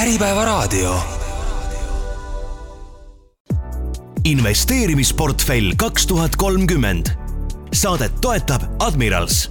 Äripäevaraadio. 0.00 0.96
investeerimisportfell 4.24 5.72
kaks 5.76 6.06
tuhat 6.06 6.36
kolmkümmend. 6.36 7.06
saadet 7.72 8.20
toetab 8.20 8.62
Admirals. 8.78 9.50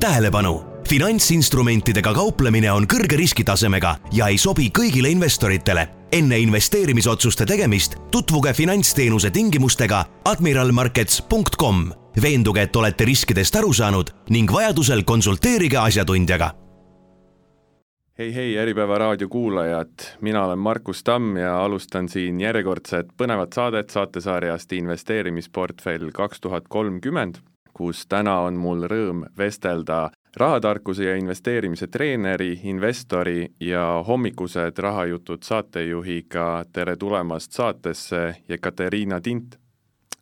tähelepanu 0.00 0.64
finantsinstrumentidega 0.88 2.14
kauplemine 2.14 2.72
on 2.72 2.86
kõrge 2.94 3.16
riskitasemega 3.16 3.96
ja 4.12 4.26
ei 4.26 4.38
sobi 4.38 4.70
kõigile 4.78 5.08
investoritele. 5.08 5.88
enne 6.12 6.38
investeerimisotsuste 6.38 7.46
tegemist 7.46 7.94
tutvuge 8.10 8.52
finantsteenuse 8.52 9.30
tingimustega 9.30 10.04
admiralmarkets.com. 10.24 11.92
veenduge, 12.22 12.62
et 12.62 12.76
olete 12.76 13.04
riskidest 13.04 13.56
aru 13.56 13.72
saanud 13.72 14.10
ning 14.30 14.52
vajadusel 14.52 15.04
konsulteerige 15.04 15.76
asjatundjaga 15.76 16.63
hei, 18.18 18.34
hei, 18.34 18.58
Äripäeva 18.58 18.98
raadio 18.98 19.28
kuulajad, 19.28 19.88
mina 20.20 20.44
olen 20.44 20.58
Markus 20.58 21.04
Tamm 21.04 21.36
ja 21.36 21.64
alustan 21.64 22.08
siin 22.08 22.40
järjekordset 22.40 23.06
põnevat 23.16 23.52
saadet 23.52 23.90
saatesarjast 23.90 24.72
Investeerimisportfell 24.72 26.10
kaks 26.14 26.40
tuhat 26.40 26.68
kolmkümmend, 26.68 27.34
kus 27.72 28.06
täna 28.06 28.38
on 28.46 28.54
mul 28.54 28.86
rõõm 28.86 29.24
vestelda 29.38 30.10
rahatarkuse 30.36 31.04
ja 31.04 31.16
investeerimise 31.16 31.86
treeneri, 31.86 32.60
investori 32.62 33.48
ja 33.60 34.04
hommikused 34.06 34.78
rahajutud 34.78 35.42
saatejuhiga, 35.42 36.64
tere 36.72 36.96
tulemast 36.96 37.52
saatesse, 37.52 38.34
Jekateriina 38.48 39.20
Tint! 39.20 39.58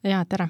jaa, 0.05 0.25
tere! 0.25 0.49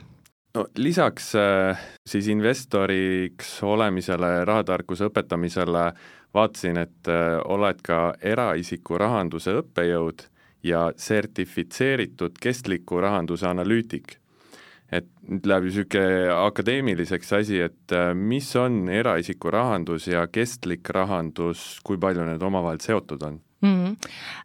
no 0.54 0.66
lisaks 0.76 1.34
äh, 1.34 1.78
siis 2.06 2.28
investoriks 2.28 3.62
olemisele, 3.62 4.44
rahatarkuse 4.44 5.08
õpetamisele 5.10 5.92
vaatasin, 6.34 6.76
et 6.76 7.08
äh, 7.08 7.38
oled 7.44 7.82
ka 7.84 8.14
eraisiku 8.22 8.98
rahanduse 9.00 9.58
õppejõud 9.60 10.26
ja 10.62 10.88
sertifitseeritud 10.96 12.38
kestliku 12.40 13.00
rahanduse 13.00 13.48
analüütik. 13.48 14.18
et 14.92 15.06
nüüd 15.24 15.46
läheb 15.48 15.64
ju 15.64 15.70
niisugune 15.70 16.32
akadeemiliseks 16.34 17.30
asi, 17.32 17.62
et 17.64 17.92
äh, 17.96 18.10
mis 18.14 18.50
on 18.60 18.90
eraisiku 18.92 19.50
rahandus 19.50 20.06
ja 20.06 20.26
kestlik 20.28 20.90
rahandus, 20.92 21.80
kui 21.84 21.96
palju 21.96 22.26
need 22.28 22.42
omavahel 22.42 22.80
seotud 22.80 23.22
on? 23.24 23.40
Mm. 23.62 23.84
-hmm. 23.84 23.96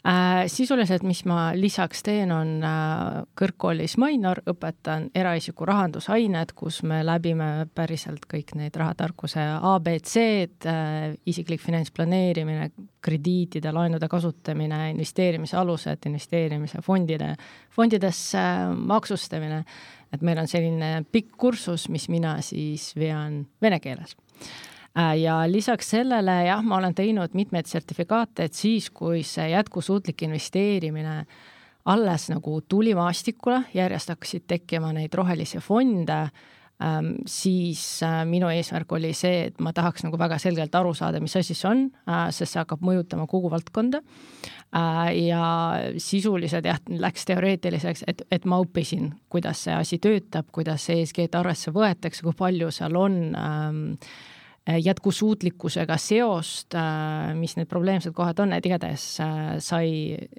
Äh, 0.07 0.47
sisuliselt, 0.47 1.03
mis 1.03 1.25
ma 1.25 1.51
lisaks 1.55 2.03
teen, 2.03 2.31
on 2.31 2.63
äh, 2.63 3.23
kõrgkoolis 3.41 3.97
Mainor, 3.97 4.41
õpetan 4.49 5.09
eraisiku 5.15 5.65
rahandusained, 5.65 6.53
kus 6.55 6.83
me 6.83 7.03
läbime 7.05 7.67
päriselt 7.75 8.25
kõik 8.33 8.55
neid 8.55 8.75
rahatarkuse 8.75 9.41
abc-d 9.61 10.65
äh,, 10.65 11.17
isiklik 11.25 11.61
finantsplaneerimine, 11.61 12.71
krediitide, 13.01 13.71
laenude 13.71 14.07
kasutamine, 14.07 14.89
investeerimise 14.91 15.57
alused, 15.57 16.05
investeerimise 16.05 16.81
fondide, 16.81 17.35
fondidesse 17.69 18.39
maksustamine. 18.75 19.63
et 20.13 20.21
meil 20.21 20.37
on 20.37 20.47
selline 20.47 21.03
pikk 21.11 21.35
kursus, 21.37 21.89
mis 21.89 22.09
mina 22.09 22.41
siis 22.41 22.95
vean 22.95 23.47
vene 23.61 23.79
keeles 23.79 24.15
Äh, 24.41 24.76
ja 24.97 25.41
lisaks 25.51 25.91
sellele 25.93 26.39
jah, 26.47 26.63
ma 26.65 26.79
olen 26.79 26.95
teinud 26.97 27.35
mitmeid 27.37 27.69
sertifikaate, 27.69 28.47
et 28.47 28.57
siis, 28.57 28.89
kui 28.89 29.23
see 29.25 29.51
jätkusuutlik 29.51 30.23
investeerimine 30.25 31.21
alles 31.87 32.27
nagu 32.33 32.59
tuli 32.67 32.95
maastikule, 32.97 33.63
järjest 33.75 34.11
hakkasid 34.11 34.47
tekkima 34.47 34.91
neid 34.95 35.13
rohelisi 35.15 35.61
fonde, 35.63 36.17
ähm, 36.83 37.13
siis 37.29 38.01
äh, 38.03 38.23
minu 38.27 38.49
eesmärk 38.51 38.91
oli 38.97 39.13
see, 39.15 39.45
et 39.51 39.61
ma 39.63 39.71
tahaks 39.73 40.03
nagu 40.03 40.19
väga 40.19 40.39
selgelt 40.41 40.75
aru 40.75 40.91
saada, 40.97 41.21
mis 41.23 41.37
asi 41.39 41.55
see 41.55 41.69
on, 41.69 41.85
äh, 42.09 42.27
sest 42.35 42.55
see 42.55 42.63
hakkab 42.63 42.83
mõjutama 42.83 43.27
kogu 43.29 43.51
valdkonda. 43.53 44.03
ja 45.15 45.43
sisuliselt 45.97 46.65
jah, 46.67 46.81
läks 46.89 47.23
teoreetiliseks, 47.25 48.01
et, 48.11 48.25
et 48.31 48.45
ma 48.45 48.57
õppisin, 48.59 49.13
kuidas 49.31 49.61
see 49.63 49.73
asi 49.73 49.97
töötab, 50.03 50.49
kuidas 50.51 50.89
ESG-d 50.91 51.39
arvesse 51.39 51.71
võetakse, 51.71 52.25
kui 52.25 52.35
palju 52.35 52.67
seal 52.75 52.99
on 52.99 53.15
ähm, 53.39 53.85
Äh, 53.95 54.35
jätkusuutlikkusega 54.75 55.97
seost, 55.97 56.75
äh, 56.75 57.33
mis 57.35 57.55
need 57.57 57.69
probleemsed 57.71 58.15
kohad 58.15 58.39
on, 58.43 58.53
et 58.53 58.65
igatahes 58.65 59.05
äh, 59.23 59.45
sai 59.63 59.91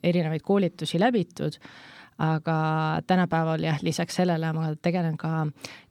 erinevaid 0.03 0.45
koolitusi 0.45 1.01
läbitud, 1.01 1.57
aga 2.19 2.55
tänapäeval 3.07 3.63
jah, 3.63 3.79
lisaks 3.83 4.19
sellele 4.19 4.51
ma 4.53 4.73
tegelen 4.83 5.15
ka 5.17 5.45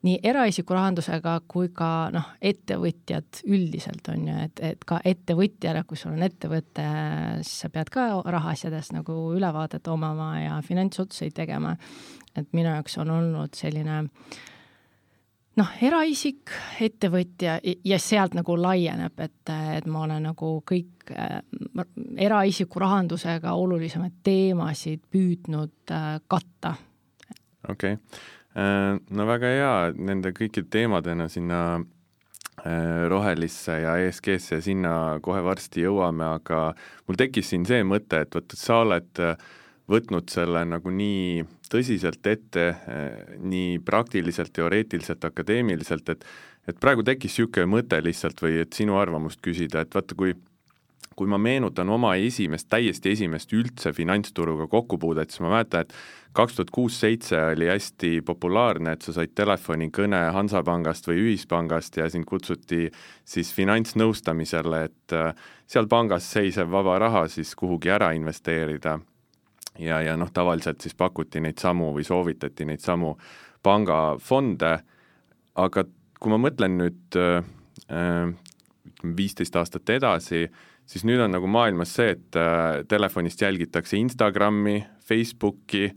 nii 0.04 0.18
eraisiku 0.28 0.76
rahandusega 0.76 1.38
kui 1.48 1.70
ka 1.74 2.10
noh, 2.12 2.26
ettevõtjad 2.44 3.40
üldiselt 3.48 4.10
on 4.12 4.28
ju, 4.28 4.36
et, 4.44 4.62
et 4.74 4.84
ka 4.84 5.00
ettevõtjale, 5.08 5.86
kui 5.88 5.96
sul 5.96 6.12
on 6.12 6.26
ettevõte, 6.26 6.84
siis 7.40 7.64
sa 7.64 7.72
pead 7.72 7.90
ka 7.94 8.10
rahaasjadest 8.28 8.92
nagu 8.98 9.16
ülevaadet 9.38 9.88
omama 9.88 10.34
ja 10.42 10.60
finantsotsuseid 10.66 11.34
tegema. 11.40 11.76
et 12.36 12.52
minu 12.52 12.68
jaoks 12.68 12.98
on 13.02 13.10
olnud 13.10 13.56
selline 13.56 13.96
äh, 14.04 14.38
noh, 15.58 15.74
eraisik, 15.82 16.52
ettevõtja 16.82 17.58
ja 17.62 17.98
sealt 18.02 18.36
nagu 18.38 18.56
laieneb, 18.58 19.18
et, 19.24 19.52
et 19.78 19.86
ma 19.90 20.04
olen 20.06 20.28
nagu 20.30 20.52
kõik 20.68 21.12
äh, 21.12 21.40
eraisiku 22.28 22.82
rahandusega 22.82 23.54
olulisemaid 23.58 24.20
teemasid 24.26 25.04
püüdnud 25.10 25.94
äh, 25.94 26.08
katta. 26.30 26.74
okei 27.68 27.96
okay., 27.96 28.24
äh, 28.54 28.96
no 29.10 29.28
väga 29.28 29.54
hea, 29.54 29.76
nende 29.98 30.34
kõikide 30.36 30.70
teemadena 30.70 31.28
sinna 31.32 31.62
äh, 31.78 33.06
rohelisse 33.10 33.80
ja 33.82 33.96
ESG-sse 34.04 34.60
ja 34.60 34.64
sinna 34.64 34.96
kohe 35.24 35.42
varsti 35.44 35.86
jõuame, 35.86 36.34
aga 36.38 36.68
mul 37.06 37.18
tekkis 37.18 37.54
siin 37.54 37.66
see 37.68 37.82
mõte, 37.86 38.24
et 38.24 38.34
vot, 38.38 38.58
sa 38.58 38.82
oled 38.84 39.24
äh, 39.24 39.48
võtnud 39.88 40.28
selle 40.30 40.64
nagu 40.68 40.90
nii 40.92 41.44
tõsiselt 41.72 42.26
ette, 42.26 42.66
eh, 42.68 43.34
nii 43.40 43.78
praktiliselt, 43.84 44.52
teoreetiliselt, 44.52 45.24
akadeemiliselt, 45.24 46.08
et 46.08 46.24
et 46.68 46.76
praegu 46.76 47.00
tekkis 47.00 47.32
niisugune 47.32 47.64
mõte 47.64 47.96
lihtsalt 48.04 48.42
või 48.44 48.58
et 48.60 48.76
sinu 48.76 48.98
arvamust 49.00 49.40
küsida, 49.40 49.80
et 49.80 49.94
vaata, 49.94 50.14
kui 50.14 50.34
kui 51.18 51.26
ma 51.26 51.38
meenutan 51.38 51.88
oma 51.90 52.12
esimest, 52.14 52.68
täiesti 52.70 53.10
esimest 53.16 53.50
üldse 53.56 53.90
finantsturuga 53.96 54.68
kokkupuudet, 54.70 55.32
siis 55.32 55.42
ma 55.42 55.50
mäletan, 55.56 55.82
et 55.82 55.94
kaks 56.38 56.54
tuhat 56.54 56.70
kuus-seitse 56.70 57.40
oli 57.56 57.66
hästi 57.66 58.20
populaarne, 58.26 58.94
et 58.94 59.02
sa 59.02 59.16
said 59.16 59.34
telefonikõne 59.34 60.20
Hansapangast 60.36 61.10
või 61.10 61.24
Ühispangast 61.24 61.98
ja 61.98 62.06
sind 62.12 62.28
kutsuti 62.28 62.86
siis 63.26 63.50
finantsnõustamisele, 63.56 64.84
et 64.86 65.18
eh, 65.18 65.44
seal 65.66 65.90
pangas 65.90 66.30
seisev 66.36 66.70
vaba 66.70 67.00
raha 67.02 67.26
siis 67.32 67.56
kuhugi 67.58 67.90
ära 67.98 68.12
investeerida 68.14 69.00
ja, 69.78 70.00
ja 70.02 70.16
noh, 70.18 70.30
tavaliselt 70.34 70.82
siis 70.82 70.96
pakuti 70.98 71.42
neid 71.44 71.58
samu 71.60 71.92
või 71.96 72.06
soovitati 72.06 72.66
neid 72.68 72.82
samu 72.84 73.14
pangafonde, 73.64 74.72
aga 75.58 75.84
kui 76.18 76.32
ma 76.32 76.40
mõtlen 76.42 76.78
nüüd 76.78 77.18
äh, 77.18 78.32
viisteist 79.02 79.56
aastat 79.56 79.90
edasi, 79.94 80.46
siis 80.88 81.04
nüüd 81.06 81.22
on 81.22 81.34
nagu 81.36 81.50
maailmas 81.50 81.94
see, 81.98 82.14
et 82.16 82.38
äh, 82.38 82.82
telefonist 82.88 83.42
jälgitakse 83.42 83.98
Instagrami, 84.00 84.80
Facebooki, 85.08 85.88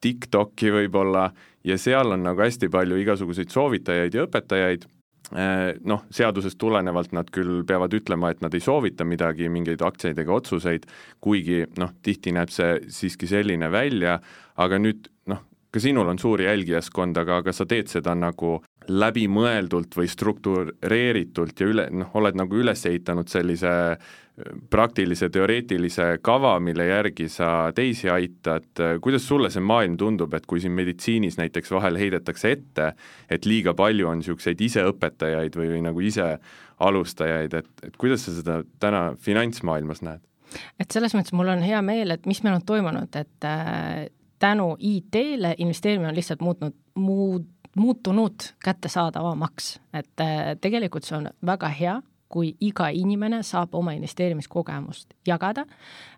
TikToki 0.00 0.72
võib-olla 0.72 1.28
ja 1.66 1.76
seal 1.78 2.14
on 2.14 2.24
nagu 2.24 2.40
hästi 2.40 2.70
palju 2.72 2.96
igasuguseid 3.02 3.52
soovitajaid 3.52 4.16
ja 4.16 4.24
õpetajaid 4.24 4.86
noh, 5.30 6.02
seadusest 6.10 6.58
tulenevalt 6.58 7.12
nad 7.14 7.28
küll 7.30 7.62
peavad 7.66 7.94
ütlema, 7.94 8.32
et 8.32 8.40
nad 8.42 8.54
ei 8.54 8.62
soovita 8.64 9.06
midagi, 9.06 9.48
mingeid 9.52 9.82
aktsiaid 9.86 10.18
ega 10.18 10.34
otsuseid, 10.34 10.88
kuigi 11.22 11.62
noh, 11.78 11.92
tihti 12.02 12.34
näeb 12.34 12.50
see 12.50 12.80
siiski 12.90 13.28
selline 13.30 13.70
välja, 13.70 14.18
aga 14.60 14.80
nüüd 14.82 15.06
noh, 15.30 15.44
ka 15.70 15.82
sinul 15.82 16.10
on 16.10 16.18
suur 16.18 16.42
jälgijaskond, 16.42 17.18
aga, 17.22 17.40
aga 17.44 17.54
sa 17.54 17.66
teed 17.70 17.92
seda 17.92 18.16
nagu 18.18 18.58
läbimõeldult 18.88 19.94
või 19.96 20.08
struktureeritult 20.08 21.60
ja 21.60 21.68
üle, 21.68 21.86
noh, 21.92 22.10
oled 22.16 22.38
nagu 22.38 22.56
üles 22.56 22.86
ehitanud 22.88 23.28
sellise 23.28 23.72
praktilise 24.70 25.28
teoreetilise 25.28 26.18
kava, 26.22 26.54
mille 26.60 26.86
järgi 26.86 27.28
sa 27.28 27.70
teisi 27.76 28.08
aitad, 28.10 28.82
kuidas 29.02 29.26
sulle 29.28 29.50
see 29.52 29.62
maailm 29.64 29.98
tundub, 30.00 30.34
et 30.34 30.46
kui 30.48 30.62
siin 30.62 30.72
meditsiinis 30.76 31.36
näiteks 31.40 31.72
vahel 31.74 31.98
heidetakse 32.00 32.54
ette, 32.56 32.92
et 33.30 33.48
liiga 33.48 33.74
palju 33.76 34.08
on 34.08 34.22
niisuguseid 34.22 34.60
iseõpetajaid 34.64 35.60
või, 35.60 35.68
või 35.74 35.84
nagu 35.84 36.04
ise 36.04 36.30
alustajaid, 36.80 37.54
et, 37.60 37.70
et 37.84 38.00
kuidas 38.00 38.24
sa 38.26 38.36
seda 38.36 38.60
täna 38.80 39.10
finantsmaailmas 39.20 40.04
näed? 40.06 40.24
et 40.82 40.90
selles 40.90 41.12
mõttes 41.14 41.30
mul 41.36 41.52
on 41.52 41.60
hea 41.62 41.78
meel, 41.84 42.10
et 42.10 42.24
mis 42.26 42.40
meil 42.42 42.56
on 42.56 42.64
toimunud, 42.66 43.14
et 43.14 43.46
äh, 43.46 44.08
tänu 44.42 44.72
IT-le 44.78 45.54
investeerimine 45.62 46.08
on 46.10 46.16
lihtsalt 46.16 46.40
muutnud, 46.42 46.74
muud, 46.98 47.46
muutunud 47.76 48.52
kättesaadavamaks, 48.64 49.80
et 49.94 50.20
äh, 50.20 50.54
tegelikult 50.60 51.06
see 51.06 51.18
on 51.18 51.28
väga 51.46 51.68
hea 51.68 51.98
kui 52.30 52.52
iga 52.62 52.88
inimene 52.94 53.42
saab 53.42 53.74
oma 53.74 53.92
investeerimiskogemust 53.96 55.16
jagada, 55.26 55.64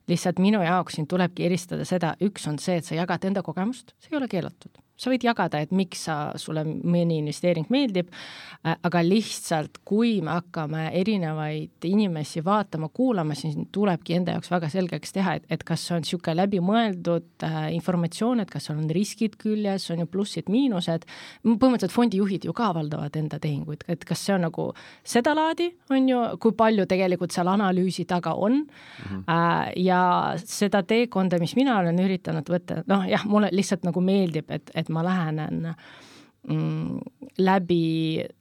lihtsalt 0.09 0.43
minu 0.45 0.61
jaoks 0.61 0.99
siin 0.99 1.09
tulebki 1.09 1.47
eristada 1.49 1.87
seda, 1.89 2.15
üks 2.21 2.49
on 2.51 2.61
see, 2.61 2.77
et 2.81 2.89
sa 2.89 2.99
jagad 2.99 3.25
enda 3.25 3.43
kogemust, 3.43 3.95
see 3.99 4.13
ei 4.13 4.21
ole 4.21 4.29
keelatud 4.29 4.82
sa 4.97 5.11
võid 5.11 5.25
jagada, 5.27 5.61
et 5.63 5.73
miks 5.75 6.05
sa, 6.07 6.17
sulle 6.39 6.65
mõni 6.65 7.19
investeering 7.21 7.69
meeldib, 7.73 8.11
äh, 8.63 8.77
aga 8.77 9.03
lihtsalt, 9.05 9.81
kui 9.89 10.21
me 10.25 10.37
hakkame 10.37 10.89
erinevaid 10.99 11.87
inimesi 11.89 12.43
vaatama, 12.45 12.91
kuulama, 12.95 13.35
siis 13.39 13.57
tulebki 13.73 14.17
enda 14.19 14.37
jaoks 14.37 14.53
väga 14.53 14.71
selgeks 14.73 15.17
teha, 15.17 15.37
et, 15.41 15.49
et 15.51 15.65
kas 15.67 15.87
see 15.87 15.97
on 15.97 16.05
niisugune 16.05 16.37
läbimõeldud 16.43 17.47
äh, 17.49 17.59
informatsioon, 17.77 18.45
et 18.45 18.53
kas 18.53 18.69
seal 18.69 18.79
on 18.79 18.91
riskid 18.93 19.37
küljes, 19.41 19.89
on 19.95 20.05
ju 20.05 20.09
plussid-miinused, 20.13 21.09
põhimõtteliselt 21.47 21.97
fondijuhid 21.97 22.47
ju 22.47 22.55
ka 22.57 22.71
avaldavad 22.73 23.17
enda 23.19 23.41
tehinguid, 23.43 23.87
et 23.93 24.07
kas 24.09 24.23
see 24.27 24.37
on 24.37 24.47
nagu 24.47 24.69
sedalaadi, 25.09 25.71
on 25.93 26.09
ju, 26.13 26.23
kui 26.43 26.57
palju 26.59 26.87
tegelikult 26.91 27.35
seal 27.35 27.51
analüüsi 27.53 28.07
taga 28.09 28.35
on 28.35 28.63
mm, 28.63 29.03
-hmm. 29.09 29.25
äh, 29.27 29.73
ja 29.83 30.03
seda 30.39 30.83
teekonda, 30.83 31.39
mis 31.43 31.57
mina 31.57 31.79
olen 31.79 31.99
üritanud 31.99 32.49
võtta, 32.49 32.83
noh 32.87 33.07
jah, 33.09 33.27
mulle 33.27 33.51
lihtsalt 33.53 33.85
nagu 33.89 34.01
meeldib, 34.01 34.51
et, 34.51 34.71
et 34.75 34.82
ma 34.91 35.05
lähenen 35.07 35.69
mm, 36.49 36.99
läbi, 37.43 37.85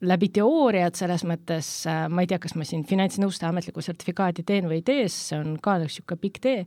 läbi 0.08 0.32
teooriat, 0.34 0.98
selles 1.00 1.26
mõttes 1.28 1.70
äh, 1.90 2.08
ma 2.10 2.24
ei 2.24 2.32
tea, 2.32 2.42
kas 2.42 2.56
ma 2.58 2.68
siin 2.68 2.86
finantsnõustaja 2.88 3.52
ametlikku 3.54 3.84
sertifikaati 3.86 4.46
teen 4.48 4.70
või 4.70 4.82
ei 4.82 4.88
tee, 4.88 5.06
see 5.12 5.40
on 5.40 5.56
ka 5.64 5.78
niisugune 5.82 6.22
pikk 6.24 6.42
tee, 6.44 6.66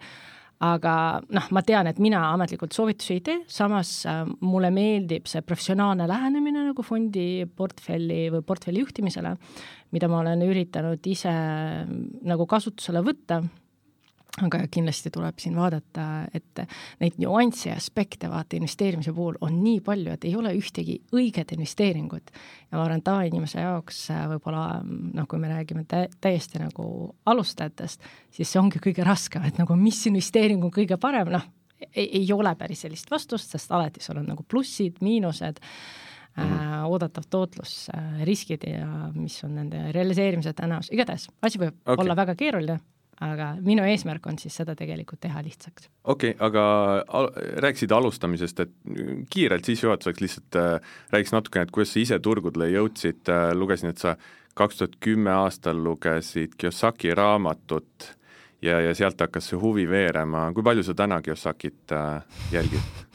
aga 0.64 0.94
noh, 1.34 1.48
ma 1.52 1.62
tean, 1.66 1.88
et 1.90 1.98
mina 2.02 2.22
ametlikult 2.30 2.76
soovitusi 2.76 3.18
ei 3.18 3.24
tee, 3.26 3.40
samas 3.50 3.96
äh, 4.10 4.22
mulle 4.46 4.70
meeldib 4.74 5.26
see 5.30 5.42
professionaalne 5.46 6.06
lähenemine 6.10 6.68
nagu 6.70 6.86
fondi 6.86 7.44
portfelli 7.56 8.28
või 8.34 8.46
portfelli 8.46 8.84
juhtimisele, 8.84 9.34
mida 9.94 10.10
ma 10.10 10.22
olen 10.22 10.46
üritanud 10.46 11.10
ise 11.10 11.34
nagu 12.24 12.46
kasutusele 12.50 13.02
võtta 13.04 13.42
aga 14.42 14.64
kindlasti 14.72 15.12
tuleb 15.14 15.38
siin 15.38 15.54
vaadata, 15.54 16.04
et 16.34 16.62
neid 17.02 17.18
nüansse 17.22 17.68
ja 17.68 17.76
aspekte 17.78 18.26
vaata 18.30 18.56
investeerimise 18.58 19.12
puhul 19.14 19.36
on 19.46 19.60
nii 19.62 19.80
palju, 19.84 20.14
et 20.14 20.24
ei 20.26 20.34
ole 20.38 20.50
ühtegi 20.58 20.96
õiget 21.14 21.54
investeeringut. 21.54 22.32
ja 22.70 22.78
ma 22.78 22.84
arvan, 22.84 23.02
tavainimese 23.06 23.62
jaoks 23.62 24.00
äh, 24.10 24.24
võib-olla 24.32 24.80
noh, 24.84 25.28
kui 25.30 25.38
me 25.38 25.52
räägime 25.52 25.84
tä 25.88 26.06
täiesti 26.20 26.58
nagu 26.62 26.86
alustajatest, 27.26 28.02
siis 28.34 28.50
see 28.50 28.62
ongi 28.62 28.82
kõige 28.82 29.06
raskem, 29.06 29.44
et 29.46 29.60
nagu 29.60 29.76
mis 29.78 30.00
investeering 30.10 30.64
on 30.64 30.72
kõige 30.74 30.98
parem, 30.98 31.30
noh, 31.34 31.46
ei 31.94 32.26
ole 32.32 32.54
päris 32.58 32.82
sellist 32.86 33.10
vastust, 33.10 33.52
sest 33.54 33.70
alati 33.74 34.02
sul 34.02 34.18
on 34.18 34.32
nagu 34.34 34.46
plussid, 34.48 35.02
miinused 35.04 35.62
Mm 36.34 36.42
-hmm. 36.42 36.62
äh, 36.62 36.84
oodatav 36.90 37.22
tootlus 37.30 37.88
äh,, 37.94 38.24
riskid 38.26 38.64
ja 38.66 39.10
mis 39.14 39.44
on 39.44 39.54
nende 39.54 39.92
realiseerimise 39.92 40.50
tõenäosus, 40.50 40.90
igatahes 40.90 41.28
asi 41.42 41.58
võib 41.58 41.76
okay. 41.84 41.94
olla 41.94 42.16
väga 42.16 42.34
keeruline 42.34 42.80
aga 43.20 43.50
minu 43.62 43.84
eesmärk 43.86 44.26
on 44.26 44.38
siis 44.38 44.56
seda 44.56 44.74
tegelikult 44.78 45.20
teha 45.22 45.42
lihtsaks. 45.44 45.88
okei 46.04 46.34
okay,, 46.34 46.46
aga 46.46 46.64
al 47.08 47.30
rääkisid 47.62 47.92
alustamisest, 47.92 48.60
et 48.60 48.72
kiirelt 49.30 49.64
sissejuhatuseks 49.64 50.24
lihtsalt 50.24 50.58
äh, 50.60 50.96
räägiks 51.12 51.34
natukene, 51.36 51.68
et 51.68 51.74
kuidas 51.74 51.94
sa 51.94 52.02
ise 52.02 52.18
turgudele 52.18 52.70
jõudsid 52.72 53.30
äh,, 53.30 53.52
lugesin, 53.54 53.94
et 53.94 54.02
sa 54.02 54.16
kaks 54.54 54.78
tuhat 54.80 54.98
kümme 55.02 55.32
aastal 55.34 55.80
lugesid 55.84 56.54
Kiyosaki 56.58 57.14
raamatut 57.14 58.10
ja, 58.62 58.80
ja 58.80 58.94
sealt 58.94 59.20
hakkas 59.20 59.50
see 59.50 59.58
huvi 59.60 59.88
veerema, 59.90 60.48
kui 60.54 60.66
palju 60.66 60.86
sa 60.86 60.94
täna 60.98 61.22
Kiyosakit 61.22 61.94
äh, 61.94 62.22
jälgid 62.52 63.13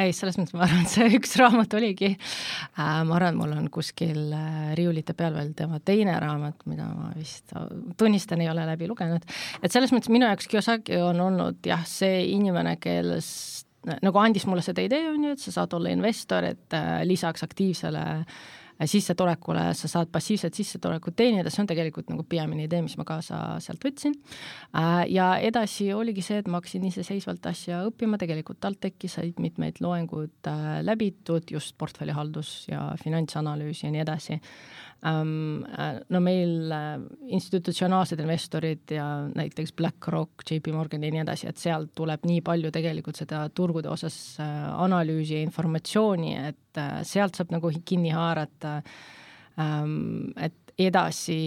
ei, 0.00 0.14
selles 0.16 0.38
mõttes 0.38 0.56
ma 0.56 0.64
arvan, 0.66 0.84
et 0.84 0.92
see 0.92 1.08
üks 1.18 1.36
raamat 1.40 1.76
oligi. 1.78 2.12
Äh,, 2.14 3.00
ma 3.08 3.16
arvan, 3.18 3.38
mul 3.40 3.54
on 3.56 3.70
kuskil 3.72 4.20
äh, 4.36 4.70
riiulite 4.78 5.16
peal 5.18 5.36
veel 5.36 5.54
tema 5.58 5.80
teine 5.84 6.18
raamat, 6.22 6.64
mida 6.70 6.88
ma 6.90 7.10
vist 7.16 7.54
tunnistan, 8.00 8.42
ei 8.44 8.50
ole 8.52 8.66
läbi 8.68 8.88
lugenud, 8.90 9.26
et 9.60 9.72
selles 9.72 9.92
mõttes 9.94 10.12
minu 10.12 10.28
jaoks 10.28 10.48
Kiyosaki 10.50 11.00
on 11.04 11.20
olnud 11.28 11.66
jah, 11.66 11.84
see 11.88 12.24
inimene, 12.34 12.76
kes 12.80 13.30
nagu 14.04 14.20
andis 14.20 14.44
mulle 14.48 14.62
seda 14.64 14.82
idee, 14.84 15.06
on 15.08 15.24
ju, 15.24 15.34
et 15.36 15.42
sa 15.42 15.54
saad 15.60 15.76
olla 15.78 15.92
investor, 15.92 16.44
et 16.52 16.76
äh, 16.76 17.00
lisaks 17.08 17.46
aktiivsele 17.46 18.06
äh, 18.20 18.40
sissetulekule, 18.88 19.66
sa 19.76 19.88
saad 19.90 20.08
passiivset 20.12 20.56
sissetulekut 20.56 21.16
teenida, 21.16 21.50
see 21.52 21.62
on 21.64 21.68
tegelikult 21.70 22.10
nagu 22.12 22.24
peamine 22.28 22.64
idee, 22.64 22.80
mis 22.84 22.96
ma 23.00 23.04
kaasa 23.08 23.40
sealt 23.60 23.84
võtsin. 23.84 24.14
Äh, 24.76 25.04
ja 25.12 25.32
edasi 25.44 25.90
oligi 25.96 26.24
see, 26.24 26.40
et 26.40 26.48
ma 26.48 26.60
hakkasin 26.60 26.86
iseseisvalt 26.88 27.50
asja 27.50 27.82
õppima, 27.88 28.20
tegelikult 28.20 28.60
TalTechi 28.64 29.10
said 29.12 29.40
mitmeid 29.42 29.82
loengud 29.84 30.50
äh, 30.50 30.80
läbitud, 30.86 31.50
just 31.52 31.76
portfellihaldus 31.80 32.70
ja 32.70 32.90
finantsanalüüs 33.02 33.84
ja 33.84 33.92
nii 33.92 34.04
edasi 34.04 34.40
no 35.02 36.20
meil 36.20 36.72
äh, 36.76 36.88
institutsionaalsed 37.32 38.20
investorid 38.20 38.92
ja 38.92 39.06
näiteks 39.32 39.72
BlackRock, 39.72 40.44
JP 40.44 40.74
Morgan 40.76 41.06
ja 41.06 41.12
nii 41.14 41.22
edasi, 41.22 41.48
et 41.48 41.60
sealt 41.60 41.94
tuleb 41.96 42.26
nii 42.28 42.42
palju 42.44 42.72
tegelikult 42.74 43.16
seda 43.22 43.46
turgude 43.54 43.88
osas 43.88 44.18
äh, 44.42 44.68
analüüsi 44.84 45.38
ja 45.38 45.46
informatsiooni, 45.46 46.36
et 46.50 46.82
sealt 47.08 47.38
saab 47.38 47.54
nagu 47.56 47.72
kinni 47.84 48.12
haarata 48.12 48.76
ähm, 49.60 50.30
et 50.36 50.56
edasi, 50.80 51.40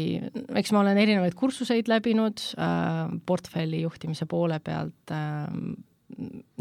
eks 0.54 0.74
ma 0.74 0.82
olen 0.84 1.00
erinevaid 1.02 1.38
kursuseid 1.38 1.90
läbinud 1.90 2.42
äh, 2.58 3.14
portfelli 3.26 3.84
juhtimise 3.86 4.28
poole 4.30 4.60
pealt 4.66 5.14
äh, 5.14 5.48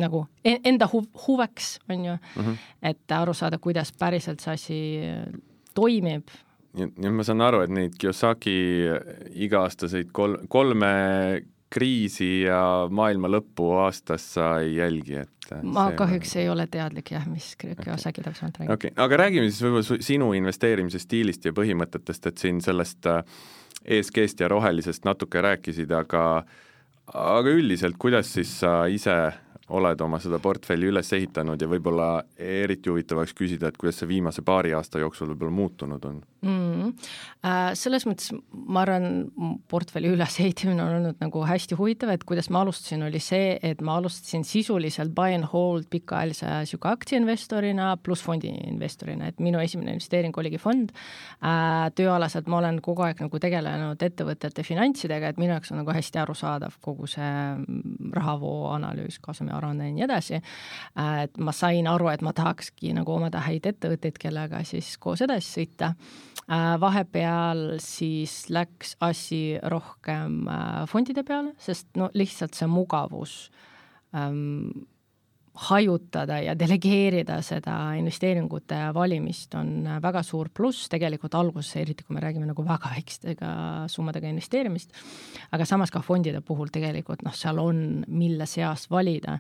nagu 0.00 0.26
enda 0.44 0.88
huv, 0.88 1.08
huveks, 1.26 1.74
on 1.88 2.04
ju 2.04 2.12
mm, 2.12 2.44
-hmm. 2.44 2.56
et 2.82 3.12
aru 3.12 3.34
saada, 3.34 3.58
kuidas 3.58 3.92
päriselt 3.92 4.40
see 4.40 4.52
asi 4.52 4.80
toimib 5.74 6.28
nii 6.76 6.88
et, 6.88 6.98
nii 6.98 7.10
et 7.10 7.16
ma 7.16 7.26
saan 7.26 7.44
aru, 7.44 7.62
et 7.66 7.72
neid 7.72 7.96
Kiyosaki 8.00 8.56
iga-aastaseid 9.46 10.12
kol-, 10.16 10.38
kolme 10.52 10.92
kriisi 11.72 12.42
ja 12.46 12.88
maailma 12.92 13.30
lõppu 13.32 13.70
aastas 13.80 14.26
sa 14.36 14.54
ei 14.64 14.76
jälgi, 14.76 15.22
et 15.24 15.54
ma 15.64 15.88
kahjuks 15.96 16.36
on... 16.36 16.42
ei 16.42 16.50
ole 16.52 16.66
teadlik 16.72 17.12
jah, 17.14 17.24
mis 17.28 17.54
Kiyosaki 17.60 18.20
okay. 18.20 18.28
täpsemalt 18.28 18.60
räägib. 18.60 18.74
okei 18.74 18.92
okay., 18.92 19.04
aga 19.04 19.20
räägime 19.24 19.48
siis 19.50 19.62
võib-olla 19.64 20.02
sinu 20.08 20.32
investeerimise 20.36 21.00
stiilist 21.02 21.48
ja 21.48 21.54
põhimõtetest, 21.56 22.28
et 22.28 22.44
siin 22.44 22.60
sellest 22.64 23.08
äh, 23.10 23.22
ESG-st 23.84 24.44
ja 24.44 24.50
rohelisest 24.52 25.08
natuke 25.08 25.42
rääkisid, 25.42 25.92
aga 25.96 26.44
aga 27.12 27.50
üldiselt, 27.50 27.98
kuidas 28.00 28.30
siis 28.32 28.52
sa 28.62 28.84
ise 28.88 29.16
oled 29.68 30.00
oma 30.04 30.18
seda 30.22 30.40
portfelli 30.42 30.88
üles 30.90 31.12
ehitanud 31.14 31.60
ja 31.60 31.68
võib-olla 31.70 32.08
eriti 32.36 32.90
huvitav 32.90 33.22
oleks 33.22 33.34
küsida, 33.38 33.70
et 33.70 33.78
kuidas 33.80 34.00
see 34.02 34.10
viimase 34.10 34.42
paari 34.42 34.74
aasta 34.74 35.02
jooksul 35.02 35.32
võib-olla 35.32 35.54
muutunud 35.54 36.10
on 36.10 36.20
mm? 36.42 36.92
Selles 37.78 38.06
mõttes 38.06 38.32
ma 38.52 38.82
arvan, 38.84 39.28
portfelli 39.70 40.10
ülesehitamine 40.12 40.82
on 40.82 40.96
olnud 40.98 41.22
nagu 41.22 41.44
hästi 41.46 41.76
huvitav, 41.78 42.12
et 42.14 42.24
kuidas 42.26 42.50
ma 42.54 42.62
alustasin, 42.62 43.04
oli 43.06 43.20
see, 43.22 43.56
et 43.62 43.82
ma 43.84 43.96
alustasin 44.00 44.44
sisuliselt 44.46 45.14
buy 45.14 45.36
and 45.36 45.48
hold 45.52 45.88
pikaajalise 45.92 46.48
niisugune 46.62 46.96
aktsiainvestorina 46.96 47.92
pluss 48.02 48.24
fondi 48.24 48.50
investorina, 48.70 49.30
et 49.30 49.40
minu 49.42 49.62
esimene 49.62 49.94
investeering 49.96 50.36
oligi 50.38 50.60
fond. 50.62 50.92
Äh, 51.42 51.88
tööalaselt 51.98 52.50
ma 52.50 52.60
olen 52.60 52.80
kogu 52.84 53.06
aeg 53.06 53.22
nagu 53.24 53.42
tegelenud 53.42 54.02
ettevõtete 54.02 54.66
finantsidega, 54.66 55.32
et 55.32 55.40
minu 55.42 55.54
jaoks 55.56 55.72
on 55.74 55.82
nagu 55.82 55.94
hästi 55.94 56.22
arusaadav 56.22 56.78
kogu 56.82 57.08
see 57.10 57.32
rahavoo 58.12 58.72
analüüs, 58.74 59.18
kasumi 59.22 59.51
aruanne 59.56 59.88
ja 59.88 59.94
nii 59.96 60.06
edasi. 60.08 60.40
Et 61.22 61.38
ma 61.38 61.54
sain 61.56 61.88
aru, 61.88 62.08
et 62.12 62.22
ma 62.24 62.34
tahakski 62.36 62.94
nagu 62.96 63.14
omada 63.14 63.42
häid 63.46 63.66
ettevõtteid, 63.72 64.20
kellega 64.20 64.62
siis 64.68 64.94
koos 65.02 65.24
edasi 65.24 65.56
sõita. 65.60 65.92
Äh, 66.52 66.74
vahepeal 66.82 67.76
siis 67.80 68.48
läks 68.50 68.96
asi 69.00 69.58
rohkem 69.62 70.48
äh, 70.50 70.82
fondide 70.90 71.22
peale, 71.24 71.54
sest 71.62 71.92
no 71.96 72.10
lihtsalt 72.18 72.58
see 72.58 72.66
mugavus 72.66 73.36
ähm, 74.10 74.88
hajutada 75.52 76.38
ja 76.40 76.54
delegeerida 76.56 77.36
seda 77.44 77.74
investeeringute 77.98 78.78
valimist 78.96 79.52
on 79.58 79.84
väga 80.02 80.22
suur 80.24 80.48
pluss. 80.54 80.88
Tegelikult 80.92 81.36
alguses, 81.36 81.74
eriti 81.82 82.06
kui 82.06 82.16
me 82.16 82.24
räägime 82.24 82.48
nagu 82.48 82.64
väga 82.64 82.94
väikestega 82.94 83.52
summadega 83.92 84.32
investeerimist, 84.32 84.96
aga 85.52 85.68
samas 85.68 85.92
ka 85.92 86.00
fondide 86.04 86.40
puhul 86.40 86.72
tegelikult 86.72 87.24
noh, 87.26 87.36
seal 87.36 87.60
on, 87.60 88.02
mille 88.08 88.48
seast 88.48 88.90
valida. 88.92 89.38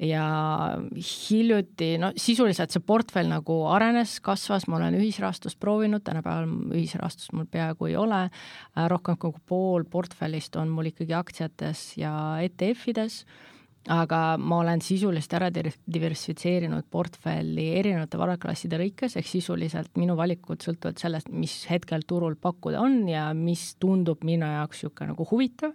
Ja 0.00 0.24
hiljuti, 0.98 1.92
no 2.02 2.08
sisuliselt 2.18 2.72
see 2.74 2.82
portfell 2.82 3.28
nagu 3.30 3.60
arenes, 3.70 4.16
kasvas, 4.24 4.64
ma 4.66 4.80
olen 4.80 4.96
ühisrahastust 4.98 5.60
proovinud, 5.62 6.02
tänapäeval 6.02 6.48
ühisrahastust 6.74 7.30
mul 7.36 7.46
peaaegu 7.46 7.92
ei 7.92 7.94
ole, 8.00 8.24
rohkem 8.90 9.20
kui 9.22 9.36
pool 9.46 9.86
portfellist 9.86 10.58
on 10.58 10.72
mul 10.74 10.90
ikkagi 10.90 11.14
aktsiates 11.14 11.92
ja 12.00 12.14
ETF-ides 12.42 13.20
aga 13.92 14.18
ma 14.40 14.62
olen 14.62 14.80
sisuliselt 14.80 15.34
ära 15.36 15.50
diversifitseerinud 15.52 16.86
portfelli 16.92 17.66
erinevate 17.78 18.18
varaklasside 18.20 18.78
lõikes, 18.80 19.18
ehk 19.20 19.28
sisuliselt 19.28 19.98
minu 20.00 20.16
valikud 20.16 20.64
sõltuvad 20.64 21.00
sellest, 21.00 21.28
mis 21.28 21.58
hetkel 21.68 22.06
turul 22.08 22.38
pakkuda 22.40 22.80
on 22.80 23.02
ja 23.10 23.26
mis 23.36 23.74
tundub 23.82 24.24
minu 24.24 24.48
jaoks 24.48 24.84
niisugune 24.84 25.12
nagu 25.12 25.26
huvitav. 25.28 25.74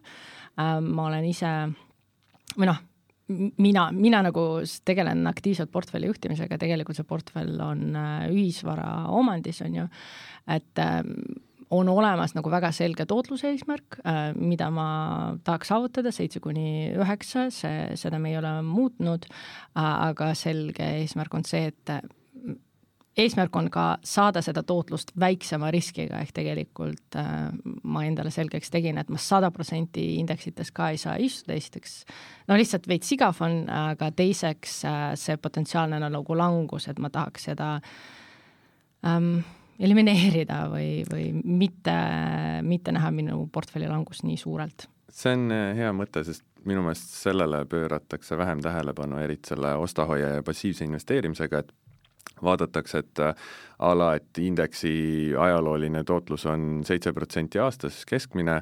Ähm, 0.59 0.89
ma 0.95 1.09
olen 1.09 1.27
ise, 1.29 1.51
või 2.55 2.69
noh, 2.71 2.79
mina, 3.61 3.89
mina 3.93 4.23
nagu 4.25 4.45
tegelen 4.85 5.27
aktiivselt 5.29 5.71
portfelli 5.71 6.09
juhtimisega, 6.09 6.57
tegelikult 6.61 6.97
see 6.97 7.07
portfell 7.09 7.61
on 7.61 7.93
äh, 7.93 8.25
ühisvara 8.33 8.89
omandis, 9.13 9.61
on 9.65 9.77
ju, 9.83 9.85
et 10.49 10.81
ähm, 10.81 11.13
on 11.69 11.89
olemas 11.89 12.33
nagu 12.33 12.49
väga 12.49 12.71
selge 12.73 13.05
tootluse 13.05 13.51
eesmärk, 13.53 13.99
mida 14.35 14.69
ma 14.73 14.87
tahaks 15.45 15.69
saavutada, 15.69 16.11
seitse 16.15 16.41
kuni 16.41 16.89
üheksa, 16.97 17.49
see, 17.53 17.91
seda 17.99 18.17
me 18.21 18.31
ei 18.31 18.39
ole 18.39 18.55
muutnud, 18.65 19.27
aga 19.77 20.31
selge 20.37 20.87
eesmärk 21.03 21.37
on 21.37 21.45
see, 21.45 21.69
et 21.69 21.93
eesmärk 23.19 23.55
on 23.55 23.67
ka 23.73 23.85
saada 24.05 24.41
seda 24.45 24.63
tootlust 24.67 25.11
väiksema 25.19 25.71
riskiga, 25.73 26.21
ehk 26.23 26.33
tegelikult 26.35 27.17
äh, 27.19 27.49
ma 27.83 28.03
endale 28.07 28.31
selgeks 28.33 28.71
tegin, 28.73 28.99
et 29.01 29.09
ma 29.11 29.19
sada 29.21 29.51
protsenti 29.55 30.05
indeksites 30.19 30.71
ka 30.75 30.91
ei 30.93 30.99
saa 31.01 31.17
istuda, 31.21 31.57
esiteks 31.59 31.95
no 32.49 32.57
lihtsalt 32.59 32.87
veits 32.89 33.11
igav 33.15 33.41
on, 33.45 33.61
aga 33.73 34.11
teiseks 34.15 34.81
äh, 34.87 35.03
see 35.19 35.39
potentsiaalne 35.41 36.01
nagu 36.05 36.37
langus, 36.37 36.89
et 36.91 36.99
ma 37.01 37.11
tahaks 37.13 37.49
seda 37.51 37.71
ähm, 39.05 39.39
elimineerida 39.79 40.63
või, 40.71 41.03
või 41.09 41.31
mitte, 41.43 41.95
mitte 42.67 42.93
näha 42.95 43.11
minu 43.15 43.45
portfelli 43.53 43.87
langust 43.89 44.25
nii 44.27 44.37
suurelt. 44.37 44.87
see 45.09 45.33
on 45.35 45.51
äh, 45.51 45.73
hea 45.77 45.91
mõte, 45.95 46.23
sest 46.27 46.45
minu 46.67 46.83
meelest 46.85 47.13
sellele 47.15 47.63
pööratakse 47.69 48.37
vähem 48.37 48.61
tähelepanu, 48.61 49.17
eriti 49.23 49.53
selle 49.53 49.73
osta-hoia 49.79 50.35
ja 50.35 50.43
passiivse 50.43 50.85
investeerimisega, 50.85 51.63
et 51.63 51.71
vaadatakse, 52.43 53.03
et 53.03 53.19
äh, 53.19 53.49
a 53.79 53.93
la, 53.97 54.13
et 54.19 54.37
indeksi 54.43 54.91
ajalooline 55.39 56.03
tootlus 56.03 56.45
on 56.49 56.81
seitse 56.87 57.13
protsenti 57.15 57.59
aastas 57.59 58.03
keskmine, 58.07 58.59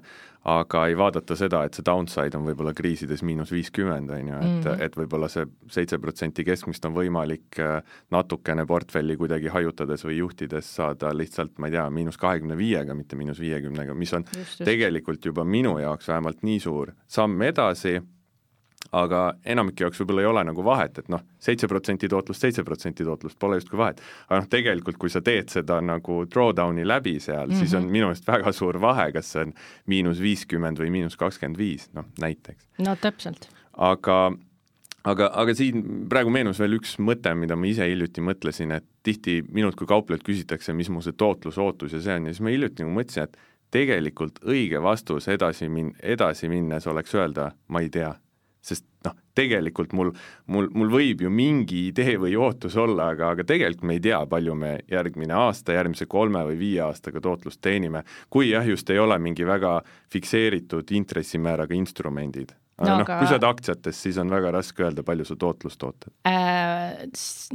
aga 0.47 0.83
ei 0.87 0.95
vaadata 0.97 1.35
seda, 1.35 1.63
et 1.67 1.75
see 1.75 1.83
downside 1.85 2.37
on 2.37 2.45
võib-olla 2.47 2.71
kriisides 2.77 3.23
miinus 3.27 3.51
viiskümmend, 3.51 4.11
on 4.15 4.29
ju, 4.31 4.35
et 4.37 4.47
mm, 4.47 4.61
-hmm. 4.63 4.83
et 4.85 4.97
võib-olla 4.97 5.27
see 5.31 5.45
seitse 5.73 5.99
protsenti 5.99 6.45
keskmist 6.47 6.85
on 6.87 6.95
võimalik 6.95 7.59
äh, 7.59 7.81
natukene 8.11 8.65
portfelli 8.65 9.17
kuidagi 9.17 9.51
hajutades 9.53 10.05
või 10.05 10.19
juhtides 10.21 10.75
saada 10.75 11.11
lihtsalt, 11.17 11.57
ma 11.57 11.67
ei 11.67 11.77
tea, 11.77 11.89
miinus 11.89 12.17
kahekümne 12.17 12.57
viiega, 12.57 12.95
mitte 12.95 13.15
miinus 13.15 13.39
viiekümnega, 13.39 13.93
mis 13.93 14.13
on 14.13 14.23
just, 14.23 14.59
just. 14.59 14.63
tegelikult 14.63 15.25
juba 15.25 15.43
minu 15.43 15.77
jaoks 15.79 16.07
vähemalt 16.07 16.43
nii 16.43 16.59
suur 16.59 16.93
samm 17.07 17.41
edasi 17.41 17.99
aga 18.96 19.22
enamike 19.46 19.84
jaoks 19.84 20.00
võib-olla 20.01 20.24
ei 20.24 20.29
ole 20.29 20.44
nagu 20.48 20.63
vahet, 20.65 21.01
et 21.01 21.10
noh, 21.12 21.24
seitse 21.44 21.67
protsenti 21.67 22.10
tootlust, 22.12 22.44
seitse 22.44 22.63
protsenti 22.67 23.06
tootlust, 23.08 23.38
pole 23.39 23.60
justkui 23.60 23.79
vahet. 23.79 24.01
aga 24.29 24.41
noh, 24.41 24.50
tegelikult 24.51 24.98
kui 25.01 25.12
sa 25.12 25.22
teed 25.22 25.51
seda 25.53 25.79
nagu 25.84 26.24
drawdown'i 26.32 26.88
läbi 26.88 27.17
seal 27.20 27.48
mm, 27.48 27.53
-hmm. 27.53 27.60
siis 27.60 27.74
on 27.74 27.84
mhm. 27.84 27.91
minu 27.91 28.10
meelest 28.10 28.27
väga 28.27 28.51
suur 28.51 28.82
vahe, 28.82 29.12
kas 29.12 29.32
see 29.32 29.46
on 29.46 29.53
miinus 29.86 30.22
viiskümmend 30.22 30.79
või 30.79 30.91
miinus 30.91 31.17
kakskümmend 31.17 31.58
viis, 31.58 31.89
noh 31.94 32.06
näiteks. 32.20 32.67
no 32.77 32.96
täpselt. 32.96 33.50
aga, 33.74 34.32
aga, 35.03 35.32
aga 35.34 35.53
siin 35.53 36.08
praegu 36.10 36.29
meenus 36.29 36.60
veel 36.60 36.79
üks 36.79 36.98
mõte, 37.00 37.34
mida 37.36 37.56
ma 37.56 37.67
ise 37.67 37.88
hiljuti 37.89 38.22
mõtlesin, 38.22 38.72
et 38.72 38.86
tihti 39.03 39.44
minult 39.51 39.75
kui 39.75 39.88
kauplejalt 39.88 40.24
küsitakse, 40.24 40.74
mis 40.74 40.89
mu 40.89 41.01
see 41.01 41.13
tootlusootus 41.13 41.94
ja 41.94 42.01
see 42.01 42.15
on 42.15 42.25
ja 42.25 42.34
siis 42.34 42.41
ma 42.41 42.56
hiljuti 42.56 42.84
nagu 42.84 42.96
mõtlesin, 43.00 43.24
et 43.24 43.38
tegelikult 43.72 44.39
õige 44.48 44.82
vastus 44.82 45.27
edasi 45.27 45.67
min-, 45.70 45.96
edasi 46.03 46.48
minnes 46.50 46.88
oleks 46.88 47.15
öelda, 47.15 47.51
ma 47.67 47.84
ei 47.84 47.89
tea 47.89 48.13
sest 48.67 48.86
noh, 49.07 49.15
tegelikult 49.38 49.93
mul, 49.97 50.12
mul, 50.51 50.69
mul 50.75 50.91
võib 50.91 51.24
ju 51.25 51.31
mingi 51.33 51.88
idee 51.91 52.17
või 52.21 52.36
ootus 52.39 52.77
olla, 52.79 53.12
aga, 53.15 53.31
aga 53.36 53.47
tegelikult 53.47 53.88
me 53.88 53.97
ei 53.97 54.03
tea, 54.03 54.21
palju 54.29 54.55
me 54.59 54.75
järgmine 54.91 55.36
aasta, 55.38 55.75
järgmise 55.77 56.09
kolme 56.12 56.43
või 56.50 56.59
viie 56.59 56.83
aastaga 56.88 57.24
tootlust 57.24 57.62
teenime, 57.63 58.03
kui 58.29 58.51
jah, 58.51 58.67
just 58.67 58.89
ei 58.91 59.00
ole 59.00 59.19
mingi 59.21 59.47
väga 59.47 59.79
fikseeritud 60.13 60.95
intressimääraga 61.00 61.77
instrumendid 61.77 62.55
aga 62.77 62.91
no, 62.91 62.98
noh, 63.01 63.07
kui 63.10 63.25
sa 63.25 63.38
oled 63.38 63.46
aktsiates, 63.48 64.00
siis 64.05 64.17
on 64.22 64.29
väga 64.29 64.51
raske 64.53 64.84
öelda, 64.86 65.01
palju 65.05 65.25
sa 65.25 65.38
tootlust 65.39 65.81
ootad 65.88 66.12
äh,. 66.29 67.07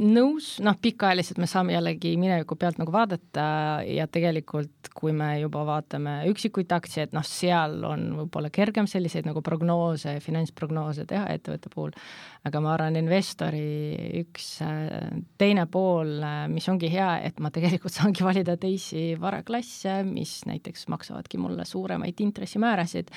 nõus, 0.03 0.57
noh, 0.63 0.75
pikaajaliselt 0.83 1.39
me 1.39 1.47
saame 1.47 1.77
jällegi 1.77 2.11
mineviku 2.19 2.57
pealt 2.59 2.81
nagu 2.81 2.91
vaadata 2.91 3.45
ja 3.87 4.07
tegelikult, 4.11 4.91
kui 4.91 5.15
me 5.15 5.37
juba 5.39 5.63
vaatame 5.67 6.17
üksikuid 6.31 6.75
aktsiaid, 6.75 7.15
noh, 7.15 7.23
seal 7.27 7.79
on 7.87 8.09
võib-olla 8.17 8.51
kergem 8.53 8.89
selliseid 8.89 9.29
nagu 9.29 9.43
prognoose, 9.45 10.17
finantsprognoose 10.23 11.07
teha 11.07 11.29
ettevõtte 11.37 11.71
puhul, 11.71 11.95
aga 12.43 12.63
ma 12.63 12.73
arvan, 12.75 12.99
investori 12.99 14.19
üks 14.25 14.49
äh, 14.65 15.07
teine 15.39 15.69
pool, 15.71 16.17
äh, 16.19 16.43
mis 16.51 16.67
ongi 16.67 16.91
hea, 16.91 17.13
et 17.29 17.39
ma 17.39 17.53
tegelikult 17.53 17.95
saangi 17.99 18.27
valida 18.27 18.57
teisi 18.59 19.13
varaklasse, 19.19 20.01
mis 20.03 20.41
näiteks 20.51 20.89
maksavadki 20.91 21.39
mulle 21.39 21.63
suuremaid 21.69 22.19
intressimäärasid, 22.27 23.15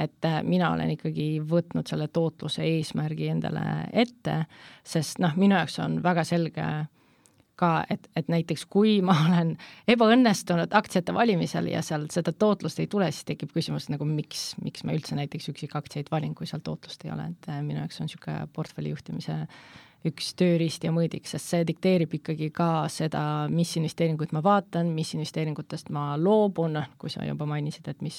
et 0.00 0.24
äh, 0.24 0.40
mina 0.48 0.72
olen 0.72 0.96
ikkagi 0.96 1.41
võtnud 1.48 1.88
selle 1.88 2.08
tootluse 2.08 2.64
eesmärgi 2.66 3.28
endale 3.32 3.62
ette, 3.92 4.44
sest 4.84 5.22
noh, 5.22 5.36
minu 5.36 5.56
jaoks 5.58 5.78
on 5.84 6.00
väga 6.04 6.24
selge 6.28 6.66
ka, 7.62 7.70
et, 7.92 8.08
et 8.16 8.30
näiteks 8.32 8.64
kui 8.72 8.96
ma 9.04 9.14
olen 9.26 9.54
ebaõnnestunud 9.90 10.74
aktsiate 10.78 11.14
valimisel 11.14 11.70
ja 11.72 11.82
seal 11.86 12.08
seda 12.12 12.34
tootlust 12.34 12.82
ei 12.82 12.90
tule, 12.90 13.10
siis 13.12 13.28
tekib 13.28 13.54
küsimus 13.54 13.88
nagu 13.92 14.08
miks, 14.08 14.52
miks 14.64 14.86
ma 14.86 14.96
üldse 14.96 15.18
näiteks 15.18 15.52
üksikaktsiaid 15.52 16.10
valin, 16.12 16.34
kui 16.38 16.48
seal 16.50 16.64
tootlust 16.64 17.06
ei 17.06 17.14
ole, 17.14 17.30
et 17.34 17.50
äh, 17.52 17.62
minu 17.64 17.82
jaoks 17.82 18.00
on 18.00 18.10
niisugune 18.10 18.50
portfelli 18.56 18.94
juhtimise 18.94 19.42
üks 20.08 20.32
tööriist 20.34 20.82
ja 20.82 20.90
mõõdik, 20.94 21.28
sest 21.30 21.52
see 21.52 21.66
dikteerib 21.66 22.16
ikkagi 22.18 22.48
ka 22.54 22.88
seda, 22.90 23.46
mis 23.52 23.70
investeeringuid 23.78 24.32
ma 24.34 24.42
vaatan, 24.42 24.90
mis 24.96 25.12
investeeringutest 25.14 25.92
ma 25.94 26.16
loobun, 26.18 26.74
noh, 26.74 26.88
kui 26.98 27.12
sa 27.12 27.22
juba 27.26 27.46
mainisid, 27.46 27.86
et 27.92 28.02
mis 28.02 28.18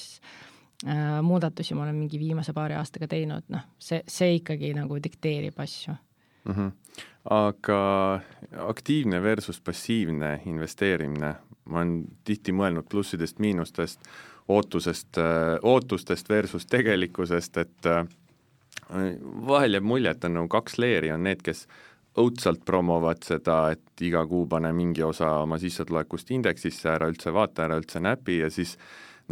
muudatusi 1.22 1.74
ma 1.74 1.82
olen 1.86 1.94
mingi 1.96 2.18
viimase 2.20 2.52
paari 2.52 2.74
aastaga 2.76 3.06
teinud, 3.08 3.46
noh, 3.48 3.62
see, 3.78 4.02
see 4.08 4.34
ikkagi 4.36 4.74
nagu 4.76 4.98
dikteerib 5.00 5.56
asju 5.64 5.94
mm. 6.44 6.54
-hmm. 6.54 6.72
aga 7.30 8.20
aktiivne 8.68 9.22
versus 9.22 9.60
passiivne 9.60 10.40
investeerimine, 10.46 11.34
ma 11.64 11.78
olen 11.78 12.04
tihti 12.24 12.52
mõelnud 12.52 12.88
plussidest-miinustest, 12.90 14.00
ootusest, 14.48 15.18
äh, 15.18 15.58
ootustest 15.62 16.28
versus 16.28 16.66
tegelikkusest, 16.66 17.56
et 17.56 17.86
äh, 17.86 18.06
vahel 19.46 19.72
jääb 19.72 19.84
mulje, 19.84 20.10
et 20.10 20.24
on 20.24 20.34
nagu 20.34 20.48
kaks 20.48 20.78
leeri, 20.78 21.12
on 21.12 21.24
need, 21.24 21.42
kes 21.42 21.66
õudselt 22.18 22.62
promovad 22.64 23.24
seda, 23.26 23.70
et 23.74 24.00
iga 24.00 24.26
kuu 24.26 24.46
pane 24.46 24.72
mingi 24.72 25.02
osa 25.02 25.30
oma 25.42 25.58
sissetulekust 25.58 26.30
indeksisse, 26.30 26.88
ära 26.92 27.08
üldse 27.10 27.32
vaata, 27.34 27.64
ära 27.64 27.78
üldse 27.80 28.00
näpi 28.00 28.38
ja 28.38 28.50
siis 28.50 28.76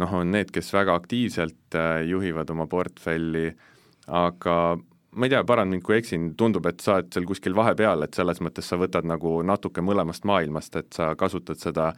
noh, 0.01 0.15
on 0.21 0.33
need, 0.33 0.51
kes 0.53 0.73
väga 0.73 0.95
aktiivselt 0.97 1.77
äh, 1.77 2.01
juhivad 2.09 2.49
oma 2.53 2.67
portfelli, 2.69 3.51
aga 4.07 4.57
ma 5.13 5.27
ei 5.27 5.29
tea, 5.29 5.43
paranda 5.45 5.75
mind, 5.75 5.83
kui 5.85 5.97
eksin, 5.99 6.31
tundub, 6.37 6.65
et 6.69 6.81
sa 6.81 6.97
oled 6.97 7.11
seal 7.13 7.25
kuskil 7.29 7.55
vahepeal, 7.57 8.05
et 8.05 8.17
selles 8.17 8.39
mõttes 8.43 8.67
sa 8.69 8.77
võtad 8.81 9.05
nagu 9.07 9.35
natuke 9.45 9.83
mõlemast 9.85 10.25
maailmast, 10.25 10.77
et 10.79 10.95
sa 10.95 11.11
kasutad 11.19 11.61
seda 11.61 11.91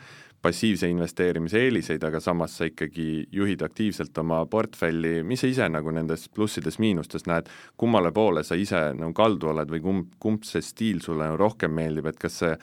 passiivse 0.46 0.90
investeerimise 0.92 1.62
eeliseid, 1.66 2.04
aga 2.06 2.20
samas 2.22 2.58
sa 2.60 2.68
ikkagi 2.70 3.26
juhid 3.34 3.64
aktiivselt 3.66 4.18
oma 4.22 4.44
portfelli, 4.52 5.24
mis 5.26 5.42
sa 5.42 5.50
ise 5.50 5.70
nagu 5.72 5.94
nendes 5.96 6.28
plussides-miinustes 6.36 7.26
näed, 7.30 7.50
kummale 7.82 8.12
poole 8.16 8.44
sa 8.46 8.58
ise 8.60 8.82
nagu 8.98 9.16
kaldu 9.16 9.54
oled 9.54 9.72
või 9.72 9.86
kumb, 9.86 10.12
kumb 10.22 10.44
see 10.46 10.62
stiil 10.66 11.02
sulle 11.06 11.32
rohkem 11.40 11.74
meeldib, 11.74 12.12
et 12.12 12.20
kas 12.22 12.42
see 12.44 12.54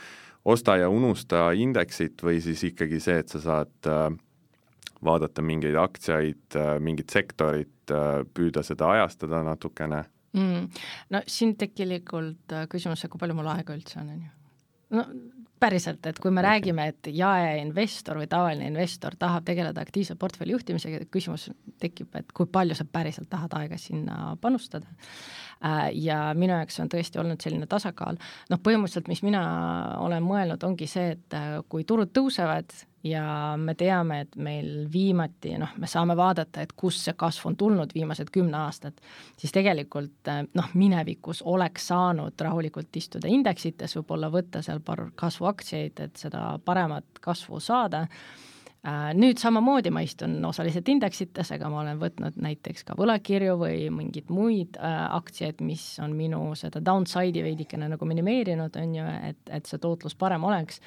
osta 0.53 0.77
ja 0.79 0.91
unusta 0.93 1.51
indeksit 1.57 2.23
või 2.23 2.43
siis 2.45 2.62
ikkagi 2.71 3.01
see, 3.01 3.19
et 3.23 3.33
sa 3.33 3.41
saad 3.43 3.91
äh, 3.91 4.12
vaadata 5.05 5.43
mingeid 5.45 5.77
aktsiaid, 5.79 6.57
äh, 6.57 6.75
mingit 6.81 7.13
sektorit, 7.13 7.91
äh, 7.91 8.23
püüda 8.35 8.65
seda 8.67 8.93
ajastada 8.97 9.43
natukene 9.47 10.03
mm.? 10.37 10.83
no 11.15 11.23
siin 11.27 11.57
tegelikult 11.61 12.55
äh, 12.55 12.69
küsimus, 12.71 13.05
kui 13.11 13.23
palju 13.23 13.39
mul 13.39 13.51
aega 13.53 13.77
üldse 13.77 14.01
on, 14.03 14.13
on 14.15 14.27
ju. 14.27 14.35
no 14.99 15.07
päriselt, 15.63 16.03
et 16.11 16.19
kui 16.19 16.33
me 16.35 16.41
okay. 16.43 16.49
räägime, 16.49 16.89
et 16.91 17.09
jaeinvestor 17.15 18.19
või 18.19 18.27
tavaline 18.31 18.67
investor 18.67 19.15
tahab 19.19 19.45
tegeleda 19.47 19.85
aktiivse 19.85 20.17
portfelli 20.19 20.57
juhtimisega, 20.57 21.05
küsimus 21.15 21.49
tekib, 21.83 22.11
et 22.19 22.33
kui 22.35 22.49
palju 22.51 22.75
sa 22.75 22.87
päriselt 22.89 23.31
tahad 23.31 23.55
aega 23.61 23.79
sinna 23.79 24.37
panustada. 24.43 24.91
ja 25.95 26.17
minu 26.35 26.57
jaoks 26.57 26.81
on 26.83 26.89
tõesti 26.91 27.21
olnud 27.23 27.45
selline 27.45 27.69
tasakaal, 27.71 28.19
noh, 28.51 28.59
põhimõtteliselt, 28.59 29.07
mis 29.13 29.23
mina 29.23 29.43
olen 30.03 30.27
mõelnud, 30.27 30.65
ongi 30.67 30.89
see, 30.91 31.13
et 31.15 31.37
kui 31.71 31.87
turud 31.87 32.11
tõusevad 32.11 32.75
ja 33.05 33.55
me 33.59 33.75
teame, 33.75 34.21
et 34.27 34.37
meil 34.37 34.87
viimati 34.93 35.57
noh, 35.59 35.75
me 35.81 35.89
saame 35.91 36.17
vaadata, 36.19 36.63
et 36.63 36.75
kust 36.79 37.03
see 37.07 37.17
kasv 37.19 37.49
on 37.51 37.57
tulnud 37.59 37.95
viimased 37.95 38.31
kümme 38.35 38.57
aastat, 38.63 39.01
siis 39.39 39.55
tegelikult 39.55 40.31
noh, 40.55 40.71
minevikus 40.79 41.43
oleks 41.43 41.91
saanud 41.91 42.47
rahulikult 42.47 42.97
istuda 42.97 43.31
indeksites, 43.31 43.97
võib-olla 43.99 44.31
võtta 44.33 44.63
seal 44.63 44.81
paar 44.85 45.09
kasvuaktsiaid, 45.19 46.07
et 46.07 46.25
seda 46.27 46.45
paremat 46.65 47.21
kasvu 47.25 47.61
saada 47.61 48.05
äh, 48.07 49.11
nüüd 49.19 49.43
samamoodi 49.43 49.91
ma 49.95 50.07
istun 50.07 50.39
osaliselt 50.47 50.89
indeksites, 50.95 51.53
aga 51.59 51.75
ma 51.75 51.83
olen 51.83 52.01
võtnud 52.01 52.39
näiteks 52.43 52.87
ka 52.87 52.97
võlakirju 52.99 53.59
või 53.59 53.91
mingeid 53.95 54.31
muid 54.31 54.79
äh, 54.79 55.05
aktsiaid, 55.19 55.63
mis 55.67 55.91
on 56.03 56.15
minu 56.19 56.53
seda 56.59 56.83
downside'i 56.85 57.43
veidikene 57.51 57.91
nagu 57.97 58.07
minimeerinud, 58.15 58.79
on 58.79 58.97
ju, 59.01 59.13
et, 59.35 59.43
et 59.51 59.67
see 59.67 59.83
tootlus 59.83 60.15
parem 60.15 60.47
oleks. 60.47 60.79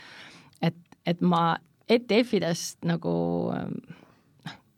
et, 0.64 0.80
et 1.06 1.20
ma 1.22 1.58
ETF-idest 1.90 2.86
nagu 2.88 3.14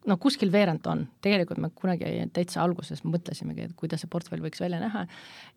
noh, 0.08 0.20
kuskil 0.22 0.52
veerand 0.54 0.86
on, 0.90 1.06
tegelikult 1.24 1.60
me 1.62 1.72
kunagi 1.76 2.12
täitsa 2.36 2.64
alguses 2.64 3.04
mõtlesimegi, 3.08 3.68
et 3.68 3.76
kuidas 3.80 4.04
see 4.04 4.12
portfell 4.12 4.44
võiks 4.44 4.62
välja 4.64 4.80
näha 4.82 5.06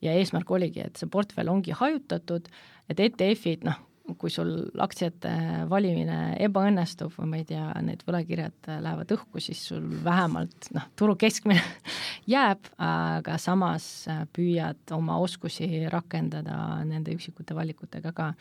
ja 0.04 0.16
eesmärk 0.18 0.50
oligi, 0.50 0.82
et 0.84 0.98
see 1.00 1.10
portfell 1.10 1.52
ongi 1.52 1.76
hajutatud, 1.76 2.50
et 2.90 3.02
ETF-id 3.06 3.64
noh, 3.68 3.78
kui 4.18 4.32
sul 4.32 4.64
aktsiate 4.82 5.30
valimine 5.70 6.34
ebaõnnestub 6.42 7.12
või 7.14 7.28
ma 7.30 7.38
ei 7.38 7.44
tea, 7.46 7.66
need 7.86 8.02
võlakirjad 8.06 8.70
lähevad 8.82 9.12
õhku, 9.14 9.42
siis 9.44 9.60
sul 9.70 9.84
vähemalt 10.04 10.70
noh, 10.74 10.88
turu 10.98 11.14
keskmine 11.20 11.62
jääb, 12.34 12.72
aga 12.82 13.38
samas 13.38 13.86
püüad 14.34 14.96
oma 14.96 15.20
oskusi 15.22 15.86
rakendada 15.92 16.80
nende 16.88 17.14
üksikute 17.14 17.54
valikutega 17.54 18.14
ka. 18.16 18.32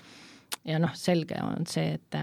ja 0.65 0.81
noh, 0.81 0.95
selge 0.97 1.37
on 1.43 1.69
see, 1.69 1.99
et 1.99 2.17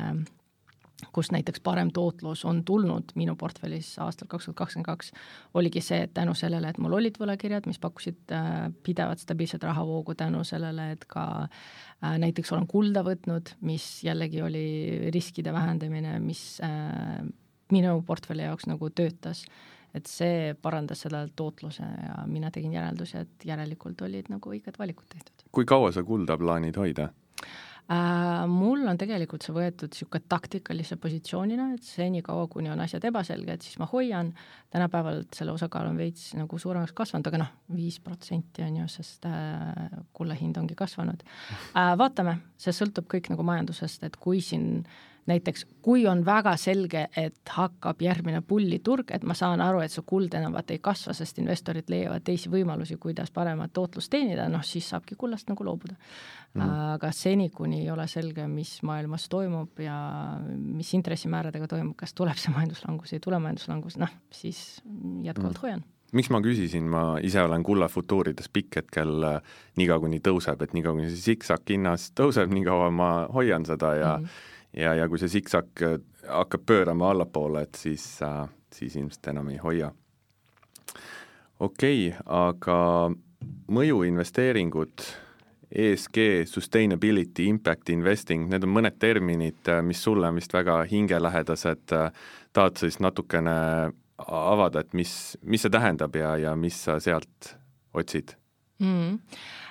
kust 1.12 1.32
näiteks 1.32 1.60
parem 1.60 1.90
tootlus 1.92 2.44
on 2.44 2.62
tulnud 2.64 3.12
minu 3.14 3.36
portfellis 3.36 3.94
aastal 4.02 4.28
kaks 4.32 4.48
tuhat 4.48 4.56
kakskümmend 4.56 4.88
kaks, 4.88 5.12
oligi 5.54 5.80
see, 5.84 6.02
et 6.06 6.14
tänu 6.16 6.34
sellele, 6.34 6.70
et 6.72 6.78
mul 6.82 6.96
olid 6.96 7.18
võlakirjad, 7.20 7.68
mis 7.68 7.80
pakkusid 7.82 8.32
äh, 8.32 8.54
pidevat 8.86 9.20
stabiilset 9.20 9.64
rahavoogu, 9.68 10.16
tänu 10.16 10.44
sellele, 10.44 10.90
et 10.96 11.04
ka 11.10 11.26
äh, 11.44 12.16
näiteks 12.22 12.52
olen 12.56 12.68
kulda 12.70 13.04
võtnud, 13.06 13.56
mis 13.68 13.86
jällegi 14.06 14.42
oli 14.42 14.66
riskide 15.14 15.52
vähendamine, 15.52 16.18
mis 16.24 16.42
äh, 16.64 17.20
minu 17.72 18.00
portfelli 18.06 18.46
jaoks 18.46 18.68
nagu 18.70 18.90
töötas, 18.90 19.44
et 19.96 20.08
see 20.08 20.54
parandas 20.62 21.04
selle 21.04 21.26
tootluse 21.36 21.84
ja 21.84 22.24
mina 22.28 22.50
tegin 22.52 22.72
järelduse, 22.76 23.26
et 23.26 23.46
järelikult 23.48 24.02
olid 24.06 24.32
nagu 24.32 24.52
õiged 24.52 24.80
valikud 24.80 25.08
tehtud. 25.12 25.48
kui 25.52 25.68
kaua 25.68 25.92
sa 25.92 26.04
kulda 26.04 26.36
plaanid 26.40 26.76
hoida? 26.76 27.10
Äh, 27.86 28.44
mul 28.50 28.82
on 28.90 28.98
tegelikult 28.98 29.44
see 29.46 29.54
võetud 29.54 29.92
niisugune 29.92 30.26
taktikalise 30.26 30.96
positsioonina, 30.98 31.68
et 31.76 31.86
senikaua, 31.86 32.48
kuni 32.50 32.72
on 32.72 32.82
asjad 32.82 33.04
ebaselged, 33.06 33.62
siis 33.62 33.78
ma 33.78 33.86
hoian, 33.92 34.32
tänapäeval 34.74 35.22
selle 35.36 35.54
osakaal 35.54 35.92
on 35.92 36.00
veits 36.00 36.32
nagu 36.34 36.58
suuremaks 36.58 36.96
kasvanud, 36.98 37.30
aga 37.30 37.44
noh, 37.44 37.52
viis 37.76 38.00
protsenti 38.02 38.66
on 38.66 38.80
ju, 38.82 38.88
sest 38.90 39.28
äh, 39.30 40.00
kulla 40.18 40.34
hind 40.34 40.58
ongi 40.58 40.74
kasvanud 40.78 41.22
äh,. 41.22 41.92
Vaatame, 42.00 42.40
see 42.58 42.74
sõltub 42.74 43.06
kõik 43.12 43.30
nagu 43.30 43.46
majandusest, 43.46 44.08
et 44.08 44.18
kui 44.18 44.42
siin 44.42 44.80
äh, 44.82 45.15
näiteks 45.26 45.66
kui 45.82 46.06
on 46.06 46.24
väga 46.26 46.56
selge, 46.58 47.06
et 47.16 47.52
hakkab 47.54 48.02
järgmine 48.02 48.40
pulliturg, 48.46 49.10
et 49.14 49.24
ma 49.26 49.34
saan 49.38 49.60
aru, 49.62 49.80
et 49.82 49.92
see 49.94 50.04
kuld 50.06 50.34
enam 50.34 50.54
vaata 50.56 50.74
ei 50.74 50.80
kasva, 50.82 51.14
sest 51.16 51.40
investorid 51.42 51.90
leiavad 51.92 52.24
teisi 52.26 52.50
võimalusi, 52.52 52.98
kuidas 53.02 53.30
paremat 53.34 53.74
tootlust 53.74 54.10
teenida, 54.10 54.48
noh 54.50 54.64
siis 54.66 54.88
saabki 54.92 55.18
kullast 55.18 55.50
nagu 55.50 55.66
loobuda 55.66 55.94
mm. 55.94 56.60
-hmm. 56.60 56.94
aga 56.94 57.12
seni, 57.12 57.50
kuni 57.50 57.82
ei 57.82 57.90
ole 57.90 58.06
selge, 58.08 58.46
mis 58.46 58.78
maailmas 58.82 59.28
toimub 59.28 59.78
ja 59.78 59.98
mis 60.56 60.94
intressimääradega 60.94 61.68
toimub, 61.68 61.96
kas 61.96 62.14
tuleb 62.14 62.36
see 62.36 62.54
majanduslangus, 62.54 63.12
ei 63.12 63.20
tule 63.20 63.38
majanduslangus, 63.38 63.98
noh 63.98 64.10
siis 64.30 64.82
jätkuvalt 65.22 65.58
mm. 65.58 65.62
hoian 65.62 65.84
miks 66.12 66.30
ma 66.30 66.40
küsisin, 66.40 66.86
ma 66.90 67.18
ise 67.22 67.42
olen 67.42 67.62
kulla 67.62 67.88
futuurides 67.88 68.48
pikk 68.48 68.76
hetkel 68.76 69.24
äh, 69.26 69.40
niikaua, 69.76 70.00
kuni 70.00 70.20
tõuseb, 70.22 70.62
et 70.62 70.72
niikaua, 70.72 70.94
kuni 70.94 71.10
see 71.10 71.34
siksak 71.34 71.66
hinnas 71.70 72.12
tõuseb, 72.16 72.52
nii 72.54 72.64
kaua 72.64 72.90
ma 72.90 73.08
hoian 73.34 73.66
seda 73.66 73.94
ja 73.94 74.18
mm 74.18 74.24
-hmm 74.24 74.52
ja, 74.76 74.94
ja 74.94 75.08
kui 75.08 75.20
see 75.20 75.32
siksak 75.38 75.82
äh, 75.82 75.98
hakkab 76.28 76.66
pöörama 76.66 77.10
allapoole, 77.10 77.66
et 77.66 77.78
siis, 77.78 78.04
äh, 78.22 78.46
siis 78.74 78.96
ilmselt 78.96 79.32
enam 79.32 79.48
ei 79.52 79.60
hoia. 79.62 79.92
okei 81.60 82.08
okay,, 82.08 82.18
aga 82.26 82.78
mõjuinvesteeringud, 83.72 85.06
ESG, 85.76 86.46
sustainability, 86.46 87.48
impact 87.50 87.90
investing, 87.90 88.46
need 88.50 88.64
on 88.64 88.74
mõned 88.76 88.98
terminid, 89.02 89.62
äh, 89.68 89.82
mis 89.82 90.02
sulle 90.02 90.28
on 90.28 90.40
vist 90.40 90.54
väga 90.54 90.82
hingelähedased, 90.90 91.86
tahad 92.52 92.76
sa 92.76 92.86
siis 92.86 93.00
natukene 93.00 93.56
avada, 94.26 94.80
et 94.80 94.94
mis, 94.96 95.36
mis 95.42 95.64
see 95.64 95.72
tähendab 95.72 96.16
ja, 96.16 96.36
ja 96.40 96.56
mis 96.56 96.78
sa 96.86 97.00
sealt 97.02 97.56
otsid 97.96 98.36
mm.? 98.80 99.18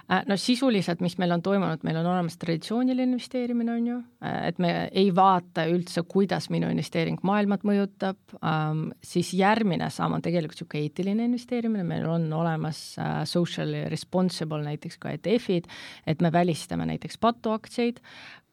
Äh, 0.05 0.21
no 0.29 0.35
sisuliselt, 0.37 0.99
mis 1.01 1.15
meil 1.17 1.33
on 1.33 1.41
toimunud, 1.41 1.81
meil 1.87 1.97
on 1.97 2.05
olemas 2.11 2.35
traditsiooniline 2.37 3.15
investeerimine, 3.15 3.73
on 3.73 3.87
ju, 3.89 3.95
äh, 4.21 4.35
et 4.51 4.59
me 4.61 4.69
ei 4.93 5.09
vaata 5.15 5.65
üldse, 5.71 6.03
kuidas 6.05 6.51
minu 6.53 6.69
investeering 6.69 7.17
maailmat 7.25 7.65
mõjutab. 7.65 8.19
Ähm,, 8.37 8.91
siis 9.01 9.33
järgmine 9.33 9.89
samm 9.89 10.19
on 10.19 10.25
tegelikult 10.25 10.59
niisugune 10.59 10.85
eetiline 10.85 11.25
investeerimine, 11.25 11.87
meil 11.89 12.05
on 12.05 12.29
olemas 12.37 12.83
äh, 13.01 13.23
socially 13.25 13.87
responsible 13.89 14.61
näiteks 14.67 15.01
ka 15.01 15.15
ETF-id, 15.17 15.73
et 16.05 16.21
me 16.21 16.29
välistame 16.31 16.85
näiteks 16.85 17.17
patuaktsiaid, 17.25 18.03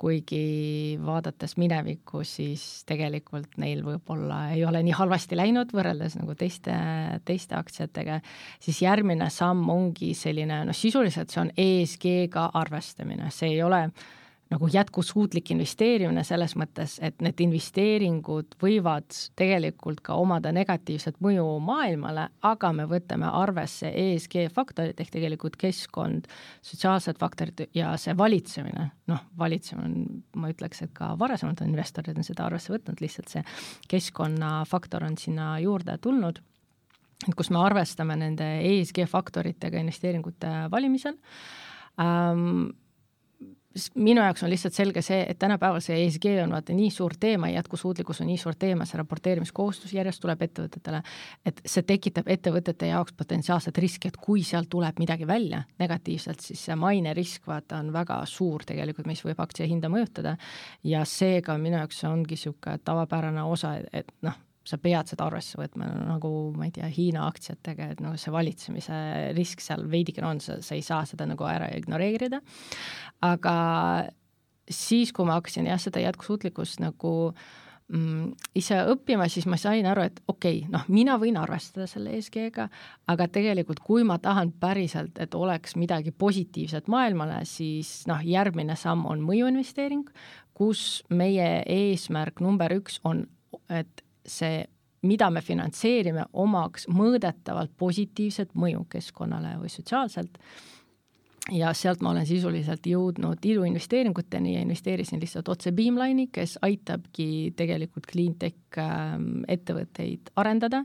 kuigi 0.03 0.99
vaadates 1.05 1.55
minevikku, 1.61 2.25
siis 2.27 2.83
tegelikult 2.89 3.55
neil 3.63 3.85
võib-olla 3.87 4.49
ei 4.57 4.65
ole 4.67 4.81
nii 4.83 4.97
halvasti 4.99 5.39
läinud 5.39 5.71
võrreldes 5.77 6.17
nagu 6.19 6.35
teiste, 6.39 6.75
teiste 7.29 7.55
aktsiatega, 7.55 8.19
siis 8.63 8.81
järgmine 8.83 9.29
samm 9.31 9.69
ongi 9.71 10.11
selline, 10.19 10.63
noh 10.67 10.77
sisuliselt 10.77 11.31
see 11.31 11.42
on 11.42 11.42
ESG-ga 11.57 12.51
arvestamine, 12.55 13.31
see 13.35 13.57
ei 13.57 13.63
ole 13.63 13.89
nagu 14.53 14.69
jätkusuutlik 14.69 15.51
investeerimine 15.55 16.25
selles 16.25 16.55
mõttes, 16.61 16.99
et 17.05 17.23
need 17.25 17.41
investeeringud 17.41 18.57
võivad 18.61 19.09
tegelikult 19.39 20.03
ka 20.05 20.19
omada 20.21 20.53
negatiivset 20.53 21.19
mõju 21.25 21.47
maailmale, 21.65 22.29
aga 22.45 22.73
me 22.77 22.87
võtame 22.91 23.31
arvesse 23.33 23.89
ESG 23.89 24.53
faktorid 24.53 25.01
ehk 25.01 25.15
tegelikult 25.15 25.57
keskkond, 25.61 26.29
sotsiaalsed 26.61 27.21
faktorid 27.23 27.65
ja 27.77 27.95
see 28.01 28.17
valitsemine, 28.19 28.91
noh, 29.09 29.25
valitsemine 29.39 29.89
on, 29.89 30.23
ma 30.37 30.53
ütleks, 30.53 30.85
et 30.85 30.93
ka 30.97 31.15
varasemalt 31.19 31.65
on 31.65 31.73
investorid 31.73 32.19
on 32.19 32.29
seda 32.29 32.47
arvesse 32.49 32.75
võtnud, 32.75 33.01
lihtsalt 33.01 33.33
see 33.33 33.45
keskkonnafaktor 33.89 35.09
on 35.09 35.17
sinna 35.21 35.55
juurde 35.65 35.97
tulnud 36.03 36.43
et 37.29 37.39
kus 37.39 37.51
me 37.55 37.61
arvestame 37.63 38.17
nende 38.19 38.49
ESG 38.67 39.05
faktoritega 39.11 39.81
investeeringute 39.83 40.53
valimisel. 40.73 41.19
Ähm, 42.01 42.73
minu 43.95 44.21
jaoks 44.21 44.43
on 44.45 44.51
lihtsalt 44.51 44.75
selge 44.77 45.03
see, 45.05 45.23
et 45.29 45.39
tänapäeval 45.41 45.81
see 45.85 45.97
ESG 46.05 46.27
on 46.43 46.53
vaata 46.55 46.75
nii 46.77 46.91
suur 46.93 47.15
teema, 47.21 47.49
jätkusuutlikkus 47.53 48.21
on 48.21 48.29
nii 48.29 48.39
suur 48.41 48.57
teema, 48.59 48.87
see 48.89 49.01
raporteerimiskohustus 49.01 49.95
järjest 49.97 50.23
tuleb 50.23 50.45
ettevõtetele, 50.47 51.03
et 51.49 51.63
see 51.65 51.87
tekitab 51.89 52.29
ettevõtete 52.33 52.93
jaoks 52.93 53.17
potentsiaalset 53.19 53.79
riski, 53.83 54.13
et 54.13 54.21
kui 54.21 54.45
sealt 54.47 54.71
tuleb 54.73 55.01
midagi 55.03 55.27
välja 55.29 55.63
negatiivselt, 55.81 56.45
siis 56.45 56.65
see 56.69 56.77
mainerisk 56.77 57.49
vaata 57.49 57.81
on 57.81 57.93
väga 57.95 58.21
suur 58.29 58.67
tegelikult, 58.69 59.09
mis 59.09 59.25
võib 59.25 59.41
aktsia 59.43 59.69
hinda 59.71 59.91
mõjutada. 59.93 60.37
Ja 60.85 61.05
seega 61.09 61.57
minu 61.59 61.81
jaoks 61.81 62.05
ongi 62.09 62.37
niisugune 62.37 62.79
tavapärane 62.85 63.43
osa, 63.45 63.77
et 63.93 64.09
noh, 64.25 64.37
sa 64.69 64.79
pead 64.79 65.11
seda 65.11 65.27
arvesse 65.27 65.59
võtma, 65.59 65.89
nagu 66.07 66.31
ma 66.57 66.69
ei 66.69 66.75
tea, 66.75 66.89
Hiina 66.93 67.27
aktsiatega, 67.27 67.91
et 67.95 68.03
noh, 68.05 68.15
see 68.21 68.35
valitsemise 68.35 68.99
risk 69.37 69.63
seal 69.65 69.87
veidikene 69.91 70.29
on, 70.29 70.43
sa, 70.43 70.61
sa 70.63 70.79
ei 70.79 70.85
saa 70.87 71.03
seda 71.09 71.27
nagu 71.29 71.47
ära 71.49 71.71
ignoreerida, 71.77 72.43
aga 73.27 73.57
siis, 74.71 75.13
kui 75.13 75.27
ma 75.27 75.41
hakkasin 75.41 75.67
jah, 75.71 75.81
seda 75.83 76.03
jätkusuutlikkust 76.05 76.83
nagu 76.83 77.13
mm, 77.93 78.29
ise 78.59 78.79
õppima, 78.93 79.27
siis 79.33 79.49
ma 79.51 79.59
sain 79.61 79.87
aru, 79.89 80.07
et 80.07 80.21
okei 80.27 80.63
okay,, 80.63 80.71
noh, 80.73 80.87
mina 80.93 81.19
võin 81.21 81.39
arvestada 81.41 81.89
selle 81.91 82.15
ESG-ga, 82.19 82.69
aga 83.13 83.29
tegelikult 83.33 83.83
kui 83.85 84.07
ma 84.07 84.19
tahan 84.23 84.55
päriselt, 84.63 85.19
et 85.23 85.35
oleks 85.35 85.77
midagi 85.81 86.15
positiivset 86.15 86.91
maailmale, 86.93 87.43
siis 87.49 88.03
noh, 88.11 88.23
järgmine 88.25 88.79
samm 88.79 89.07
on 89.11 89.25
mõjuinvesteering, 89.27 90.07
kus 90.55 91.03
meie 91.11 91.63
eesmärk 91.67 92.43
number 92.45 92.75
üks 92.79 93.01
on, 93.09 93.27
et 93.73 94.05
see, 94.27 94.65
mida 95.03 95.31
me 95.31 95.43
finantseerime, 95.43 96.29
omaks 96.33 96.87
mõõdetavalt 96.89 97.73
positiivset 97.79 98.55
mõju 98.55 98.87
keskkonnale 98.93 99.57
või 99.61 99.73
sotsiaalselt 99.73 100.39
ja 101.51 101.73
sealt 101.75 102.03
ma 102.03 102.13
olen 102.13 102.27
sisuliselt 102.27 102.87
jõudnud 102.87 103.43
iluinvesteeringuteni 103.45 104.55
ja 104.55 104.63
investeerisin 104.63 105.21
lihtsalt 105.21 105.49
otse 105.49 105.73
Beamline'i, 105.73 106.29
kes 106.33 106.59
aitabki 106.63 107.53
tegelikult 107.57 108.07
cleantech 108.13 108.79
ähm, 108.79 109.43
ettevõtteid 109.49 110.33
arendada. 110.37 110.85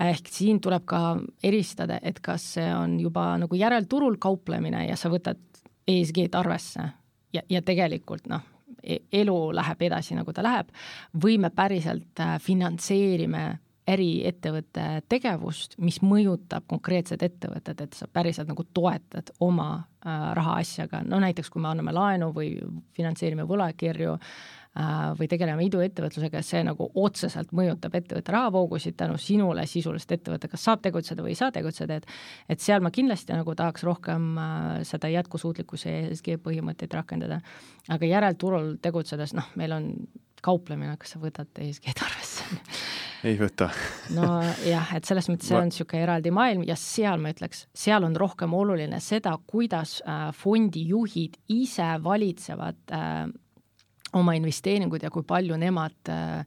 ehk 0.00 0.28
siin 0.32 0.60
tuleb 0.60 0.84
ka 0.88 1.20
eristada, 1.44 1.98
et 2.02 2.20
kas 2.20 2.54
see 2.54 2.68
on 2.74 3.00
juba 3.00 3.36
nagu 3.38 3.54
järelturul 3.54 4.16
kauplemine 4.16 4.86
ja 4.86 4.96
sa 4.96 5.10
võtad 5.12 5.40
ESG-d 5.88 6.34
arvesse 6.34 6.80
ja, 7.32 7.42
ja 7.48 7.62
tegelikult 7.62 8.28
noh, 8.28 8.44
elu 9.12 9.38
läheb 9.56 9.82
edasi, 9.88 10.16
nagu 10.18 10.32
ta 10.32 10.44
läheb, 10.44 10.70
või 11.22 11.38
me 11.42 11.50
päriselt 11.54 12.20
äh, 12.20 12.38
finantseerime 12.42 13.44
äriettevõtte 13.90 15.02
tegevust, 15.10 15.74
mis 15.82 15.98
mõjutab 16.04 16.68
konkreetset 16.70 17.22
ettevõtet, 17.26 17.80
et 17.80 17.96
sa 17.96 18.06
päriselt 18.06 18.50
nagu 18.52 18.64
toetad 18.74 19.32
oma 19.42 19.72
äh, 19.80 20.30
rahaasjaga, 20.36 21.02
no 21.08 21.18
näiteks 21.22 21.50
kui 21.50 21.62
me 21.62 21.72
anname 21.72 21.94
laenu 21.96 22.30
või 22.36 22.54
finantseerime 22.96 23.48
võlakirju 23.48 24.14
Äh, 24.14 24.59
või 25.18 25.26
tegeleme 25.26 25.64
iduettevõtlusega, 25.66 26.44
see 26.46 26.60
nagu 26.62 26.86
otseselt 27.02 27.50
mõjutab 27.56 27.96
ettevõtte 27.98 28.30
rahavoogusid 28.30 28.94
tänu 29.00 29.16
sinule 29.18 29.64
sisuliselt 29.66 30.14
ettevõte 30.14 30.50
kas 30.52 30.62
saab 30.68 30.84
tegutseda 30.84 31.24
või 31.24 31.34
ei 31.34 31.40
saa 31.40 31.50
tegutseda, 31.50 31.98
et 31.98 32.06
et 32.54 32.62
seal 32.62 32.82
ma 32.84 32.92
kindlasti 32.94 33.34
nagu 33.34 33.54
tahaks 33.58 33.82
rohkem 33.86 34.30
äh, 34.38 34.68
seda 34.86 35.10
jätkusuutlikkuse 35.10 35.96
ESG 36.04 36.38
põhimõtteid 36.44 36.94
rakendada. 36.94 37.40
aga 37.88 38.06
järelturul 38.06 38.76
tegutsedes, 38.82 39.34
noh, 39.34 39.50
meil 39.58 39.74
on 39.74 39.90
kauplemine, 40.40 40.94
kas 41.00 41.16
sa 41.16 41.20
võtad 41.20 41.50
ESG-d 41.58 42.06
arvesse? 42.06 42.46
ei 43.28 43.36
võta 43.36 43.68
nojah, 44.14 44.94
et 44.96 45.04
selles 45.04 45.28
mõttes 45.28 45.50
see 45.50 45.58
on 45.58 45.68
niisugune 45.68 46.06
eraldi 46.06 46.30
maailm 46.32 46.62
ja 46.68 46.78
seal 46.78 47.20
ma 47.20 47.34
ütleks, 47.34 47.66
seal 47.74 48.06
on 48.06 48.14
rohkem 48.16 48.54
oluline 48.54 49.02
seda, 49.04 49.34
kuidas 49.50 49.98
äh, 50.06 50.28
fondijuhid 50.36 51.36
ise 51.58 51.90
valitsevad 52.06 52.94
äh, 52.94 53.24
oma 54.12 54.34
investeeringud 54.38 55.02
ja 55.02 55.10
kui 55.10 55.26
palju 55.26 55.56
nemad 55.60 56.10
äh, 56.12 56.44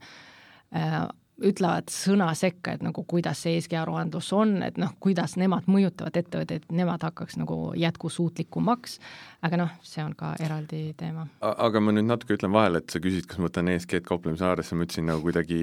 äh, 0.74 1.02
ütlevad 1.42 1.90
sõna 1.90 2.28
sekka, 2.38 2.76
et 2.76 2.82
nagu 2.84 3.02
kuidas 3.10 3.40
see 3.42 3.56
ESG 3.58 3.74
aruandlus 3.80 4.28
on, 4.36 4.54
et 4.62 4.76
noh, 4.78 4.92
kuidas 5.02 5.34
nemad 5.40 5.66
mõjutavad 5.70 6.14
ettevõtteid, 6.20 6.66
et 6.68 6.74
nemad 6.74 7.02
hakkaks 7.02 7.38
nagu 7.40 7.72
jätkusuutlikumaks, 7.78 9.00
aga 9.46 9.58
noh, 9.58 9.72
see 9.82 10.04
on 10.04 10.12
ka 10.18 10.34
eraldi 10.44 10.82
teema. 10.98 11.26
aga 11.42 11.82
ma 11.82 11.94
nüüd 11.96 12.06
natuke 12.06 12.36
ütlen 12.36 12.54
vahele, 12.54 12.78
et 12.78 12.94
sa 12.94 13.02
küsisid, 13.02 13.26
kas 13.30 13.40
ma 13.42 13.48
võtan 13.48 13.72
ESG-d 13.72 14.06
kauplemise 14.06 14.46
aadresse, 14.46 14.78
ma 14.78 14.86
ütlesin 14.86 15.08
nagu 15.10 15.24
kuidagi 15.24 15.58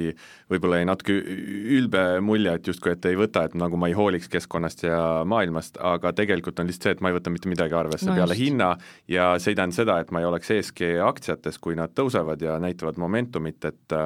võib-olla 0.51 0.81
jäi 0.81 0.89
natuke 0.89 1.15
ülbe 1.77 2.03
mulje, 2.25 2.57
et 2.59 2.67
justkui, 2.67 2.91
et 2.97 3.07
ei 3.07 3.19
võta, 3.19 3.45
et 3.47 3.55
nagu 3.55 3.79
ma 3.79 3.87
ei 3.91 3.95
hooliks 3.95 4.27
keskkonnast 4.33 4.83
ja 4.89 4.99
maailmast, 5.23 5.79
aga 5.79 6.11
tegelikult 6.17 6.59
on 6.59 6.67
lihtsalt 6.67 6.89
see, 6.89 6.97
et 6.97 7.05
ma 7.05 7.13
ei 7.13 7.15
võta 7.15 7.31
mitte 7.31 7.51
midagi 7.51 7.77
arvesse 7.77 8.09
no 8.09 8.17
peale 8.17 8.35
just. 8.35 8.43
hinna 8.43 8.73
ja 9.07 9.31
see 9.39 9.53
ei 9.53 9.61
tähenda 9.61 9.79
seda, 9.79 10.01
et 10.03 10.11
ma 10.11 10.19
ei 10.19 10.27
oleks 10.27 10.51
ESG 10.51 10.83
aktsiates, 11.07 11.61
kui 11.63 11.79
nad 11.79 11.95
tõusevad 11.95 12.43
ja 12.43 12.59
näitavad 12.59 12.99
momentumit, 12.99 13.63
et 13.71 13.97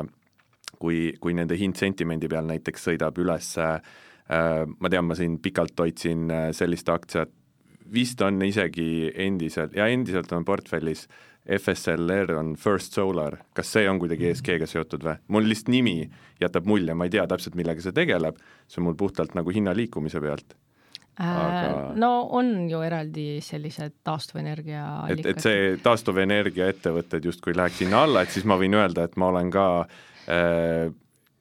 kui, 0.80 1.14
kui 1.22 1.36
nende 1.38 1.58
hind 1.60 1.78
sentimendi 1.80 2.30
peal 2.32 2.48
näiteks 2.50 2.90
sõidab 2.90 3.18
üles 3.22 3.54
äh,, 3.62 3.80
ma 4.26 4.90
tean, 4.90 5.06
ma 5.06 5.18
siin 5.18 5.40
pikalt 5.42 5.78
hoidsin 5.80 6.30
äh, 6.34 6.50
sellist 6.58 6.90
aktsiat, 6.90 7.32
vist 7.94 8.22
on 8.26 8.42
isegi 8.42 9.12
endiselt, 9.14 9.76
ja 9.78 9.88
endiselt 9.92 10.32
on 10.34 10.46
portfellis 10.46 11.06
FSLR 11.46 12.34
on 12.40 12.56
First 12.58 12.94
Solar, 12.98 13.38
kas 13.54 13.70
see 13.76 13.86
on 13.90 14.00
kuidagi 14.02 14.32
ESG-ga 14.32 14.66
seotud 14.70 15.04
või? 15.06 15.20
mul 15.30 15.46
lihtsalt 15.46 15.70
nimi 15.76 16.00
jätab 16.42 16.66
mulje, 16.66 16.96
ma 16.98 17.06
ei 17.06 17.14
tea 17.14 17.26
täpselt, 17.30 17.58
millega 17.60 17.84
see 17.86 17.94
tegeleb, 17.94 18.40
see 18.66 18.82
on 18.82 18.88
mul 18.90 18.98
puhtalt 18.98 19.38
nagu 19.38 19.54
hinna 19.54 19.76
liikumise 19.78 20.22
pealt 20.24 20.56
äh, 21.20 21.30
aga 21.30 21.94
no 22.02 22.12
on 22.40 22.66
ju 22.72 22.82
eraldi 22.88 23.28
sellised 23.46 24.00
taastuvenergia 24.08 24.88
allikad. 25.04 25.22
et, 25.22 25.38
et 25.38 25.46
see 25.46 25.78
taastuvenergia 25.86 26.72
ettevõtted 26.74 27.30
justkui 27.30 27.54
läheks 27.54 27.84
sinna 27.84 28.02
alla, 28.08 28.26
et 28.26 28.34
siis 28.34 28.50
ma 28.50 28.58
võin 28.58 28.82
öelda, 28.82 29.06
et 29.06 29.22
ma 29.22 29.30
olen 29.30 29.54
ka 29.54 29.70
Äh, 29.86 30.15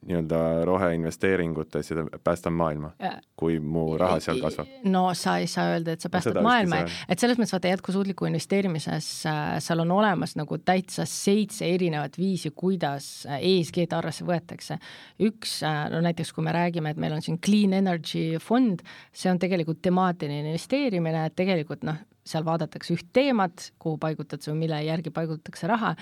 nii-öelda 0.05 0.65
roheinvesteeringutes 0.65 1.91
ja 1.91 1.97
päästan 2.23 2.53
maailma, 2.53 2.91
kui 3.35 3.59
mu 3.59 3.97
raha 3.97 4.19
seal 4.21 4.39
kasvab? 4.41 4.69
no 4.83 5.07
sa 5.17 5.37
ei 5.41 5.47
saa 5.49 5.71
öelda, 5.73 5.95
et 5.95 6.05
sa 6.05 6.09
päästad 6.13 6.37
maailma, 6.45 6.83
et 7.09 7.21
selles 7.21 7.39
mõttes 7.39 7.55
vaata 7.55 7.71
jätkusuutliku 7.71 8.29
investeerimises 8.29 9.07
äh, 9.29 9.39
seal 9.65 9.81
on 9.81 9.93
olemas 9.97 10.35
nagu 10.37 10.59
täitsa 10.61 11.07
seitse 11.09 11.65
erinevat 11.73 12.19
viisi, 12.21 12.51
kuidas 12.55 13.07
äh, 13.25 13.41
ESG-d 13.41 13.97
arvesse 13.97 14.27
võetakse. 14.27 14.77
üks, 15.25 15.57
no 15.91 16.03
näiteks 16.05 16.33
kui 16.35 16.45
me 16.45 16.53
räägime, 16.53 16.93
et 16.93 17.01
meil 17.01 17.17
on 17.17 17.25
siin 17.25 17.41
Clean 17.41 17.73
Energy 17.73 18.37
fond, 18.43 18.85
see 19.13 19.31
on 19.31 19.41
tegelikult 19.41 19.81
temaatiline 19.81 20.53
investeerimine, 20.53 21.25
et 21.25 21.35
tegelikult 21.35 21.83
noh, 21.87 21.97
seal 22.25 22.45
vaadatakse 22.45 22.93
üht 22.93 23.09
teemat, 23.13 23.71
kuhu 23.81 23.97
paigutatakse 24.01 24.53
või 24.53 24.65
mille 24.65 24.85
järgi 24.85 25.13
paigutatakse 25.13 25.69
raha 25.69 25.95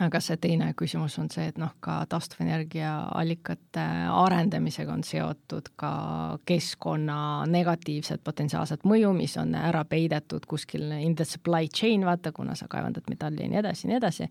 aga 0.00 0.20
see 0.24 0.38
teine 0.40 0.70
küsimus 0.78 1.18
on 1.20 1.26
see, 1.32 1.50
et 1.50 1.58
noh, 1.60 1.74
ka 1.84 1.98
taastuvenergia 2.08 2.92
allikate 3.12 3.82
arendamisega 4.08 4.92
on 4.94 5.02
seotud 5.04 5.68
ka 5.76 5.90
keskkonna 6.48 7.16
negatiivset 7.52 8.22
potentsiaalset 8.24 8.86
mõju, 8.88 9.10
mis 9.16 9.36
on 9.40 9.52
ära 9.58 9.82
peidetud 9.88 10.46
kuskil 10.48 10.86
in 10.96 11.16
the 11.18 11.26
supply 11.28 11.68
chain, 11.68 12.06
vaata, 12.08 12.32
kuna 12.32 12.56
sa 12.56 12.70
kaevandad 12.72 13.10
metalli 13.12 13.44
ja 13.44 13.50
nii 13.52 13.60
edasi 13.60 13.86
ja 13.86 13.92
nii 13.92 13.98
edasi, 13.98 14.30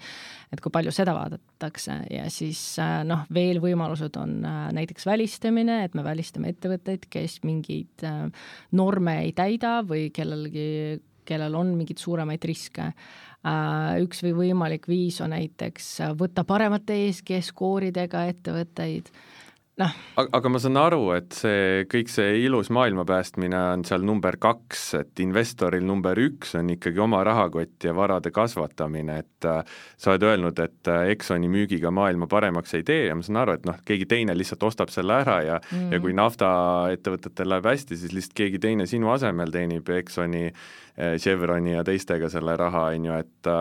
et 0.49 0.63
kui 0.65 0.73
palju 0.73 0.95
seda 0.95 1.13
vaadatakse. 1.17 1.99
Ja 2.09 2.25
siis 2.33 2.63
noh, 3.05 3.27
veel 3.33 3.61
võimalused 3.61 4.17
on 4.17 4.39
äh, 4.47 4.63
näiteks 4.73 5.05
välistamine, 5.05 5.83
et 5.85 5.93
me 5.93 6.05
välistame 6.07 6.55
ettevõtteid, 6.55 7.05
kes 7.13 7.41
mingeid 7.45 8.07
äh, 8.07 8.49
norme 8.73 9.19
ei 9.27 9.35
täida 9.37 9.77
või 9.85 10.09
kellelgi, 10.15 10.97
kellel 11.31 11.55
on 11.57 11.75
mingeid 11.79 12.01
suuremaid 12.01 12.47
riske. 12.51 12.91
Äh, 13.41 14.01
üks 14.03 14.21
või 14.27 14.35
võimalik 14.43 14.85
viis 14.91 15.17
on 15.23 15.33
näiteks 15.33 15.93
võtta 16.19 16.45
paremate 16.47 16.99
ESG 17.07 17.39
skooridega 17.51 18.27
ettevõtteid 18.35 19.09
noh. 19.79 19.93
aga 20.19 20.51
ma 20.51 20.59
saan 20.61 20.77
aru, 20.79 20.99
et 21.15 21.35
see 21.35 21.85
kõik 21.91 22.11
see 22.11 22.41
ilus 22.45 22.71
maailma 22.73 23.05
päästmine 23.07 23.57
on 23.75 23.85
seal 23.87 24.03
number 24.05 24.35
kaks, 24.41 24.83
et 24.99 25.21
investoril 25.23 25.85
number 25.87 26.17
üks 26.19 26.55
on 26.59 26.71
ikkagi 26.73 27.01
oma 27.03 27.21
rahakott 27.27 27.87
ja 27.87 27.93
varade 27.95 28.33
kasvatamine, 28.35 29.17
et 29.23 29.49
äh, 29.49 29.61
sa 29.97 30.13
oled 30.13 30.27
öelnud, 30.27 30.61
et 30.63 30.91
äh, 30.91 31.11
Exxoni 31.15 31.49
müügiga 31.51 31.93
maailma 31.95 32.27
paremaks 32.31 32.75
ei 32.77 32.85
tee 32.87 33.05
ja 33.07 33.17
ma 33.17 33.25
saan 33.25 33.41
aru, 33.43 33.57
et 33.57 33.67
noh, 33.69 33.79
keegi 33.87 34.09
teine 34.11 34.35
lihtsalt 34.37 34.67
ostab 34.67 34.93
selle 34.93 35.21
ära 35.23 35.41
ja 35.47 35.59
mm. 35.61 35.91
ja 35.95 36.01
kui 36.03 36.15
naftaettevõtetel 36.17 37.53
läheb 37.55 37.69
hästi, 37.71 37.99
siis 37.99 38.15
lihtsalt 38.15 38.37
keegi 38.43 38.63
teine 38.63 38.89
sinu 38.89 39.13
asemel 39.15 39.53
teenib 39.53 39.89
Exxoni, 40.01 40.49
äh, 40.51 41.15
Chevroni 41.21 41.77
ja 41.77 41.85
teistega 41.87 42.31
selle 42.33 42.57
raha, 42.59 42.89
on 42.95 43.11
ju, 43.11 43.21
et 43.21 43.53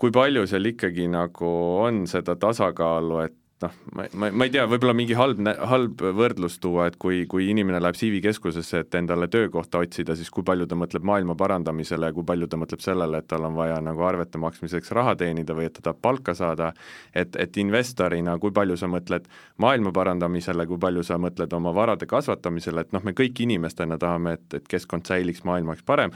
kui 0.00 0.12
palju 0.14 0.46
seal 0.48 0.70
ikkagi 0.70 1.06
nagu 1.12 1.50
on 1.84 2.06
seda 2.08 2.36
tasakaalu, 2.40 3.20
et 3.26 3.39
noh, 3.62 3.74
ma, 3.94 4.04
ma, 4.12 4.30
ma 4.32 4.46
ei 4.46 4.52
tea, 4.54 4.64
võib-olla 4.70 4.94
mingi 4.96 5.16
halb, 5.18 5.40
halb 5.70 6.02
võrdlus 6.16 6.58
tuua, 6.62 6.88
et 6.90 6.96
kui, 7.00 7.22
kui 7.30 7.48
inimene 7.52 7.80
läheb 7.82 7.98
CV 7.98 8.20
keskusesse, 8.24 8.82
et 8.84 8.96
endale 8.98 9.28
töökohta 9.32 9.82
otsida, 9.84 10.16
siis 10.18 10.30
kui 10.32 10.44
palju 10.46 10.66
ta 10.70 10.78
mõtleb 10.78 11.06
maailma 11.06 11.36
parandamisele 11.38 12.10
ja 12.10 12.16
kui 12.16 12.26
palju 12.26 12.48
ta 12.50 12.60
mõtleb 12.60 12.84
sellele, 12.84 13.20
et 13.20 13.28
tal 13.30 13.46
on 13.48 13.56
vaja 13.58 13.78
nagu 13.84 14.04
arvete 14.08 14.40
maksmiseks 14.40 14.92
raha 14.96 15.14
teenida 15.20 15.56
või 15.56 15.68
et 15.68 15.76
ta 15.76 15.86
tahab 15.88 16.02
palka 16.02 16.34
saada, 16.38 16.72
et, 17.14 17.36
et 17.36 17.62
investorina, 17.62 18.36
kui 18.42 18.54
palju 18.56 18.78
sa 18.80 18.90
mõtled 18.90 19.28
maailma 19.62 19.94
parandamisele, 19.96 20.66
kui 20.70 20.80
palju 20.80 21.06
sa 21.06 21.20
mõtled 21.20 21.56
oma 21.56 21.74
varade 21.76 22.08
kasvatamisele, 22.10 22.86
et 22.86 22.94
noh, 22.96 23.04
me 23.04 23.16
kõik 23.16 23.44
inimestena 23.44 23.98
tahame, 24.00 24.38
et, 24.38 24.60
et 24.60 24.70
keskkond 24.70 25.08
säiliks, 25.08 25.44
maailm 25.48 25.74
oleks 25.74 25.84
parem, 25.86 26.14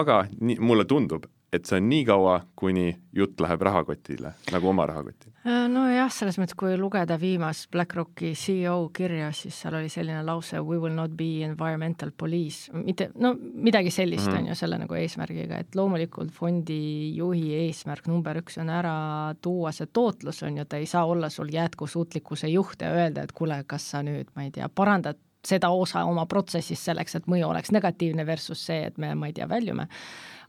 aga 0.00 0.24
nii, 0.40 0.60
mulle 0.60 0.84
tundub, 0.88 1.26
et 1.52 1.68
see 1.68 1.76
on 1.76 1.88
nii 1.90 2.04
kaua, 2.08 2.38
kuni 2.56 2.86
jutt 3.12 3.40
läheb 3.44 3.60
rahakotile, 3.66 4.32
nagu 4.54 4.68
oma 4.70 4.86
rahakotile? 4.88 5.34
Äh, 5.44 5.66
nojah, 5.68 6.08
selles 6.12 6.38
mõttes, 6.40 6.56
kui 6.58 6.78
lugeda 6.80 7.18
viimast 7.20 7.68
BlackRocki 7.74 8.32
CEO 8.38 8.88
kirja, 8.96 9.28
siis 9.36 9.58
seal 9.60 9.76
oli 9.76 9.90
selline 9.92 10.22
lause 10.24 10.60
we 10.64 10.78
will 10.80 10.96
not 10.96 11.12
be 11.18 11.42
environmental 11.44 12.12
police, 12.16 12.72
mitte 12.72 13.10
no 13.20 13.34
midagi 13.36 13.92
sellist 13.92 14.26
mm 14.26 14.32
-hmm. 14.32 14.38
on 14.38 14.48
ju 14.48 14.54
selle 14.54 14.78
nagu 14.78 14.94
eesmärgiga, 14.94 15.58
et 15.58 15.74
loomulikult 15.74 16.32
fondi 16.32 17.16
juhi 17.16 17.54
eesmärk 17.66 18.06
number 18.08 18.40
üks 18.40 18.58
on 18.60 18.70
ära 18.70 19.34
tuua 19.40 19.72
see 19.72 19.86
tootlus, 19.92 20.42
on 20.42 20.56
ju, 20.56 20.64
ta 20.64 20.76
ei 20.76 20.86
saa 20.86 21.04
olla 21.04 21.28
sul 21.28 21.52
jätkusuutlikkuse 21.52 22.48
juht 22.48 22.80
ja 22.80 22.90
öelda, 22.90 23.22
et 23.22 23.32
kuule, 23.32 23.64
kas 23.66 23.90
sa 23.90 24.02
nüüd, 24.02 24.32
ma 24.36 24.42
ei 24.42 24.50
tea, 24.50 24.68
parandad 24.68 25.18
seda 25.44 25.68
osa 25.70 26.04
oma 26.04 26.26
protsessist 26.26 26.82
selleks, 26.82 27.14
et 27.14 27.26
mõju 27.26 27.46
oleks 27.46 27.70
negatiivne 27.70 28.26
versus 28.26 28.66
see, 28.66 28.86
et 28.86 28.98
me, 28.98 29.14
ma 29.14 29.26
ei 29.26 29.32
tea, 29.32 29.48
väljume 29.48 29.88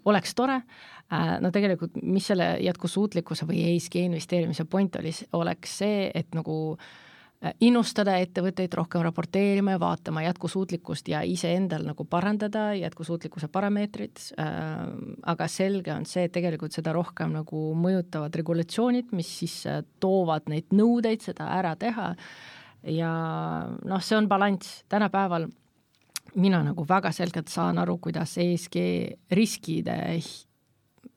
oleks 0.05 0.35
tore, 0.35 0.61
no 1.41 1.51
tegelikult, 1.53 1.97
mis 2.01 2.27
selle 2.31 2.55
jätkusuutlikkuse 2.63 3.47
või 3.49 3.63
ESG 3.73 4.03
investeerimise 4.07 4.65
point 4.69 4.95
oli, 4.99 5.13
oleks 5.37 5.79
see, 5.83 6.05
et 6.15 6.35
nagu 6.37 6.55
äh, 6.73 7.53
innustada 7.63 8.15
ettevõtteid 8.23 8.73
rohkem 8.77 9.03
raporteerima 9.03 9.75
ja 9.75 9.81
vaatama 9.81 10.23
jätkusuutlikkust 10.25 11.09
ja 11.11 11.23
iseendal 11.27 11.83
nagu 11.89 12.05
parandada 12.05 12.69
jätkusuutlikkuse 12.77 13.49
parameetrid 13.51 14.21
äh,, 14.39 14.47
aga 15.33 15.47
selge 15.51 15.93
on 15.93 16.07
see, 16.09 16.27
et 16.27 16.35
tegelikult 16.35 16.75
seda 16.75 16.93
rohkem 16.95 17.33
nagu 17.35 17.65
mõjutavad 17.79 18.35
regulatsioonid, 18.39 19.11
mis 19.17 19.31
siis 19.41 19.57
äh, 19.67 19.83
toovad 20.03 20.47
neid 20.51 20.71
nõudeid 20.75 21.25
seda 21.25 21.49
ära 21.57 21.75
teha. 21.79 22.13
Ja 22.83 23.11
noh, 23.87 24.01
see 24.03 24.17
on 24.17 24.27
balanss, 24.27 24.81
tänapäeval 24.91 25.47
mina 26.35 26.63
nagu 26.65 26.85
väga 26.87 27.11
selgelt 27.15 27.51
saan 27.51 27.79
aru, 27.79 27.97
kuidas 28.01 28.37
ESG 28.41 28.79
riskide, 29.31 29.95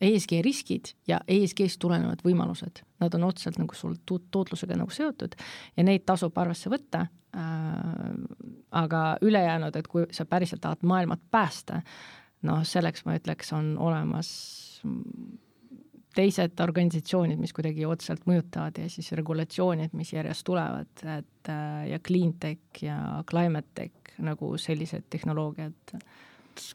ESG 0.00 0.40
riskid 0.44 0.92
ja 1.08 1.20
ESG-st 1.28 1.80
tulenevad 1.80 2.20
võimalused, 2.24 2.82
nad 3.00 3.14
on 3.16 3.24
otseselt 3.30 3.60
nagu 3.60 3.76
sul 3.76 3.96
tootlusega 4.04 4.76
nagu 4.76 4.92
seotud 4.92 5.36
ja 5.76 5.86
neid 5.86 6.04
tasub 6.08 6.36
arvesse 6.38 6.72
võtta 6.72 7.06
äh,. 7.06 8.12
aga 8.76 9.02
ülejäänud, 9.24 9.76
et 9.76 9.88
kui 9.88 10.04
sa 10.12 10.26
päriselt 10.28 10.60
tahad 10.60 10.84
maailmat 10.84 11.22
päästa, 11.30 11.80
noh, 12.44 12.62
selleks 12.64 13.06
ma 13.06 13.16
ütleks, 13.16 13.52
on 13.56 13.74
olemas 13.80 14.28
teised 16.16 16.60
organisatsioonid, 16.64 17.40
mis 17.40 17.52
kuidagi 17.56 17.84
otseselt 17.88 18.24
mõjutavad 18.28 18.78
ja 18.80 18.88
siis 18.92 19.10
regulatsioonid, 19.18 19.92
mis 19.98 20.14
järjest 20.14 20.46
tulevad, 20.48 20.92
et 21.02 21.50
äh, 21.52 21.82
ja 21.90 22.00
clean 22.04 22.32
tech 22.40 22.84
ja 22.84 23.22
climate 23.28 23.68
tech 23.76 24.16
nagu 24.24 24.54
sellised 24.60 25.08
tehnoloogiad. 25.12 25.96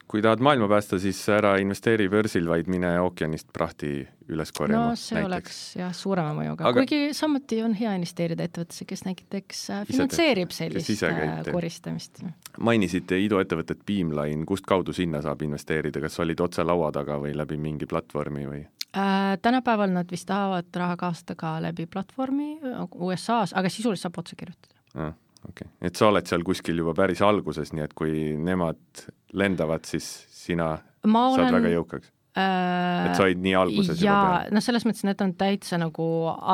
Kui 0.08 0.22
tahad 0.22 0.42
maailma 0.44 0.68
päästa, 0.70 0.98
siis 1.02 1.20
ära 1.32 1.54
investeeri 1.62 2.08
börsil, 2.12 2.48
vaid 2.48 2.68
mine 2.70 2.90
ookeanist 3.02 3.48
prahti 3.52 4.02
üles 4.32 4.52
korjama. 4.54 4.90
no 4.92 4.98
see 4.98 5.16
näiteks. 5.16 5.28
oleks 5.28 5.58
jah, 5.78 5.94
suurema 5.96 6.34
mõjuga 6.36 6.68
Aga..., 6.68 6.82
kuigi 6.82 7.14
samuti 7.16 7.60
on 7.64 7.74
hea 7.78 7.94
investeerida 7.98 8.46
ettevõttesse, 8.48 8.86
kes 8.88 9.04
näiteks 9.08 9.62
finantseerib 9.90 10.54
sellist 10.54 11.04
äh, 11.08 11.40
koristamist. 11.50 12.22
mainisite 12.58 13.18
iduettevõtet 13.22 13.82
Beamline, 13.88 14.46
kust 14.48 14.66
kaudu 14.68 14.94
sinna 14.96 15.22
saab 15.24 15.42
investeerida, 15.46 16.02
kas 16.04 16.20
olid 16.24 16.40
otse 16.44 16.64
laua 16.66 16.92
taga 16.94 17.18
või 17.22 17.34
läbi 17.36 17.58
mingi 17.60 17.88
platvormi 17.90 18.46
või? 18.48 18.62
äh,? 18.96 19.38
tänapäeval 19.42 19.92
nad 19.94 20.10
vist 20.12 20.28
tahavad 20.30 20.70
raha 20.76 20.96
kaasata 21.00 21.36
ka 21.38 21.56
läbi 21.64 21.86
platvormi 21.86 22.54
USA-s, 22.94 23.56
aga 23.56 23.72
sisuliselt 23.72 24.08
saab 24.08 24.22
otse 24.24 24.38
kirjutada 24.38 24.80
ah,. 24.94 25.14
Okei 25.48 25.68
okay., 25.68 25.88
et 25.88 25.98
sa 25.98 26.08
oled 26.12 26.28
seal 26.28 26.46
kuskil 26.46 26.82
juba 26.82 26.94
päris 26.96 27.22
alguses, 27.24 27.74
nii 27.74 27.86
et 27.86 27.94
kui 27.98 28.32
nemad 28.38 29.06
lendavad, 29.38 29.86
siis 29.88 30.08
sina 30.32 30.74
ma 31.08 31.28
olen, 31.30 31.46
saad 31.46 31.56
väga 31.58 31.72
jõukaks? 31.76 32.12
äh,. 32.38 33.10
et 33.10 33.18
sa 33.18 33.26
olid 33.26 33.42
nii 33.44 33.54
alguses 33.58 34.00
ja, 34.00 34.06
juba 34.06 34.22
peal? 34.36 34.54
noh, 34.56 34.64
selles 34.64 34.86
mõttes 34.88 35.04
need 35.08 35.24
on 35.24 35.34
täitsa 35.40 35.80
nagu 35.82 36.06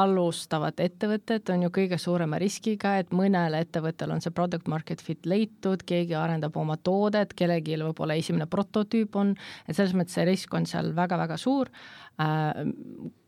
alustavad 0.03 0.83
ettevõtted, 0.83 1.53
on 1.55 1.69
ju 1.69 1.73
kõige 1.75 2.01
suurema 2.03 2.41
riskiga, 2.43 2.97
et 3.03 3.15
mõnel 3.15 3.59
ettevõttel 3.61 4.15
on 4.15 4.25
see 4.25 4.35
product 4.35 4.71
market 4.71 5.05
fit 5.05 5.29
leitud, 5.29 5.85
keegi 5.87 6.19
arendab 6.19 6.57
oma 6.59 6.79
toodet, 6.81 7.37
kellelgi 7.39 7.79
võib-olla 7.85 8.19
esimene 8.19 8.49
prototüüp 8.51 9.21
on, 9.21 9.37
et 9.67 9.79
selles 9.79 9.95
mõttes 9.99 10.19
see 10.19 10.27
risk 10.29 10.55
on 10.59 10.67
seal 10.67 10.95
väga-väga 10.97 11.39
suur 11.41 11.71
Äh, 11.71 12.08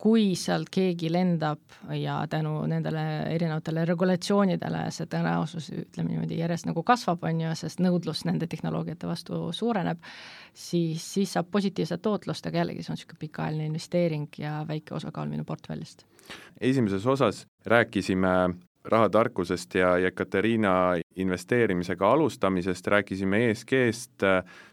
kui 0.00 0.32
sealt 0.34 0.66
keegi 0.74 1.12
lendab 1.12 1.60
ja 1.94 2.16
tänu 2.30 2.64
nendele 2.66 3.02
erinevatele 3.30 3.84
regulatsioonidele 3.86 4.80
see 4.90 5.06
tõenäosus, 5.10 5.68
ütleme 5.84 6.10
niimoodi, 6.10 6.40
järjest 6.40 6.66
nagu 6.66 6.82
kasvab, 6.86 7.22
on 7.28 7.44
ju, 7.44 7.52
sest 7.58 7.82
nõudlus 7.84 8.24
nende 8.26 8.48
tehnoloogiate 8.50 9.06
vastu 9.06 9.44
suureneb, 9.54 10.02
siis, 10.50 11.04
siis 11.04 11.36
saab 11.36 11.52
positiivset 11.54 12.02
tootlust, 12.02 12.50
aga 12.50 12.64
jällegi 12.64 12.82
see 12.82 12.94
on 12.94 12.98
niisugune 12.98 13.22
pikaajaline 13.22 13.70
investeering 13.70 14.40
ja 14.42 14.56
väike 14.66 14.96
osakaal 14.98 15.30
minu 15.30 15.46
portfellist. 15.46 16.02
esimeses 16.60 17.06
osas 17.06 17.46
rääkisime 17.66 18.34
rahatarkusest 18.84 19.74
ja 19.74 19.98
Jekateriina 19.98 20.96
investeerimisega 21.16 22.12
alustamisest, 22.12 22.86
rääkisime 22.86 23.50
ESG-st, 23.50 24.22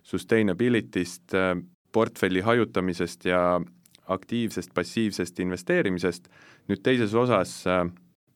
sustainability'st, 0.04 1.34
portfelli 1.92 2.42
hajutamisest 2.42 3.26
ja 3.26 3.62
aktiivsest 4.08 4.74
passiivsest 4.74 5.40
investeerimisest, 5.40 6.30
nüüd 6.68 6.84
teises 6.84 7.14
osas 7.14 7.60
äh, 7.68 7.86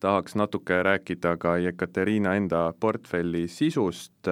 tahaks 0.02 0.36
natuke 0.36 0.84
rääkida 0.84 1.38
ka 1.38 1.58
Jekateriina 1.58 2.36
enda 2.36 2.74
portfelli 2.80 3.48
sisust, 3.48 4.28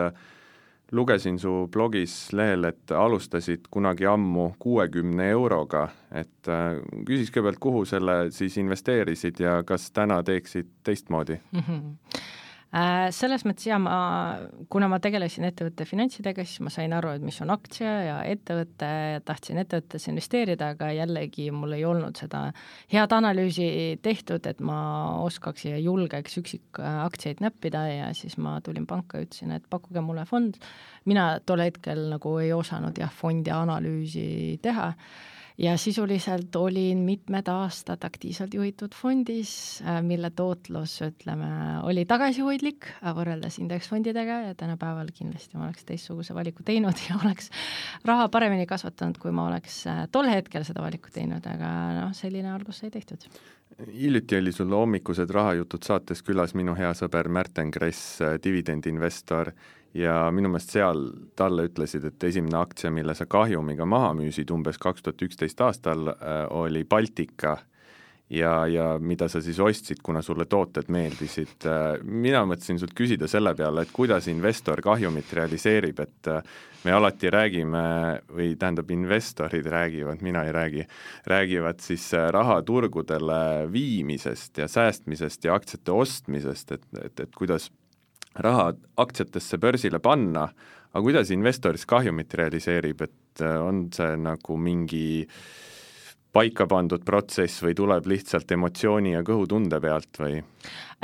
lugesin 0.92 1.40
su 1.40 1.68
blogis 1.72 2.34
lehel, 2.34 2.64
et 2.64 2.92
alustasid 2.92 3.70
kunagi 3.72 4.08
ammu 4.10 4.54
kuuekümne 4.60 5.30
euroga, 5.30 5.88
et 6.12 6.50
äh, 6.50 6.82
küsiks 7.06 7.32
kõigepealt, 7.32 7.62
kuhu 7.62 7.86
selle 7.86 8.18
siis 8.34 8.58
investeerisid 8.58 9.40
ja 9.40 9.60
kas 9.64 9.92
täna 9.92 10.24
teeksid 10.24 10.72
teistmoodi? 10.84 11.40
Mm? 11.52 11.66
-hmm 11.68 12.38
selles 12.70 13.42
mõttes 13.48 13.66
jaa, 13.66 13.80
ma, 13.82 13.94
kuna 14.70 14.86
ma 14.92 15.00
tegelesin 15.02 15.48
ettevõtte 15.48 15.88
finantsidega, 15.90 16.44
siis 16.46 16.62
ma 16.62 16.70
sain 16.74 16.94
aru, 16.94 17.16
et 17.18 17.24
mis 17.26 17.40
on 17.42 17.50
aktsia 17.50 17.94
ja 18.06 18.18
ettevõte, 18.30 18.90
tahtsin 19.26 19.58
ettevõttesse 19.64 20.12
investeerida, 20.12 20.72
aga 20.76 20.92
jällegi 20.94 21.48
mul 21.56 21.74
ei 21.80 21.88
olnud 21.90 22.20
seda 22.22 22.44
head 22.94 23.16
analüüsi 23.18 23.98
tehtud, 24.06 24.46
et 24.46 24.62
ma 24.62 24.78
oskaks 25.24 25.66
ja 25.66 25.82
julgeks 25.82 26.38
üksikaktsiaid 26.44 27.42
näppida 27.42 27.88
ja 27.90 28.14
siis 28.14 28.38
ma 28.38 28.60
tulin 28.62 28.86
panka 28.90 29.18
ja 29.18 29.26
ütlesin, 29.26 29.56
et 29.58 29.66
pakkuge 29.70 30.06
mulle 30.06 30.28
fond. 30.30 30.62
mina 31.10 31.40
tol 31.46 31.66
hetkel 31.66 32.06
nagu 32.14 32.38
ei 32.38 32.54
osanud 32.54 32.98
jah, 33.02 33.10
fondi 33.10 33.50
analüüsi 33.50 34.60
teha 34.62 34.94
ja 35.60 35.78
sisuliselt 35.78 36.56
olin 36.56 36.98
mitmed 36.98 37.48
aastad 37.52 38.04
aktiivselt 38.04 38.54
juhitud 38.54 38.96
fondis, 38.96 39.52
äh, 39.84 40.00
mille 40.04 40.32
tootlus, 40.36 41.00
ütleme, 41.04 41.50
oli 41.84 42.06
tagasihoidlik 42.08 42.88
äh, 42.94 43.12
võrreldes 43.16 43.60
indeksfondidega 43.60 44.40
ja 44.48 44.56
tänapäeval 44.56 45.12
kindlasti 45.16 45.58
ma 45.58 45.68
oleks 45.68 45.84
teistsuguse 45.90 46.36
valiku 46.36 46.64
teinud 46.64 47.04
ja 47.10 47.20
oleks 47.20 47.52
raha 48.08 48.30
paremini 48.32 48.68
kasvatanud, 48.70 49.20
kui 49.20 49.36
ma 49.36 49.50
oleks 49.50 49.82
äh, 49.92 50.06
tol 50.12 50.32
hetkel 50.32 50.64
seda 50.68 50.86
valikut 50.86 51.14
teinud, 51.16 51.44
aga 51.44 51.74
noh, 52.00 52.14
selline 52.16 52.54
algus 52.54 52.80
sai 52.80 52.92
tehtud. 52.94 53.28
hiljuti 53.88 54.38
oli 54.40 54.52
sul 54.56 54.72
hommikused 54.72 55.30
rahajutud 55.30 55.84
saates 55.84 56.24
külas 56.24 56.56
minu 56.56 56.76
hea 56.80 56.94
sõber 56.96 57.28
Märten 57.28 57.72
Kress, 57.72 58.22
dividendinvestor 58.44 59.52
ja 59.94 60.30
minu 60.34 60.52
meelest 60.52 60.76
seal 60.76 61.08
talle 61.38 61.66
ütlesid, 61.70 62.06
et 62.06 62.28
esimene 62.30 62.60
aktsia, 62.62 62.92
mille 62.94 63.16
sa 63.18 63.26
kahjumiga 63.30 63.88
maha 63.90 64.14
müüsid 64.18 64.52
umbes 64.54 64.78
kaks 64.82 65.06
tuhat 65.06 65.26
üksteist 65.26 65.62
aastal, 65.66 66.14
äh, 66.14 66.46
oli 66.54 66.84
Baltika 66.86 67.58
ja, 68.30 68.54
ja 68.70 68.92
mida 69.02 69.28
sa 69.30 69.42
siis 69.42 69.60
ostsid, 69.60 70.04
kuna 70.06 70.22
sulle 70.22 70.46
tooted 70.46 70.92
meeldisid. 70.94 71.58
Äh, 71.66 71.88
mina 72.04 72.44
mõtlesin 72.46 72.82
sult 72.82 72.94
küsida 72.98 73.28
selle 73.32 73.56
peale, 73.58 73.86
et 73.86 73.94
kuidas 73.96 74.30
investor 74.30 74.82
kahjumit 74.86 75.34
realiseerib, 75.34 76.04
et 76.06 76.32
äh, 76.36 76.54
me 76.86 76.94
alati 76.96 77.34
räägime 77.34 77.84
või 78.30 78.54
tähendab, 78.62 78.94
investorid 78.94 79.66
räägivad, 79.74 80.22
mina 80.22 80.46
ei 80.46 80.54
räägi, 80.56 80.86
räägivad 81.28 81.82
siis 81.84 82.12
raha 82.14 82.62
turgudele 82.62 83.42
viimisest 83.74 84.62
ja 84.62 84.70
säästmisest 84.70 85.50
ja 85.50 85.58
aktsiate 85.58 85.92
ostmisest, 85.92 86.78
et, 86.78 86.88
et, 87.04 87.26
et 87.26 87.36
kuidas 87.36 87.72
raha 88.36 88.74
aktsiatesse 88.98 89.58
börsile 89.58 90.00
panna, 90.00 90.46
aga 90.90 91.02
kuidas 91.06 91.32
investor 91.34 91.78
siis 91.78 91.90
kahjumit 91.90 92.34
realiseerib, 92.34 93.02
et 93.02 93.44
äh, 93.46 93.58
on 93.62 93.88
see 93.94 94.16
nagu 94.20 94.58
mingi 94.58 95.28
paika 96.34 96.68
pandud 96.70 97.02
protsess 97.06 97.64
või 97.66 97.74
tuleb 97.78 98.06
lihtsalt 98.10 98.52
emotsiooni 98.54 99.16
ja 99.16 99.24
kõhutunde 99.26 99.80
pealt 99.82 100.20
või? 100.22 100.44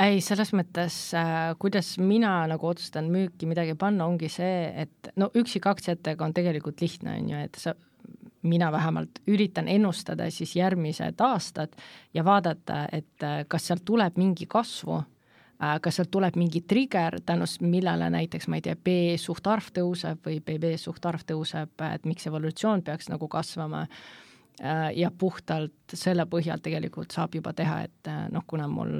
ei, 0.02 0.20
selles 0.22 0.52
mõttes 0.54 0.98
äh,, 1.18 1.50
kuidas 1.58 1.96
mina 1.98 2.38
nagu 2.50 2.68
otsustan 2.68 3.10
müüki 3.10 3.48
midagi 3.50 3.74
panna, 3.78 4.06
ongi 4.06 4.30
see, 4.30 4.70
et 4.84 5.10
no 5.16 5.30
üksikaktsiatega 5.34 6.24
on 6.24 6.36
tegelikult 6.36 6.80
lihtne, 6.84 7.18
on 7.18 7.34
ju, 7.34 7.42
et 7.48 7.58
sa 7.58 7.74
mina 8.46 8.70
vähemalt 8.72 9.18
üritan 9.26 9.68
ennustada 9.68 10.28
siis 10.30 10.54
järgmised 10.56 11.20
aastad 11.26 11.74
ja 12.14 12.24
vaadata, 12.24 12.84
et 12.92 13.26
äh, 13.26 13.42
kas 13.48 13.66
sealt 13.66 13.84
tuleb 13.88 14.18
mingi 14.20 14.46
kasvu 14.46 15.02
kas 15.58 15.96
sealt 15.96 16.10
tuleb 16.12 16.36
mingi 16.36 16.60
trigger, 16.68 17.20
tänu 17.26 17.48
millele 17.64 18.10
näiteks, 18.12 18.48
ma 18.48 18.58
ei 18.60 18.66
tea, 18.66 18.76
B 18.76 19.16
suhtarv 19.20 19.72
tõuseb 19.76 20.20
või 20.26 20.42
BB 20.44 20.76
suhtarv 20.80 21.24
tõuseb, 21.26 21.72
et 21.92 22.04
miks 22.04 22.28
evolutsioon 22.28 22.84
peaks 22.86 23.10
nagu 23.12 23.28
kasvama? 23.28 23.86
Äh, 24.64 24.94
ja 24.96 25.10
puhtalt 25.12 25.92
selle 25.92 26.24
põhjal 26.32 26.62
tegelikult 26.64 27.12
saab 27.12 27.34
juba 27.36 27.50
teha, 27.52 27.82
et 27.84 28.08
äh, 28.08 28.22
noh, 28.32 28.40
kuna 28.48 28.64
mul 28.72 28.94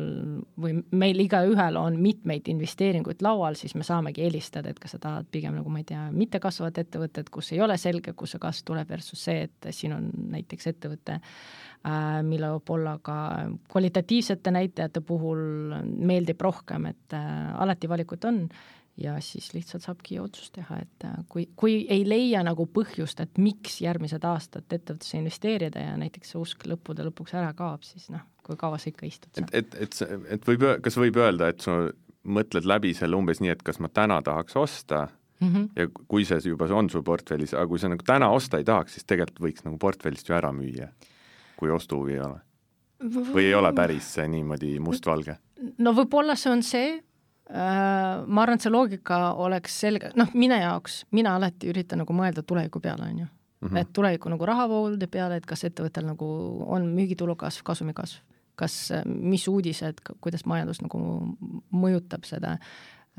või 0.60 0.74
meil 0.92 1.22
igaühel 1.24 1.78
on 1.80 1.96
mitmeid 1.96 2.50
investeeringuid 2.52 3.24
laual, 3.24 3.56
siis 3.56 3.72
me 3.72 3.86
saamegi 3.86 4.26
eelistada, 4.26 4.68
et 4.68 4.82
kas 4.82 4.92
sa 4.92 5.00
tahad 5.00 5.30
pigem 5.32 5.56
nagu 5.56 5.72
ma 5.72 5.80
ei 5.80 5.88
tea, 5.88 6.02
mittekasvavat 6.12 6.82
ettevõtet, 6.84 7.32
kus 7.32 7.54
ei 7.56 7.62
ole 7.64 7.78
selge, 7.80 8.12
kust 8.12 8.36
see 8.36 8.42
kasv 8.42 8.68
tuleb, 8.68 8.90
versus 8.92 9.24
see, 9.30 9.46
et 9.48 9.70
siin 9.72 9.96
on 9.96 10.10
näiteks 10.36 10.68
ettevõte 10.74 11.16
äh, 11.16 11.32
Äh, 11.86 12.22
millel 12.26 12.56
võib 12.56 12.70
olla 12.74 12.96
ka 13.04 13.16
kvalitatiivsete 13.70 14.50
näitajate 14.50 15.02
puhul 15.06 15.38
meeldib 15.84 16.40
rohkem, 16.42 16.88
et 16.90 17.14
äh, 17.14 17.52
alati 17.62 17.88
valikut 17.88 18.24
on 18.26 18.40
ja 18.98 19.12
siis 19.22 19.52
lihtsalt 19.54 19.84
saabki 19.84 20.18
otsust 20.18 20.56
teha, 20.56 20.80
et 20.82 21.06
äh, 21.06 21.14
kui, 21.30 21.44
kui 21.54 21.76
ei 21.92 22.02
leia 22.08 22.42
nagu 22.46 22.66
põhjust, 22.66 23.20
et 23.22 23.38
miks 23.38 23.78
järgmised 23.84 24.24
aastad 24.26 24.66
ettevõttesse 24.66 25.20
investeerida 25.20 25.84
ja 25.84 25.94
näiteks 26.00 26.34
see 26.34 26.42
usk 26.42 26.66
lõppude 26.66 27.06
lõpuks 27.06 27.36
ära 27.38 27.52
kaob, 27.54 27.86
siis 27.86 28.08
noh, 28.10 28.24
kui 28.42 28.58
kaua 28.58 28.80
sa 28.82 28.90
ikka 28.90 29.06
istud 29.06 29.30
seal. 29.36 29.46
et, 29.52 29.78
et, 29.78 30.00
et, 30.08 30.28
et 30.38 30.50
võib, 30.50 30.66
kas 30.82 30.98
võib 30.98 31.22
öelda, 31.22 31.52
et 31.54 31.62
sa 31.62 31.84
mõtled 32.26 32.66
läbi 32.66 32.96
selle 32.98 33.14
umbes 33.14 33.44
nii, 33.44 33.54
et 33.54 33.62
kas 33.62 33.78
ma 33.78 33.92
täna 33.92 34.18
tahaks 34.26 34.58
osta 34.58 35.06
mm 35.38 35.52
-hmm. 35.52 35.68
ja 35.76 35.86
kui 36.08 36.24
see 36.26 36.40
juba 36.48 36.66
on 36.74 36.90
sul 36.90 37.06
portfellis, 37.06 37.54
aga 37.54 37.68
kui 37.70 37.78
sa 37.78 37.92
nagu 37.92 38.02
täna 38.02 38.32
osta 38.34 38.58
ei 38.58 38.64
tahaks, 38.64 38.98
siis 38.98 39.04
tegelikult 39.04 39.44
võiks 39.44 39.68
nagu 39.68 39.78
portfellist 39.78 40.28
ju 40.28 40.34
ära 40.34 40.50
müüa 40.52 40.90
kui 41.56 41.70
ostuhuvi 41.70 42.18
ei 42.18 42.20
ole? 42.20 42.40
või 43.04 43.50
ei 43.50 43.54
ole 43.54 43.72
päris 43.76 44.14
see 44.16 44.28
niimoodi 44.28 44.76
mustvalge? 44.80 45.36
no 45.78 45.92
võib-olla 45.96 46.36
see 46.38 46.52
on 46.52 46.62
see, 46.64 46.92
äh, 46.96 48.22
ma 48.26 48.44
arvan, 48.44 48.56
et 48.56 48.64
see 48.64 48.72
loogika 48.72 49.20
oleks 49.42 49.80
selge, 49.84 50.12
noh, 50.16 50.32
mine 50.34 50.60
jaoks, 50.62 51.04
mina 51.16 51.36
alati 51.36 51.70
üritan 51.72 52.02
nagu 52.02 52.16
mõelda 52.16 52.44
tuleviku 52.46 52.80
peale, 52.80 53.10
on 53.10 53.18
ju. 53.24 53.26
-hmm. 53.60 53.78
et 53.80 53.92
tuleviku 53.92 54.32
nagu 54.32 54.46
rahavoogude 54.46 55.06
peale, 55.06 55.36
et 55.36 55.46
kas 55.46 55.64
ettevõttel 55.68 56.06
nagu 56.06 56.26
on 56.66 56.88
müügitulu 56.96 57.36
kasv, 57.36 57.64
kasumi 57.64 57.94
kasv, 57.96 58.20
kas, 58.56 58.76
mis 59.04 59.48
uudised, 59.48 60.00
kuidas 60.20 60.46
majandus 60.48 60.80
nagu 60.80 60.98
mõjutab 61.72 62.24
seda 62.24 62.56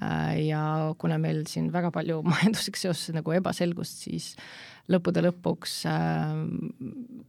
äh, 0.01 0.47
ja 0.47 0.93
kuna 0.97 1.17
meil 1.21 1.45
siin 1.49 1.71
väga 1.73 1.91
palju 1.91 2.21
majandusega 2.33 2.87
seoses 2.87 3.13
nagu 3.17 3.33
ebaselgust, 3.37 4.05
siis 4.07 4.35
lõppude 4.89 5.21
lõpuks 5.25 5.81
äh, 5.89 7.25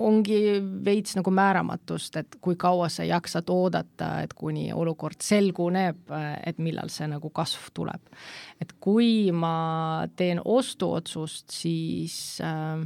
ongi 0.00 0.38
veits 0.84 1.16
nagu 1.18 1.32
määramatust, 1.34 2.16
et 2.20 2.38
kui 2.42 2.56
kaua 2.60 2.88
sa 2.92 3.04
jaksad 3.06 3.50
oodata, 3.52 4.10
et 4.24 4.34
kuni 4.36 4.70
olukord 4.72 5.20
selguneb, 5.24 6.10
et 6.46 6.58
millal 6.62 6.90
see 6.92 7.08
nagu 7.10 7.30
kasv 7.34 7.70
tuleb. 7.74 8.02
et 8.60 8.72
kui 8.80 9.30
ma 9.32 10.06
teen 10.16 10.40
ostuotsust, 10.44 11.50
siis 11.50 12.40
äh, 12.44 12.82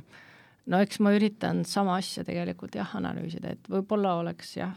no 0.66 0.81
eks 0.81 1.00
ma 1.05 1.14
üritan 1.16 1.64
sama 1.68 1.98
asja 2.00 2.24
tegelikult 2.27 2.77
jah, 2.79 2.96
analüüsida, 2.98 3.55
et 3.55 3.70
võib-olla 3.70 4.16
oleks 4.22 4.57
jah, 4.57 4.74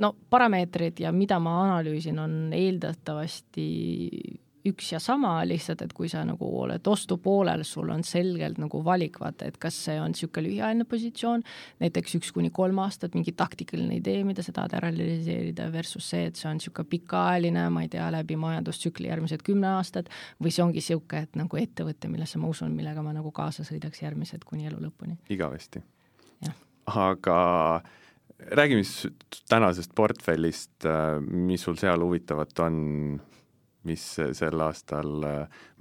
no 0.00 0.14
parameetrid 0.30 1.02
ja 1.04 1.12
mida 1.12 1.38
ma 1.42 1.58
analüüsin, 1.66 2.18
on 2.22 2.38
eeldatavasti 2.56 3.68
üks 4.68 4.92
ja 4.92 5.00
sama, 5.02 5.34
lihtsalt 5.48 5.82
et 5.84 5.92
kui 5.96 6.08
sa 6.10 6.22
nagu 6.26 6.46
oled 6.62 6.86
ostupoolel, 6.88 7.64
sul 7.66 7.90
on 7.90 8.04
selgelt 8.06 8.60
nagu 8.62 8.82
valik, 8.84 9.18
vaata, 9.22 9.48
et 9.48 9.58
kas 9.62 9.78
see 9.88 9.96
on 10.00 10.12
niisugune 10.14 10.46
lühiajaline 10.46 10.86
positsioon, 10.88 11.44
näiteks 11.82 12.18
üks 12.20 12.32
kuni 12.34 12.52
kolm 12.54 12.78
aastat, 12.84 13.16
mingi 13.18 13.34
taktikaline 13.36 13.98
idee, 13.98 14.22
mida 14.28 14.44
sa 14.46 14.54
tahad 14.54 14.76
ära 14.78 14.90
realiseerida, 14.92 15.66
versus 15.74 16.10
see, 16.12 16.28
et 16.30 16.38
see 16.38 16.50
on 16.50 16.60
niisugune 16.60 16.90
pikaajaline, 16.92 17.64
ma 17.74 17.86
ei 17.86 17.90
tea, 17.92 18.06
läbi 18.14 18.38
majandustsükli 18.40 19.10
järgmised 19.10 19.42
kümme 19.46 19.70
aastat, 19.74 20.12
või 20.42 20.54
see 20.54 20.66
ongi 20.66 20.82
niisugune, 20.82 21.24
et 21.26 21.40
nagu 21.40 21.62
ettevõte, 21.62 22.12
millesse 22.12 22.42
ma 22.42 22.52
usun, 22.52 22.76
millega 22.76 23.02
ma 23.02 23.16
nagu 23.16 23.34
kaasa 23.34 23.66
sõidaks 23.66 24.04
järgmised 24.04 24.46
kuni 24.46 24.70
elu 24.70 24.78
lõpuni. 24.86 25.18
igavesti. 25.30 25.82
aga 26.92 27.82
räägi 28.50 28.84
siis 28.84 29.12
tänasest 29.48 29.94
portfellist, 29.94 30.86
mis 31.30 31.62
sul 31.62 31.76
seal 31.80 32.02
huvitavat 32.02 32.58
on, 32.58 33.20
mis 33.88 34.02
sel 34.38 34.64
aastal, 34.64 35.12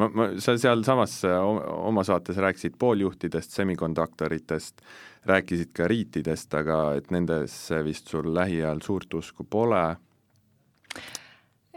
ma, 0.01 0.07
ma, 0.07 0.27
sa 0.41 0.55
sealsamas 0.59 1.19
oma 1.29 2.03
saates 2.07 2.39
rääkisid 2.41 2.77
pooljuhtidest, 2.81 3.53
semikonduktoritest, 3.59 4.81
rääkisid 5.29 5.73
ka 5.77 5.89
riitidest, 5.91 6.53
aga 6.57 6.83
et 6.99 7.11
nendesse 7.13 7.83
vist 7.85 8.09
sul 8.11 8.33
lähiajal 8.35 8.81
suurt 8.85 9.19
usku 9.21 9.45
pole. 9.45 9.83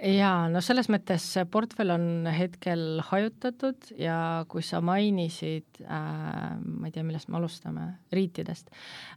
Jaa, 0.04 0.48
no 0.50 0.60
selles 0.64 0.88
mõttes 0.90 1.22
see 1.36 1.44
portfell 1.48 1.94
on 1.94 2.26
hetkel 2.34 2.98
hajutatud 3.08 3.92
ja 3.96 4.16
kui 4.50 4.64
sa 4.66 4.80
mainisid 4.84 5.78
äh,, 5.86 6.56
ma 6.58 6.90
ei 6.90 6.92
tea, 6.92 7.04
millest 7.06 7.30
me 7.30 7.38
alustame, 7.38 7.86
riitidest 8.12 8.72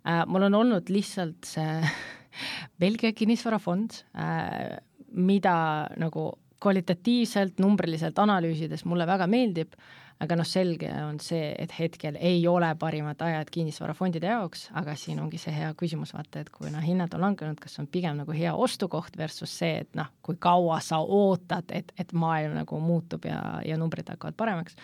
äh,, 0.05 0.21
mul 0.29 0.45
on 0.47 0.55
olnud 0.61 0.91
lihtsalt 0.93 1.49
see 1.49 1.81
Belgia 2.81 3.11
kinnisvarafond 3.17 3.97
äh,, 4.15 4.77
mida 5.17 5.57
nagu 5.99 6.29
kvalitatiivselt, 6.63 7.59
numbriliselt 7.63 8.19
analüüsides 8.19 8.85
mulle 8.85 9.07
väga 9.07 9.27
meeldib 9.29 9.75
aga 10.23 10.37
noh, 10.39 10.47
selge 10.47 10.89
on 11.05 11.19
see, 11.21 11.51
et 11.61 11.73
hetkel 11.77 12.17
ei 12.19 12.39
ole 12.49 12.69
parimad 12.79 13.21
ajad 13.21 13.51
kinnisvarafondide 13.53 14.31
jaoks, 14.31 14.67
aga 14.79 14.95
siin 14.97 15.19
ongi 15.21 15.39
see 15.41 15.53
hea 15.53 15.69
küsimus, 15.77 16.13
vaata, 16.15 16.41
et 16.41 16.49
kui 16.53 16.71
noh, 16.73 16.81
hinnad 16.83 17.13
on 17.13 17.25
langenud, 17.27 17.59
kas 17.61 17.77
on 17.81 17.89
pigem 17.91 18.17
nagu 18.21 18.33
hea 18.35 18.53
ostukoht 18.53 19.17
versus 19.19 19.53
see, 19.61 19.83
et 19.85 19.93
noh, 19.97 20.09
kui 20.25 20.39
kaua 20.41 20.79
sa 20.83 21.03
ootad, 21.03 21.69
et, 21.75 21.93
et 22.01 22.13
maailm 22.17 22.57
nagu 22.57 22.81
muutub 22.81 23.29
ja, 23.29 23.41
ja 23.65 23.77
numbrid 23.77 24.09
hakkavad 24.13 24.37
paremaks. 24.39 24.77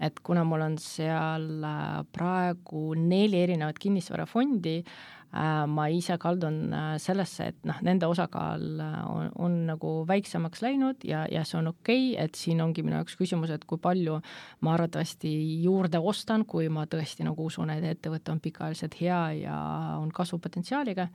Et 0.00 0.16
kuna 0.24 0.46
mul 0.48 0.62
on 0.64 0.78
seal 0.80 1.64
äh, 1.66 1.88
praegu 2.14 2.94
neli 2.96 3.42
erinevat 3.42 3.76
kinnisvarafondi, 3.82 4.78
Äh, 4.80 5.19
ma 5.30 5.84
ise 5.94 6.16
kaldun 6.18 6.72
äh, 6.74 6.86
sellesse, 6.98 7.50
et 7.52 7.66
noh, 7.68 7.76
nende 7.86 8.08
osakaal 8.10 8.64
äh, 8.82 8.96
on, 9.06 9.28
on 9.38 9.52
nagu 9.68 9.92
väiksemaks 10.08 10.62
läinud 10.64 11.04
ja, 11.06 11.22
ja 11.30 11.44
see 11.46 11.60
on 11.60 11.70
okei 11.70 12.08
okay,, 12.12 12.24
et 12.24 12.34
siin 12.34 12.62
ongi 12.64 12.82
minu 12.82 12.96
jaoks 12.98 13.14
küsimus, 13.20 13.52
et 13.54 13.64
kui 13.64 13.78
palju 13.78 14.18
ma 14.66 14.74
arvatavasti 14.74 15.30
juurde 15.62 16.00
ostan, 16.02 16.44
kui 16.50 16.66
ma 16.68 16.88
tõesti 16.90 17.26
nagu 17.26 17.46
usun, 17.46 17.70
et 17.70 17.86
ettevõte 17.92 18.34
on 18.34 18.42
pikaajaliselt 18.42 18.98
hea 19.00 19.20
ja 19.44 19.60
on 20.00 20.10
kasvupotentsiaaliga. 20.14 21.06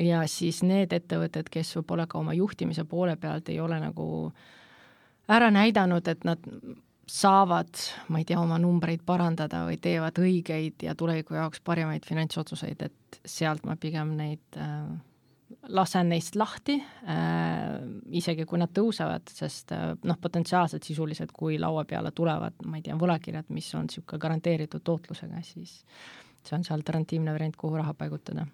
Ja 0.00 0.22
siis 0.30 0.62
need 0.62 0.94
ettevõtted, 0.94 1.50
kes 1.50 1.74
võib-olla 1.76 2.06
ka 2.08 2.20
oma 2.20 2.32
juhtimise 2.38 2.86
poole 2.88 3.16
pealt 3.20 3.50
ei 3.50 3.58
ole 3.60 3.80
nagu 3.82 4.06
ära 5.28 5.50
näidanud, 5.50 6.06
et 6.08 6.22
nad 6.24 6.46
saavad, 7.10 7.74
ma 8.08 8.20
ei 8.20 8.26
tea, 8.28 8.38
oma 8.40 8.58
numbreid 8.60 9.02
parandada 9.06 9.64
või 9.66 9.78
teevad 9.82 10.18
õigeid 10.22 10.84
ja 10.86 10.94
tuleviku 10.98 11.34
jaoks 11.34 11.62
parimaid 11.66 12.06
finantsotsuseid, 12.06 12.82
et 12.86 13.20
sealt 13.26 13.66
ma 13.66 13.76
pigem 13.80 14.12
neid 14.18 14.58
äh, 14.60 14.84
lasen 15.74 16.12
neist 16.12 16.38
lahti 16.38 16.78
äh,, 16.78 17.80
isegi 18.20 18.46
kui 18.46 18.60
nad 18.62 18.72
tõusevad, 18.76 19.32
sest 19.34 19.74
äh, 19.74 19.92
noh, 20.06 20.20
potentsiaalselt 20.22 20.86
sisuliselt, 20.86 21.34
kui 21.36 21.58
laua 21.58 21.84
peale 21.88 22.14
tulevad, 22.14 22.62
ma 22.66 22.78
ei 22.78 22.86
tea, 22.86 22.98
võlakirjad, 23.00 23.50
mis 23.54 23.72
on 23.74 23.90
niisugune 23.90 24.22
garanteeritud 24.22 24.86
tootlusega, 24.86 25.42
siis 25.46 25.80
see 26.46 26.56
on 26.56 26.64
see 26.64 26.76
alternatiivne 26.76 27.34
variant, 27.34 27.58
kuhu 27.58 27.80
raha 27.80 27.96
paigutada 27.96 28.46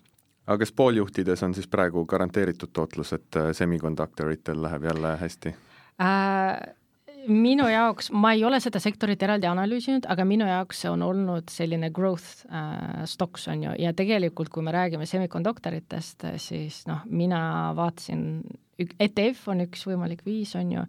aga 0.46 0.62
kas 0.62 0.72
pooljuhtides 0.78 1.42
on 1.42 1.54
siis 1.58 1.68
praegu 1.68 2.06
garanteeritud 2.08 2.72
tootlus, 2.72 3.12
et 3.12 3.36
äh, 3.36 3.52
semikonduktoritel 3.52 4.64
läheb 4.64 4.88
jälle 4.88 5.14
hästi 5.20 5.56
äh,? 6.00 6.85
Minu 7.28 7.68
jaoks, 7.70 8.10
ma 8.14 8.32
ei 8.36 8.44
ole 8.46 8.60
seda 8.62 8.80
sektorit 8.82 9.22
eraldi 9.22 9.48
analüüsinud, 9.50 10.06
aga 10.10 10.26
minu 10.28 10.46
jaoks 10.48 10.84
see 10.84 10.92
on 10.92 11.02
olnud 11.06 11.50
selline 11.52 11.90
growth 11.94 12.46
äh, 12.50 13.04
stocks, 13.08 13.48
on 13.52 13.64
ju, 13.66 13.74
ja 13.82 13.92
tegelikult, 13.96 14.50
kui 14.54 14.64
me 14.66 14.74
räägime 14.74 15.06
semikonduktoritest, 15.08 16.28
siis 16.42 16.84
noh, 16.90 17.04
mina 17.10 17.40
vaatasin 17.76 18.28
ETF 18.76 19.46
on 19.48 19.62
üks 19.64 19.86
võimalik 19.88 20.20
viis, 20.26 20.50
on 20.58 20.72
ju, 20.74 20.82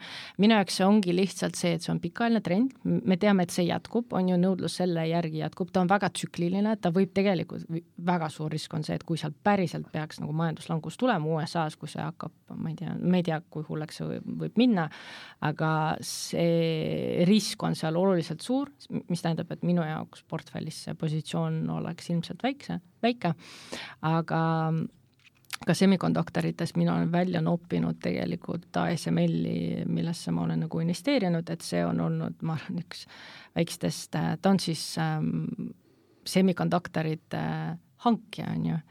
minu 0.44 0.58
jaoks 0.58 0.76
see 0.80 0.88
ongi 0.88 1.14
lihtsalt 1.16 1.56
see, 1.56 1.78
et 1.78 1.86
see 1.86 1.92
on 1.94 2.02
pikaajaline 2.04 2.42
trend, 2.44 2.74
me 2.84 3.16
teame, 3.20 3.46
et 3.48 3.54
see 3.54 3.64
jätkub, 3.70 4.12
on 4.18 4.32
ju, 4.34 4.40
nõudlus 4.42 4.76
selle 4.82 5.06
järgi 5.08 5.40
jätkub, 5.40 5.72
ta 5.72 5.84
on 5.86 5.92
väga 5.92 6.10
tsükliline, 6.12 6.74
ta 6.84 6.92
võib 6.96 7.14
tegelikult, 7.16 7.64
väga 8.10 8.28
suur 8.34 8.52
risk 8.52 8.76
on 8.76 8.84
see, 8.84 8.98
et 9.00 9.06
kui 9.08 9.20
seal 9.20 9.32
päriselt 9.32 9.88
peaks 9.94 10.20
nagu 10.20 10.36
majanduslangus 10.36 11.00
tulema 11.00 11.32
USA-s, 11.38 11.80
kui 11.80 11.92
see 11.92 12.04
hakkab, 12.04 12.36
ma 12.58 12.74
ei 12.74 12.76
tea, 12.82 12.98
me 13.00 13.22
ei 13.22 13.28
tea, 13.30 13.40
kui 13.56 13.64
hulleks 13.70 14.02
see 14.02 14.20
võib, 14.26 14.60
minna, 14.60 14.90
aga 15.48 15.72
see 16.04 17.24
risk 17.30 17.64
on 17.64 17.80
seal 17.80 17.96
oluliselt 18.00 18.44
suur, 18.44 18.74
mis 19.08 19.24
tähendab, 19.24 19.56
et 19.56 19.64
minu 19.68 19.86
jaoks 19.88 20.28
portfellis 20.28 20.84
see 20.88 21.00
positsioon 21.00 21.64
oleks 21.80 22.12
ilmselt 22.12 22.44
väikse, 22.44 22.82
väike, 23.06 23.32
aga 24.12 24.44
ka 25.66 25.74
semikonduktorites 25.74 26.76
mina 26.76 26.96
olen 26.96 27.12
välja 27.12 27.42
noppinud 27.42 28.00
tegelikult 28.04 28.78
ASML-i, 28.78 29.84
millesse 29.90 30.32
ma 30.32 30.44
olen 30.46 30.66
nagu 30.66 30.80
investeerinud, 30.84 31.50
et 31.50 31.66
see 31.66 31.84
on 31.86 32.02
olnud, 32.04 32.42
ma 32.46 32.58
arvan, 32.58 32.82
üks 32.84 33.06
väikestest, 33.58 34.18
ta 34.42 34.50
on 34.52 34.60
siis 34.62 34.84
ähm, 35.02 35.72
semikonduktorite 36.28 37.44
hankija, 38.06 38.52
on 38.54 38.66
ju. 38.72 38.82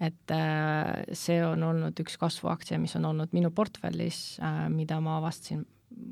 et 0.00 0.32
äh, 0.34 0.94
see 1.12 1.42
on 1.46 1.62
olnud 1.62 2.00
üks 2.02 2.16
kasvuaktsia, 2.18 2.78
mis 2.80 2.96
on 2.96 3.04
olnud 3.12 3.36
minu 3.36 3.52
portfellis 3.54 4.40
äh,, 4.42 4.64
mida 4.72 5.00
ma 5.00 5.18
avastasin, 5.20 5.62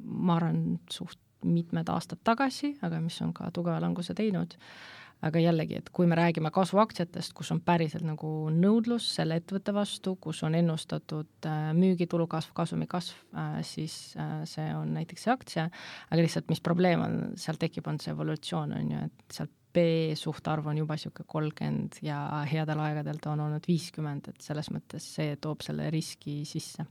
ma 0.05 0.37
arvan, 0.37 0.79
suht 0.93 1.19
mitmed 1.45 1.89
aastad 1.89 2.21
tagasi, 2.27 2.77
aga 2.83 3.01
mis 3.01 3.19
on 3.23 3.33
ka 3.33 3.51
tugeva 3.55 3.79
languse 3.81 4.15
teinud 4.19 4.55
äh, 4.55 4.98
aga 5.27 5.41
jällegi, 5.43 5.79
et 5.81 5.91
kui 5.95 6.07
me 6.07 6.17
räägime 6.19 6.51
kasvuaktsiatest, 6.55 7.35
kus 7.37 7.51
on 7.55 7.61
päriselt 7.65 8.05
nagu 8.07 8.31
nõudlus 8.55 9.07
selle 9.17 9.39
ettevõtte 9.41 9.75
vastu, 9.75 10.15
kus 10.23 10.45
on 10.47 10.55
ennustatud 10.59 11.49
äh, 11.49 11.71
müügitulu 11.77 12.29
kasv, 12.31 12.55
kasumi 12.57 12.87
kasv, 12.91 13.19
äh, 13.35 13.59
siis 13.67 13.97
äh, 14.19 14.43
see 14.49 14.69
on 14.77 14.93
näiteks 14.95 15.27
see 15.27 15.35
aktsia, 15.35 15.69
aga 16.09 16.21
lihtsalt 16.23 16.51
mis 16.53 16.63
probleem 16.63 17.03
on, 17.03 17.17
seal 17.41 17.59
tekib, 17.59 17.89
on 17.91 17.99
see 18.03 18.15
evolutsioon, 18.15 18.77
on 18.79 18.93
ju, 18.95 19.07
et 19.09 19.39
sealt 19.41 19.55
B 19.75 20.15
suhtarv 20.17 20.71
on 20.71 20.79
juba 20.81 20.97
niisugune 20.97 21.29
kolmkümmend 21.29 21.99
ja 22.03 22.23
headel 22.49 22.81
aegadel 22.83 23.19
ta 23.21 23.35
on 23.35 23.43
olnud 23.45 23.67
viiskümmend, 23.69 24.31
et 24.31 24.41
selles 24.43 24.71
mõttes 24.73 25.05
see 25.19 25.35
toob 25.43 25.61
selle 25.67 25.91
riski 25.93 26.41
sisse. 26.49 26.87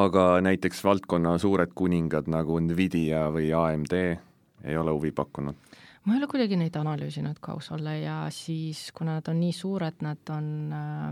aga 0.00 0.40
näiteks 0.46 0.80
valdkonna 0.84 1.36
suured 1.38 1.74
kuningad 1.74 2.30
nagu 2.30 2.56
Nvidia 2.60 3.26
või 3.34 3.50
AMD 3.52 3.94
ei 3.98 4.76
ole 4.80 4.94
huvi 4.96 5.12
pakkunud? 5.12 5.58
Ma 6.04 6.14
ei 6.14 6.20
ole 6.20 6.28
kuidagi 6.28 6.58
neid 6.60 6.74
analüüsinud, 6.76 7.38
kui 7.40 7.54
aus 7.54 7.70
olla, 7.72 7.94
ja 7.96 8.18
siis, 8.34 8.90
kuna 8.96 9.18
nad 9.18 9.30
on 9.32 9.40
nii 9.40 9.54
suured, 9.56 10.02
nad 10.04 10.34
on 10.34 10.50
äh, 10.76 11.08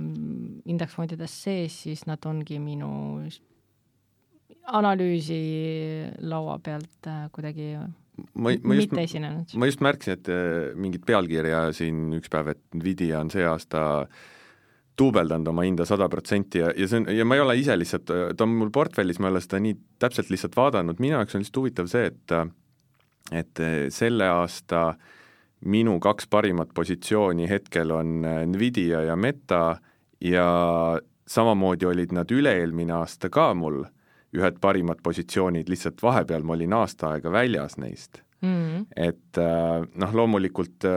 indeksfondides 0.73 1.39
sees, 1.47 1.79
siis 1.87 2.05
nad 2.11 2.25
ongi 2.29 2.61
minu 2.63 2.93
analüüsi 4.73 5.41
laua 6.29 6.59
pealt 6.63 7.09
äh, 7.11 7.25
kuidagi 7.35 7.73
ma, 7.73 8.53
ma 8.53 8.77
just, 8.77 8.93
ma 9.57 9.71
just 9.71 9.83
märkasin, 9.85 10.21
et 10.21 10.31
äh, 10.31 10.77
mingit 10.79 11.09
pealkirja 11.09 11.65
siin 11.77 12.13
üks 12.19 12.31
päev, 12.33 12.53
et 12.55 12.63
Nvidia 12.77 13.23
on 13.25 13.33
see 13.33 13.45
aasta 13.49 14.05
duubeldanud 14.99 15.49
oma 15.49 15.65
hinda 15.65 15.87
sada 15.89 16.05
protsenti 16.13 16.61
ja, 16.61 16.69
ja 16.77 16.87
see 16.89 17.01
on, 17.01 17.09
ja 17.17 17.25
ma 17.25 17.39
ei 17.39 17.43
ole 17.43 17.57
ise 17.59 17.77
lihtsalt, 17.79 18.11
ta 18.37 18.45
on 18.45 18.59
mul 18.61 18.71
portfellis, 18.75 19.19
ma 19.23 19.31
ei 19.31 19.37
ole 19.37 19.45
seda 19.45 19.63
nii 19.65 19.79
täpselt 20.03 20.31
lihtsalt 20.31 20.59
vaadanud, 20.59 21.01
minu 21.01 21.17
jaoks 21.17 21.39
on 21.39 21.43
lihtsalt 21.43 21.63
huvitav 21.63 21.89
see, 21.91 22.11
et 22.13 22.37
äh, 22.37 22.51
et 23.31 23.61
eh, 23.61 23.87
selle 23.93 24.27
aasta 24.29 24.93
minu 25.71 25.99
kaks 26.03 26.27
parimat 26.31 26.73
positsiooni 26.75 27.47
hetkel 27.51 27.95
on 27.95 28.25
eh, 28.25 28.43
Nvidia 28.49 29.05
ja 29.07 29.17
Meta 29.17 29.77
ja 30.21 30.47
samamoodi 31.29 31.87
olid 31.87 32.13
nad 32.17 32.31
üle-eelmine 32.31 32.97
aasta 32.99 33.31
ka 33.31 33.53
mul 33.55 33.85
ühed 34.33 34.59
parimad 34.65 35.03
positsioonid, 35.05 35.69
lihtsalt 35.69 36.01
vahepeal 36.03 36.45
ma 36.47 36.57
olin 36.57 36.73
aasta 36.73 37.13
aega 37.13 37.33
väljas 37.33 37.77
neist 37.77 38.23
mm. 38.41 38.53
-hmm. 38.53 38.87
et 38.97 39.39
eh, 39.39 39.89
noh, 39.95 40.15
loomulikult 40.15 40.89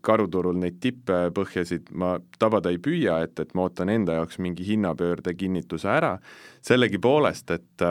karuturul 0.00 0.56
neid 0.56 0.78
tippe 0.80 1.26
põhjasid 1.34 1.90
ma 1.92 2.16
tabada 2.38 2.70
ei 2.70 2.78
püüa, 2.78 3.22
et, 3.26 3.38
et 3.40 3.54
ma 3.54 3.66
ootan 3.66 3.90
enda 3.92 4.20
jaoks 4.20 4.38
mingi 4.38 4.66
hinnapöörde 4.66 5.34
kinnituse 5.34 5.90
ära, 5.90 6.16
sellegipoolest, 6.62 7.50
et 7.50 7.88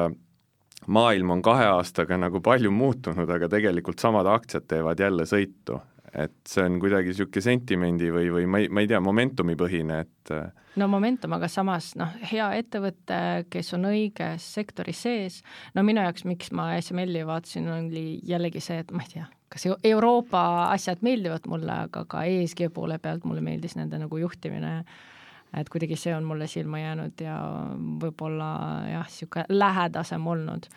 maailm 0.87 1.35
on 1.35 1.43
kahe 1.45 1.67
aastaga 1.75 2.17
nagu 2.19 2.41
palju 2.43 2.71
muutunud, 2.71 3.29
aga 3.29 3.49
tegelikult 3.51 3.99
samad 4.03 4.29
aktsiad 4.31 4.67
teevad 4.67 4.99
jälle 4.99 5.27
sõitu. 5.29 5.81
et 6.17 6.33
see 6.47 6.63
on 6.63 6.79
kuidagi 6.79 7.11
niisugune 7.11 7.41
sentimendi 7.43 8.07
või, 8.09 8.29
või 8.33 8.45
ma 8.49 8.59
ei, 8.63 8.69
ma 8.73 8.81
ei 8.81 8.87
tea, 8.89 8.99
momentumi 9.03 9.57
põhine, 9.59 9.99
et 10.05 10.31
no 10.79 10.87
momentum, 10.87 11.33
aga 11.35 11.49
samas 11.51 11.91
noh, 11.99 12.13
hea 12.31 12.47
ettevõte, 12.61 13.19
kes 13.53 13.73
on 13.75 13.89
õiges 13.89 14.45
sektori 14.55 14.95
sees, 14.95 15.41
no 15.75 15.83
minu 15.85 16.01
jaoks, 16.05 16.23
miks 16.25 16.53
ma 16.55 16.69
SML-i 16.79 17.25
vaatasin, 17.27 17.67
oli 17.75 18.05
jällegi 18.25 18.63
see, 18.63 18.79
et 18.81 18.95
ma 18.95 19.03
ei 19.03 19.13
tea, 19.17 19.27
kas 19.53 19.67
Euroopa 19.91 20.41
asjad 20.71 21.03
meeldivad 21.05 21.45
mulle, 21.51 21.83
aga 21.89 22.05
ka 22.09 22.23
ESG 22.29 22.69
poole 22.73 22.97
pealt 23.03 23.27
mulle 23.27 23.43
meeldis 23.43 23.77
nende 23.79 23.99
nagu 24.01 24.23
juhtimine 24.23 24.79
et 25.59 25.69
kuidagi 25.69 25.97
see 25.99 26.15
on 26.15 26.27
mulle 26.27 26.47
silma 26.47 26.79
jäänud 26.79 27.21
ja 27.21 27.37
võib-olla 28.01 28.49
jah, 28.91 29.07
niisugune 29.09 29.45
lähedasem 29.49 30.27
olnud. 30.27 30.67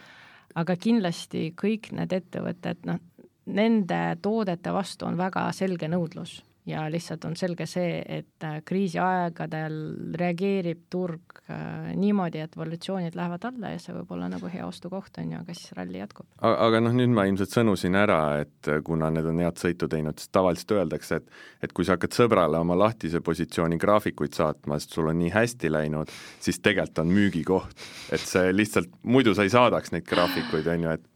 aga 0.55 0.77
kindlasti 0.77 1.53
kõik 1.55 1.93
need 1.95 2.13
ettevõtted, 2.13 2.81
noh, 2.85 2.99
nende 3.47 4.01
toodete 4.23 4.73
vastu 4.75 5.07
on 5.07 5.19
väga 5.19 5.53
selge 5.53 5.89
nõudlus 5.89 6.41
ja 6.71 6.85
lihtsalt 6.93 7.25
on 7.29 7.37
selge 7.39 7.67
see, 7.69 8.01
et 8.07 8.47
äh, 8.47 8.61
kriisiaegadel 8.67 9.77
reageerib 10.19 10.87
turg 10.93 11.41
äh, 11.51 11.91
niimoodi, 11.99 12.43
et 12.45 12.57
valutatsioonid 12.57 13.17
lähevad 13.19 13.45
alla 13.51 13.73
ja 13.75 13.81
see 13.83 13.95
võib 13.97 14.15
olla 14.17 14.31
nagu 14.33 14.51
hea 14.53 14.67
ostukoht, 14.67 15.19
on 15.23 15.35
ju, 15.35 15.43
aga 15.43 15.57
siis 15.57 15.75
ralli 15.77 16.01
jätkub. 16.01 16.29
aga 16.41 16.81
noh, 16.83 16.95
nüüd 16.97 17.13
ma 17.15 17.27
ilmselt 17.29 17.55
sõnusin 17.55 17.99
ära, 17.99 18.21
et 18.45 18.71
äh, 18.71 18.81
kuna 18.87 19.11
need 19.15 19.29
on 19.31 19.43
head 19.45 19.61
sõitu 19.61 19.91
teinud, 19.91 20.19
siis 20.21 20.33
tavaliselt 20.33 20.77
öeldakse, 20.79 21.21
et 21.21 21.67
et 21.67 21.75
kui 21.77 21.85
sa 21.85 21.97
hakkad 21.97 22.17
sõbrale 22.17 22.61
oma 22.61 22.77
lahtise 22.79 23.21
positsiooni 23.25 23.79
graafikuid 23.81 24.37
saatma, 24.37 24.79
sest 24.81 24.97
sul 24.97 25.11
on 25.13 25.19
nii 25.21 25.33
hästi 25.35 25.71
läinud, 25.73 26.11
siis 26.41 26.61
tegelikult 26.61 27.05
on 27.05 27.15
müügikoht. 27.15 27.87
et 28.13 28.21
see 28.25 28.53
lihtsalt, 28.55 28.91
muidu 29.03 29.35
sa 29.35 29.47
ei 29.47 29.53
saadaks 29.53 29.93
neid 29.93 30.07
graafikuid, 30.09 30.67
on 30.71 30.87
ju, 30.89 30.99
et 30.99 31.07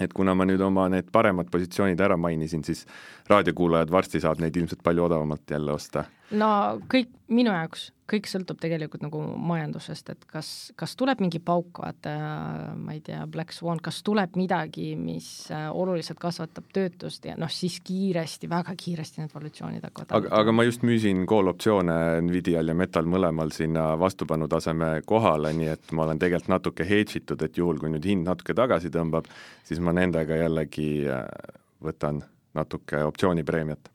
et 0.00 0.12
kuna 0.14 0.34
ma 0.34 0.46
nüüd 0.48 0.62
oma 0.64 0.88
need 0.92 1.10
paremad 1.12 1.50
positsioonid 1.50 2.00
ära 2.00 2.16
mainisin, 2.16 2.64
siis 2.64 2.84
raadiokuulajad 3.30 3.90
varsti 3.90 4.22
saab 4.22 4.42
neid 4.42 4.56
ilmselt 4.56 4.82
palju 4.84 5.04
odavamalt 5.08 5.50
jälle 5.50 5.72
osta. 5.72 6.04
no 6.30 6.50
kõik, 6.92 7.10
minu 7.28 7.52
jaoks, 7.52 7.88
kõik 8.08 8.28
sõltub 8.28 8.56
tegelikult 8.60 9.02
nagu 9.04 9.20
majandusest, 9.50 10.12
et 10.14 10.22
kas, 10.30 10.48
kas 10.80 10.94
tuleb 10.96 11.20
mingi 11.20 11.40
pauk, 11.44 11.80
vaata, 11.82 12.12
ma 12.80 12.94
ei 12.96 13.02
tea, 13.04 13.20
Black 13.28 13.52
Swan, 13.52 13.82
kas 13.84 14.00
tuleb 14.06 14.36
midagi, 14.40 14.94
mis 14.96 15.28
äh, 15.52 15.66
oluliselt 15.68 16.20
kasvatab 16.22 16.70
töötust 16.74 17.28
ja 17.28 17.36
noh, 17.40 17.52
siis 17.52 17.78
kiiresti, 17.84 18.48
väga 18.48 18.72
kiiresti 18.80 19.22
need 19.22 19.34
valutatsioonid 19.34 19.84
hakkavad 19.84 20.14
aga, 20.16 20.32
aga 20.40 20.54
ma 20.56 20.64
just 20.64 20.86
müüsin 20.88 21.26
call 21.28 21.52
optsioone 21.52 21.98
Nvidial 22.24 22.72
ja 22.72 22.76
Metal 22.78 23.08
mõlemal 23.08 23.52
sinna 23.54 23.90
vastupanutaseme 24.00 24.94
kohale, 25.08 25.52
nii 25.58 25.72
et 25.74 25.92
ma 25.92 26.06
olen 26.06 26.22
tegelikult 26.22 26.54
natuke 26.54 26.88
hedge 26.88 27.20
itud, 27.20 27.44
et 27.44 27.60
juhul, 27.60 27.80
kui 27.82 27.92
nüüd 27.92 28.08
hind 28.08 28.28
natuke 28.28 28.56
tagasi 28.56 28.92
tõmbab, 28.94 29.28
siis 29.68 29.82
ma 29.84 29.92
nendega 29.96 30.40
jällegi 30.40 30.90
äh, 31.12 31.26
võtan 31.84 32.22
natuke 32.56 33.04
optsioonipreemiat. 33.04 33.92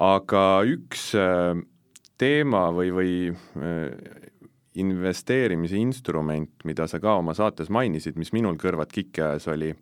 aga 0.00 0.44
üks 0.64 1.10
äh, 1.18 1.60
teema 2.20 2.68
või, 2.74 2.90
või 2.94 3.12
äh, 3.30 4.30
investeerimise 4.80 5.78
instrument, 5.80 6.52
mida 6.68 6.86
sa 6.90 7.00
ka 7.02 7.16
oma 7.20 7.34
saates 7.36 7.70
mainisid, 7.72 8.18
mis 8.20 8.32
minul 8.36 8.58
kõrvad 8.60 8.92
kikki 8.92 9.24
ajas, 9.26 9.48
oli 9.50 9.72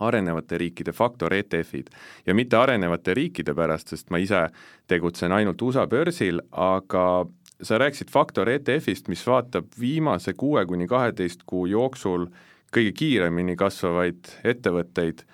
arenevate 0.00 0.58
riikide 0.60 0.92
faktor 0.92 1.32
ETF-id. 1.32 1.88
ja 2.26 2.34
mitte 2.34 2.56
arenevate 2.56 3.14
riikide 3.14 3.54
pärast, 3.54 3.88
sest 3.88 4.10
ma 4.10 4.20
ise 4.20 4.48
tegutsen 4.88 5.32
ainult 5.32 5.62
USA 5.62 5.86
börsil, 5.86 6.42
aga 6.52 7.24
sa 7.62 7.78
rääkisid 7.80 8.10
faktor 8.12 8.50
ETF-ist, 8.52 9.08
mis 9.08 9.24
vaatab 9.26 9.70
viimase 9.80 10.34
kuue 10.36 10.66
kuni 10.66 10.86
kaheteist 10.86 11.46
kuu 11.46 11.64
jooksul 11.66 12.28
kõige 12.74 12.92
kiiremini 12.92 13.56
kasvavaid 13.56 14.28
ettevõtteid 14.44 15.24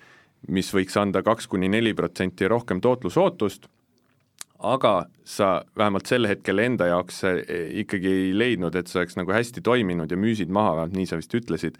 mis 0.51 0.71
võiks 0.75 0.95
anda 0.99 1.23
kaks 1.23 1.47
kuni 1.47 1.69
neli 1.71 1.93
protsenti 1.95 2.47
rohkem 2.49 2.81
tootlusootust, 2.83 3.67
aga 4.63 4.93
sa 5.27 5.63
vähemalt 5.77 6.07
sel 6.07 6.27
hetkel 6.27 6.61
enda 6.63 6.87
jaoks 6.91 7.21
ikkagi 7.83 8.09
ei 8.09 8.33
leidnud, 8.37 8.75
et 8.75 8.89
see 8.89 9.01
oleks 9.01 9.17
nagu 9.19 9.35
hästi 9.35 9.63
toiminud 9.63 10.11
ja 10.11 10.19
müüsid 10.19 10.51
maha, 10.53 10.77
vähemalt 10.79 10.97
nii 10.97 11.09
sa 11.09 11.19
vist 11.19 11.35
ütlesid. 11.35 11.79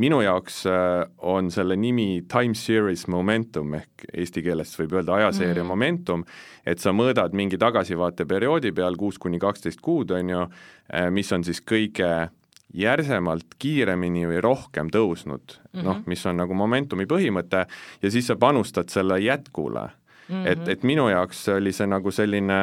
minu 0.00 0.20
jaoks 0.22 0.62
äh, 0.70 1.04
on 1.18 1.50
selle 1.50 1.76
nimi 1.76 2.22
time 2.30 2.54
series 2.54 3.08
momentum 3.10 3.74
ehk 3.74 4.04
eesti 4.14 4.40
keeles 4.42 4.70
võib 4.78 4.94
öelda 4.96 5.16
ajaseeria 5.18 5.64
mm. 5.64 5.68
momentum, 5.68 6.22
et 6.64 6.78
sa 6.78 6.92
mõõdad 6.94 7.34
mingi 7.36 7.58
tagasivaateperioodi 7.58 8.72
peal 8.72 8.96
kuus 8.96 9.18
kuni 9.18 9.38
kaksteist 9.42 9.82
kuud, 9.82 10.14
on 10.14 10.30
ju, 10.30 10.44
äh, 10.94 11.10
mis 11.10 11.32
on 11.32 11.44
siis 11.44 11.60
kõige 11.60 12.30
järsemalt 12.72 13.58
kiiremini 13.58 14.28
või 14.30 14.40
rohkem 14.40 14.88
tõusnud 14.94 15.58
mm 15.58 15.80
-hmm., 15.80 15.84
noh, 15.84 16.02
mis 16.06 16.24
on 16.26 16.38
nagu 16.38 16.54
momentumi 16.54 17.06
põhimõte, 17.10 17.66
ja 18.02 18.10
siis 18.10 18.30
sa 18.30 18.36
panustad 18.36 18.88
selle 18.88 19.18
jätkule 19.20 19.90
mm. 20.30 20.42
-hmm. 20.44 20.52
et, 20.52 20.68
et 20.68 20.82
minu 20.82 21.08
jaoks 21.08 21.48
oli 21.56 21.72
see 21.72 21.86
nagu 21.86 22.10
selline 22.10 22.60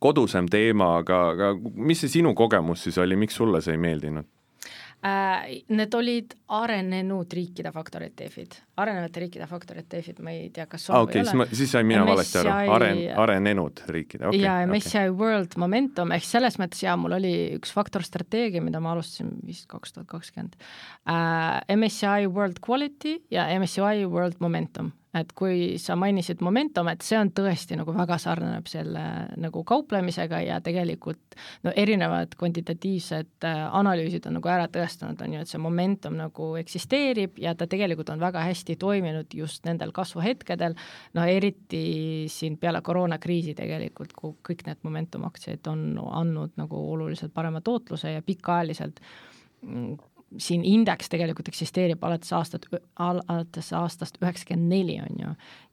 kodusem 0.00 0.48
teema, 0.48 0.96
aga, 1.02 1.22
aga 1.34 1.54
mis 1.74 2.00
see 2.00 2.18
sinu 2.20 2.34
kogemus 2.34 2.86
siis 2.86 2.98
oli, 2.98 3.16
miks 3.16 3.34
sulle 3.36 3.60
see 3.60 3.76
ei 3.76 3.82
meeldinud? 3.82 4.28
Äh, 5.00 5.62
need 5.72 5.94
olid 5.96 6.34
arenenud 6.52 7.32
riikide 7.32 7.70
faktor 7.72 8.02
ETF-id, 8.04 8.58
arenevate 8.82 9.22
riikide 9.22 9.46
faktor 9.48 9.78
ETF-id, 9.80 10.18
ma 10.20 10.34
ei 10.36 10.50
tea, 10.52 10.66
kas 10.68 10.90
ah, 10.92 11.06
okay, 11.06 11.22
või 11.22 11.30
ei 11.30 11.38
ole. 11.38 11.46
siis 11.56 11.72
sain 11.72 11.88
mina 11.88 12.02
MSCI... 12.02 12.10
valesti 12.10 12.40
aru, 12.42 12.52
aren-, 12.74 13.00
arenenud 13.22 13.80
riikide 13.96 14.28
okay,, 14.28 14.42
ja 14.42 14.58
MSCI 14.68 15.06
okay. 15.06 15.14
World 15.22 15.56
Momentum, 15.62 16.12
ehk 16.12 16.28
selles 16.28 16.60
mõttes 16.60 16.84
jaa, 16.84 16.98
mul 17.00 17.16
oli 17.16 17.32
üks 17.56 17.72
faktor 17.72 18.04
strateegia, 18.04 18.60
mida 18.60 18.84
ma 18.84 18.92
alustasin 18.92 19.32
vist 19.48 19.70
kaks 19.72 19.96
tuhat 19.96 20.10
kakskümmend. 20.12 20.60
Äh, 21.08 21.78
MSCI 21.78 22.28
World 22.28 22.60
Quality 22.60 23.22
ja 23.32 23.48
MSCI 23.56 24.04
World 24.04 24.36
Momentum 24.44 24.92
et 25.16 25.32
kui 25.34 25.78
sa 25.82 25.96
mainisid 25.98 26.42
Momentum, 26.44 26.88
et 26.92 27.02
see 27.02 27.18
on 27.18 27.32
tõesti 27.34 27.74
nagu 27.78 27.90
väga 27.94 28.18
sarnaneb 28.22 28.68
selle 28.70 29.02
nagu 29.42 29.62
kauplemisega 29.66 30.38
ja 30.46 30.58
tegelikult 30.62 31.34
no 31.66 31.72
erinevad 31.76 32.36
kvantitatiivsed 32.38 33.46
äh, 33.48 33.62
analüüsid 33.80 34.28
on 34.30 34.38
nagu 34.38 34.52
ära 34.52 34.68
tõestanud, 34.70 35.18
on 35.24 35.34
ju, 35.34 35.42
et 35.42 35.50
see 35.50 35.62
momentum 35.62 36.14
nagu 36.18 36.52
eksisteerib 36.60 37.40
ja 37.42 37.56
ta 37.58 37.66
tegelikult 37.70 38.12
on 38.14 38.22
väga 38.22 38.44
hästi 38.46 38.78
toiminud 38.80 39.34
just 39.34 39.66
nendel 39.66 39.94
kasvuhetkedel, 39.96 40.78
no 41.18 41.26
eriti 41.26 41.82
siin 42.30 42.60
peale 42.62 42.82
koroonakriisi 42.86 43.56
tegelikult, 43.58 44.14
kui 44.14 44.36
kõik 44.46 44.66
need 44.68 44.86
Momentum 44.86 45.26
aktsiaid 45.26 45.66
on 45.70 45.98
andnud 45.98 46.54
nagu 46.60 46.78
oluliselt 46.92 47.34
parema 47.34 47.60
tootluse 47.64 48.14
ja 48.14 48.22
pikaajaliselt 48.22 49.02
mm, 49.66 49.98
siin 50.38 50.64
indeks 50.64 51.08
tegelikult 51.10 51.48
eksisteerib 51.50 52.04
alates 52.04 52.32
aastat, 52.32 52.66
alates 52.98 53.72
aastast 53.76 54.18
üheksakümmend 54.22 54.70
neli, 54.70 54.98
on 55.02 55.22
ju, 55.24 55.30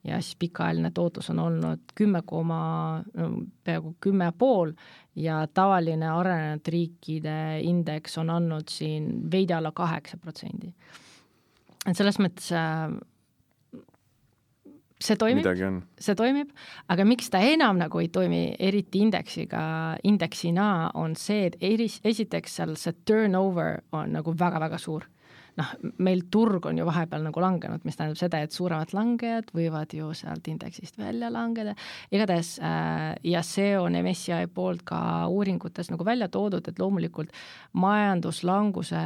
ja 0.10 0.22
siis 0.22 0.38
pikaajaline 0.40 0.92
tootlus 0.96 1.30
on 1.34 1.40
olnud 1.40 1.94
kümme 1.96 2.22
koma, 2.26 2.62
peaaegu 3.64 3.96
kümme 4.02 4.32
pool 4.38 4.74
ja 5.16 5.44
tavaline 5.54 6.10
arenenud 6.10 6.72
riikide 6.74 7.38
indeks 7.66 8.18
on 8.18 8.34
andnud 8.34 8.70
siin 8.72 9.12
veidi 9.32 9.54
alla 9.54 9.72
kaheksa 9.72 10.18
protsendi. 10.18 10.74
et 11.86 11.96
selles 11.98 12.20
mõttes 12.20 12.52
äh, 12.56 12.90
see 14.98 15.18
toimib, 15.20 15.46
see 16.02 16.16
toimib, 16.18 16.54
aga 16.90 17.06
miks 17.06 17.30
ta 17.34 17.42
enam 17.46 17.78
nagu 17.82 18.02
ei 18.02 18.10
toimi, 18.14 18.42
eriti 18.60 19.04
indeksiga, 19.06 19.62
indeksina, 20.10 20.70
on 20.98 21.14
see, 21.20 21.52
et 21.52 21.60
eris, 21.62 22.00
esiteks 22.08 22.58
seal 22.60 22.74
see 22.80 22.96
turnover 23.06 23.84
on 23.96 24.18
nagu 24.18 24.34
väga-väga 24.38 24.82
suur. 24.82 25.06
noh, 25.58 25.70
meil 26.06 26.20
turg 26.30 26.68
on 26.70 26.78
ju 26.78 26.84
vahepeal 26.86 27.24
nagu 27.26 27.42
langenud, 27.42 27.82
mis 27.82 27.96
tähendab 27.98 28.20
seda, 28.20 28.44
et 28.46 28.54
suuremad 28.54 28.92
langejad 28.94 29.48
võivad 29.58 29.90
ju 29.98 30.12
sealt 30.14 30.46
indeksist 30.52 31.00
välja 31.02 31.32
langeda, 31.34 31.74
igatahes 32.14 32.52
äh, 32.62 33.16
ja 33.26 33.42
see 33.42 33.72
on 33.74 33.98
MSCI 33.98 34.52
poolt 34.54 34.84
ka 34.86 35.00
uuringutes 35.34 35.90
nagu 35.90 36.06
välja 36.06 36.30
toodud, 36.30 36.70
et 36.70 36.78
loomulikult 36.78 37.34
majanduslanguse 37.74 39.02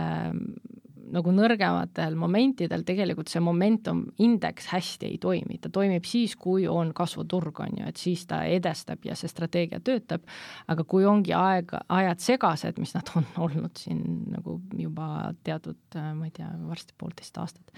nagu 1.11 1.31
nõrgematel 1.35 2.15
momentidel 2.19 2.85
tegelikult 2.87 3.31
see 3.31 3.41
momentum 3.43 4.03
indeks 4.23 4.69
hästi 4.71 5.09
ei 5.11 5.17
toimi, 5.21 5.59
ta 5.61 5.71
toimib 5.73 6.05
siis, 6.07 6.35
kui 6.39 6.67
on 6.69 6.93
kasvuturg, 6.95 7.59
on 7.65 7.81
ju, 7.81 7.87
et 7.91 7.99
siis 7.99 8.23
ta 8.29 8.41
edestab 8.47 9.03
ja 9.07 9.15
see 9.19 9.31
strateegia 9.31 9.81
töötab, 9.83 10.25
aga 10.71 10.85
kui 10.87 11.05
ongi 11.07 11.33
aeg, 11.35 11.73
ajad 11.91 12.23
segased, 12.23 12.79
mis 12.81 12.95
nad 12.97 13.11
on 13.19 13.27
olnud 13.45 13.81
siin 13.81 14.01
nagu 14.31 14.57
juba 14.77 15.31
teatud, 15.43 15.79
ma 15.95 16.27
ei 16.27 16.33
tea, 16.35 16.49
varsti 16.67 16.95
poolteist 16.97 17.41
aastat, 17.41 17.75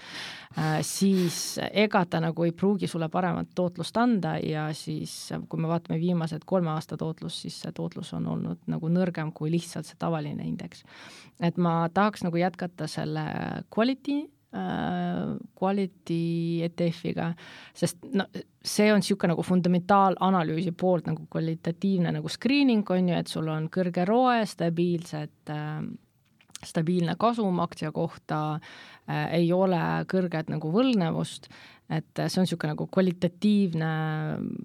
äh, 0.58 0.78
siis 0.86 1.58
ega 1.70 2.04
ta 2.06 2.22
nagu 2.24 2.46
ei 2.46 2.54
pruugi 2.54 2.88
sulle 2.90 3.08
paremat 3.12 3.50
tootlust 3.54 3.96
anda 4.00 4.36
ja 4.42 4.68
siis, 4.76 5.14
kui 5.48 5.62
me 5.62 5.70
vaatame 5.70 5.98
viimased 6.02 6.46
kolme 6.46 6.72
aasta 6.74 6.98
tootlust, 7.00 7.44
siis 7.44 7.60
see 7.64 7.74
tootlus 7.74 8.12
on 8.16 8.28
olnud 8.30 8.62
nagu 8.70 8.90
nõrgem 8.92 9.32
kui 9.34 9.50
lihtsalt 9.52 9.88
see 9.88 9.98
tavaline 9.98 10.46
indeks. 10.46 10.84
et 11.40 11.56
ma 11.58 11.88
tahaks 11.94 12.22
nagu 12.22 12.38
jätkata 12.38 12.86
selle 12.90 13.23
quality 13.74 14.20
äh, 14.54 15.34
quality 15.58 16.20
ETF-iga, 16.68 17.32
sest 17.74 18.06
no 18.14 18.28
see 18.64 18.88
on 18.92 19.02
niisugune 19.02 19.34
nagu 19.34 19.44
fundamentaalanalüüsi 19.44 20.72
poolt 20.78 21.10
nagu 21.10 21.26
kvalitatiivne 21.30 22.14
nagu 22.18 22.32
screening 22.32 22.88
on 22.94 23.12
ju, 23.12 23.18
et 23.18 23.30
sul 23.30 23.50
on 23.52 23.68
kõrge 23.72 24.06
ROE, 24.08 24.40
stabiilsed 24.48 25.52
äh, 25.52 25.78
stabiilne 26.64 27.18
kasum 27.20 27.58
aktsia 27.60 27.90
kohta 27.92 28.40
äh,, 28.54 29.40
ei 29.40 29.50
ole 29.52 29.80
kõrget 30.08 30.48
nagu 30.48 30.70
võlgnevust 30.72 31.50
et 31.92 32.22
see 32.28 32.40
on 32.40 32.46
niisugune 32.46 32.74
nagu 32.74 32.86
kvalitatiivne 32.92 33.90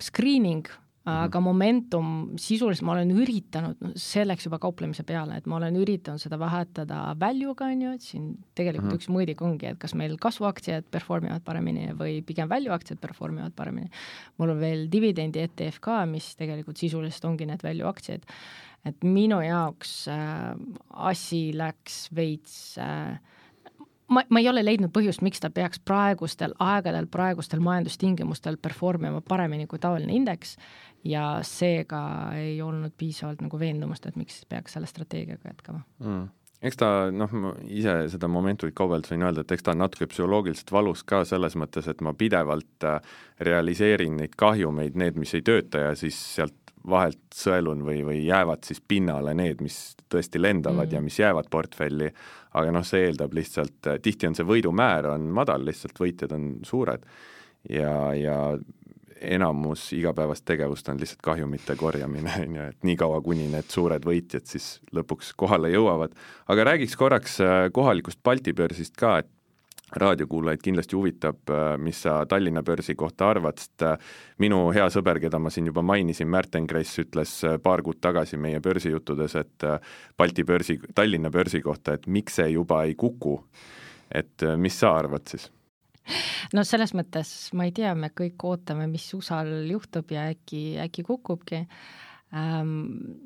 screening. 0.03 0.69
Aga 1.07 1.39
momentum, 1.41 2.09
sisuliselt 2.39 2.83
ma 2.85 2.93
olen 2.97 3.13
üritanud, 3.15 3.77
noh, 3.81 3.93
see 3.99 4.25
läks 4.25 4.45
juba 4.45 4.59
kauplemise 4.61 5.05
peale, 5.07 5.37
et 5.39 5.47
ma 5.49 5.57
olen 5.57 5.77
üritanud 5.79 6.21
seda 6.21 6.37
vahetada 6.41 7.13
value'ga, 7.19 7.69
on 7.71 7.85
ju, 7.85 7.93
et 7.95 8.05
siin 8.05 8.25
tegelikult 8.57 8.85
mm 8.85 8.91
-hmm. 8.91 8.99
üks 8.99 9.09
mõõdik 9.15 9.43
ongi, 9.45 9.71
et 9.71 9.79
kas 9.79 9.95
meil 9.95 10.17
kasvuaktsiad 10.19 10.89
perform 10.91 11.29
ivad 11.29 11.43
paremini 11.45 11.93
või 11.97 12.19
pigem 12.25 12.49
value 12.49 12.73
aktsiad 12.75 12.99
perform 12.99 13.39
ivad 13.39 13.55
paremini. 13.55 13.89
mul 14.37 14.49
on 14.49 14.59
veel 14.59 14.87
dividendi 14.91 15.39
ETF 15.39 15.79
ka, 15.79 16.05
mis 16.05 16.35
tegelikult 16.35 16.77
sisuliselt 16.77 17.25
ongi 17.25 17.45
need 17.45 17.63
value 17.63 17.87
aktsiad. 17.87 18.23
et 18.85 19.03
minu 19.03 19.41
jaoks 19.41 20.07
äh, 20.07 20.55
asi 20.89 21.51
läks 21.53 22.09
veits 22.15 22.77
äh, 22.77 23.19
ma, 24.09 24.23
ma 24.29 24.41
ei 24.41 24.49
ole 24.49 24.63
leidnud 24.65 24.91
põhjust, 24.95 25.23
miks 25.25 25.41
ta 25.43 25.51
peaks 25.53 25.81
praegustel 25.85 26.55
aegadel, 26.63 27.07
praegustel 27.11 27.61
majandustingimustel 27.63 28.59
perform 28.61 29.09
ima 29.09 29.21
paremini 29.21 29.67
kui 29.67 29.79
tavaline 29.79 30.15
indeks 30.15 30.57
ja 31.07 31.39
seega 31.45 32.01
ei 32.37 32.59
olnud 32.61 32.95
piisavalt 32.97 33.41
nagu 33.45 33.59
veendumust, 33.59 34.05
et 34.09 34.19
miks 34.19 34.43
peaks 34.49 34.75
selle 34.75 34.89
strateegiaga 34.89 35.53
jätkama. 35.53 35.85
Mm. 36.03 36.27
Eks 36.59 36.75
ta 36.75 36.87
noh, 37.15 37.31
ma 37.39 37.53
ise 37.71 37.93
seda 38.11 38.27
Momentumit 38.27 38.75
kaubeldes 38.75 39.13
võin 39.13 39.23
öelda, 39.23 39.45
et 39.45 39.51
eks 39.55 39.63
ta 39.63 39.71
on 39.71 39.79
natuke 39.79 40.09
psühholoogiliselt 40.11 40.73
valus 40.75 41.05
ka 41.07 41.21
selles 41.27 41.55
mõttes, 41.55 41.87
et 41.87 42.01
ma 42.03 42.11
pidevalt 42.19 42.87
äh, 42.87 42.97
realiseerin 43.47 44.17
neid 44.19 44.35
kahjumeid, 44.39 44.97
need, 44.99 45.15
mis 45.21 45.31
ei 45.37 45.45
tööta 45.47 45.85
ja 45.85 45.93
siis 45.95 46.19
sealt 46.35 46.57
vahelt 46.89 47.21
sõelun 47.35 47.85
või, 47.87 48.01
või 48.07 48.19
jäävad 48.25 48.67
siis 48.67 48.81
pinnale 48.81 49.33
need, 49.39 49.63
mis 49.63 49.79
tõesti 50.11 50.41
lendavad 50.41 50.89
mm. 50.89 50.97
ja 50.97 51.01
mis 51.05 51.19
jäävad 51.19 51.47
portfelli, 51.51 52.11
aga 52.57 52.73
noh, 52.73 52.85
see 52.85 53.05
eeldab 53.09 53.33
lihtsalt, 53.37 53.93
tihti 54.01 54.29
on 54.29 54.37
see 54.37 54.47
võidumäär 54.47 55.09
on 55.11 55.29
madal, 55.35 55.65
lihtsalt 55.67 55.99
võitjad 56.01 56.33
on 56.35 56.51
suured 56.65 57.05
ja, 57.69 57.93
ja 58.17 58.37
enamus 59.21 59.89
igapäevast 59.93 60.45
tegevust 60.47 60.89
on 60.89 60.99
lihtsalt 60.99 61.21
kahjumite 61.23 61.75
korjamine, 61.79 62.33
on 62.45 62.55
ju, 62.55 62.67
et 62.73 62.87
niikaua, 62.87 63.21
kuni 63.25 63.49
need 63.51 63.69
suured 63.71 64.05
võitjad 64.05 64.47
siis 64.49 64.77
lõpuks 64.95 65.33
kohale 65.39 65.71
jõuavad. 65.73 66.15
aga 66.47 66.69
räägiks 66.71 66.95
korraks 66.99 67.39
äh, 67.43 67.67
kohalikust 67.75 68.23
Balti 68.23 68.53
börsist 68.53 68.95
ka, 68.99 69.19
et 69.23 69.31
raadiokuulajaid 69.95 70.63
kindlasti 70.63 70.95
huvitab, 70.95 71.41
äh, 71.49 71.75
mis 71.81 72.01
sa 72.05 72.25
Tallinna 72.29 72.63
börsi 72.63 72.95
kohta 72.95 73.29
arvad, 73.29 73.57
sest 73.61 73.85
äh, 73.87 73.97
minu 74.39 74.61
hea 74.75 74.87
sõber, 74.93 75.21
keda 75.23 75.39
ma 75.39 75.51
siin 75.53 75.69
juba 75.71 75.83
mainisin, 75.85 76.29
Märten 76.29 76.67
Kress, 76.67 76.99
ütles 77.01 77.35
paar 77.63 77.83
kuud 77.85 78.01
tagasi 78.01 78.37
meie 78.37 78.59
börsijuttudes, 78.63 79.35
et 79.39 79.69
Balti 80.17 80.43
börsi, 80.43 80.79
Tallinna 80.95 81.31
börsi 81.33 81.61
kohta, 81.61 81.97
et 81.97 82.07
miks 82.07 82.39
see 82.39 82.51
juba 82.53 82.83
ei 82.85 82.95
kuku. 82.95 83.39
et 84.09 84.41
mis 84.57 84.73
sa 84.79 84.95
arvad 84.97 85.27
siis? 85.29 85.51
no 86.55 86.65
selles 86.67 86.93
mõttes 86.97 87.31
ma 87.57 87.67
ei 87.67 87.73
tea, 87.75 87.93
me 87.97 88.11
kõik 88.15 88.41
ootame, 88.49 88.87
mis 88.91 89.07
USA-l 89.15 89.69
juhtub 89.69 90.11
ja 90.13 90.29
äkki, 90.33 90.63
äkki 90.85 91.05
kukubki 91.07 91.63
ähm,. 92.33 92.73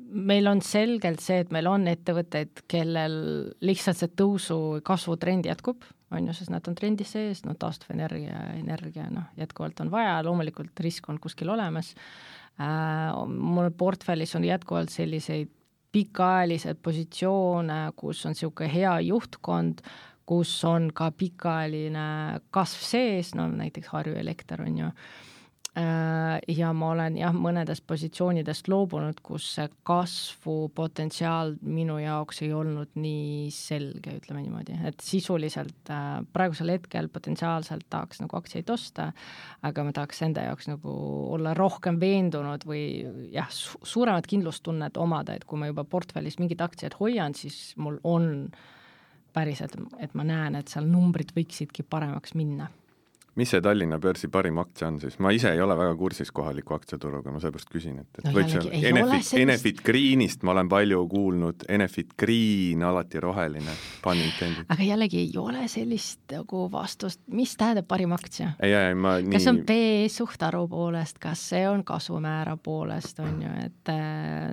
meil 0.08 0.48
on 0.50 0.62
selgelt 0.64 1.24
see, 1.24 1.42
et 1.44 1.52
meil 1.54 1.68
on 1.70 1.88
ettevõtteid, 1.90 2.64
kellel 2.70 3.16
lihtsalt 3.64 4.00
see 4.00 4.12
tõusu 4.16 4.58
kasvutrend 4.86 5.48
jätkub, 5.50 5.84
on 6.10 6.28
ju, 6.28 6.36
sest 6.36 6.52
nad 6.52 6.68
on 6.68 6.76
trendis 6.78 7.14
sees, 7.16 7.44
no 7.46 7.54
taastuvenergia, 7.58 8.38
energia 8.58 9.08
noh, 9.10 9.30
jätkuvalt 9.40 9.80
on 9.84 9.90
vaja, 9.92 10.18
loomulikult 10.26 10.80
risk 10.84 11.08
on 11.08 11.20
kuskil 11.22 11.50
olemas 11.50 11.94
äh,. 12.60 13.12
mul 13.28 13.70
portfellis 13.78 14.34
on 14.36 14.44
jätkuvalt 14.44 14.92
selliseid 14.92 15.50
pikaajalised 15.94 16.80
positsioone, 16.82 17.92
kus 17.96 18.24
on 18.26 18.34
niisugune 18.34 18.70
hea 18.72 18.94
juhtkond, 19.06 19.84
kus 20.26 20.56
on 20.66 20.88
ka 20.94 21.10
pikaajaline 21.14 22.40
kasv 22.54 22.82
sees, 22.82 23.34
no 23.38 23.46
näiteks 23.48 23.92
Harju 23.92 24.16
Elekter 24.18 24.62
on 24.64 24.78
ju, 24.78 24.88
ja 25.74 26.68
ma 26.76 26.90
olen 26.92 27.16
jah, 27.18 27.34
mõnedest 27.34 27.82
positsioonidest 27.90 28.68
loobunud, 28.70 29.18
kus 29.26 29.46
see 29.56 29.66
kasvupotentsiaal 29.88 31.56
minu 31.66 31.96
jaoks 31.98 32.42
ei 32.46 32.52
olnud 32.54 32.92
nii 32.94 33.48
selge, 33.54 34.14
ütleme 34.20 34.44
niimoodi, 34.44 34.76
et 34.86 35.02
sisuliselt 35.02 35.90
äh, 35.90 36.20
praegusel 36.36 36.70
hetkel 36.76 37.10
potentsiaalselt 37.10 37.88
tahaks 37.90 38.22
nagu 38.22 38.38
aktsiaid 38.38 38.70
osta, 38.70 39.08
aga 39.66 39.86
ma 39.88 39.96
tahaks 39.96 40.22
enda 40.28 40.46
jaoks 40.46 40.70
nagu 40.70 40.94
olla 41.34 41.56
rohkem 41.58 41.98
veendunud 42.02 42.68
või 42.70 42.84
jah 43.34 43.50
su, 43.50 43.80
suuremat 43.82 44.30
kindlustunnet 44.30 45.02
omada, 45.02 45.34
et 45.34 45.48
kui 45.48 45.58
ma 45.58 45.72
juba 45.72 45.82
portfellis 45.82 46.38
mingeid 46.38 46.62
aktsiaid 46.62 46.94
hoian, 47.00 47.34
siis 47.34 47.74
mul 47.82 47.98
on 48.06 48.30
äh, 48.46 48.62
päriselt, 49.34 49.76
et 49.98 50.14
ma 50.14 50.24
näen, 50.26 50.56
et 50.58 50.70
seal 50.70 50.86
numbrid 50.88 51.34
võiksidki 51.36 51.84
paremaks 51.90 52.36
minna. 52.38 52.70
Mis 53.38 53.50
see 53.50 53.62
Tallinna 53.64 53.98
börsi 54.02 54.28
parim 54.32 54.58
aktsia 54.62 54.88
on 54.88 54.98
siis? 55.02 55.16
ma 55.22 55.32
ise 55.34 55.50
ei 55.54 55.60
ole 55.62 55.76
väga 55.78 55.94
kursis 55.98 56.30
kohaliku 56.34 56.76
aktsiaturuga, 56.76 57.32
ma 57.34 57.42
seepärast 57.42 57.70
küsin, 57.72 58.00
et, 58.02 58.20
et 58.20 58.28
no, 58.28 58.34
võib 58.36 58.50
seal 58.52 58.68
Enefit, 58.74 59.30
Enefit 59.42 59.80
Greenist 59.86 60.44
ma 60.46 60.54
olen 60.54 60.70
palju 60.70 61.00
kuulnud, 61.10 61.66
Enefit 61.76 62.14
Green, 62.20 62.84
alati 62.86 63.22
roheline, 63.22 63.76
pun 64.04 64.20
intended. 64.22 64.68
aga 64.68 64.88
jällegi 64.90 65.22
ei 65.24 65.32
ole 65.40 65.66
sellist 65.72 66.22
nagu 66.34 66.66
vastust, 66.72 67.22
mis 67.34 67.56
tähendab 67.60 67.88
parim 67.90 68.14
aktsia? 68.16 68.52
ei, 68.62 68.74
ei, 68.74 68.94
ma 68.98 69.16
nii 69.22 69.34
kas 69.34 69.48
on 69.50 69.62
PE 69.66 70.04
suhtarvu 70.12 70.68
poolest, 70.74 71.18
kas 71.22 71.48
see 71.54 71.64
on 71.68 71.84
kasumäära 71.86 72.56
poolest, 72.56 73.18
on 73.24 73.42
ju, 73.42 73.56
et 73.66 73.94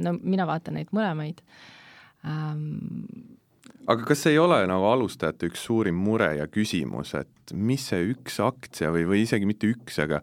no 0.01 0.15
mina 0.21 0.47
vaatan 0.49 0.79
neid 0.79 0.89
mõlemaid 0.95 1.45
um, 2.25 3.38
aga 3.92 4.08
kas 4.08 4.26
ei 4.32 4.38
ole 4.42 4.62
nagu 4.70 4.89
alustajate 4.92 5.52
üks 5.52 5.66
suurim 5.68 5.98
mure 6.00 6.32
ja 6.39 6.48
küsimus, 6.52 7.16
et 7.20 7.56
mis 7.56 7.89
see 7.92 8.12
üks 8.14 8.39
aktsia 8.44 8.92
või, 8.94 9.08
või 9.10 9.26
isegi 9.26 9.50
mitte 9.50 9.70
üks, 9.72 10.00
aga 10.04 10.22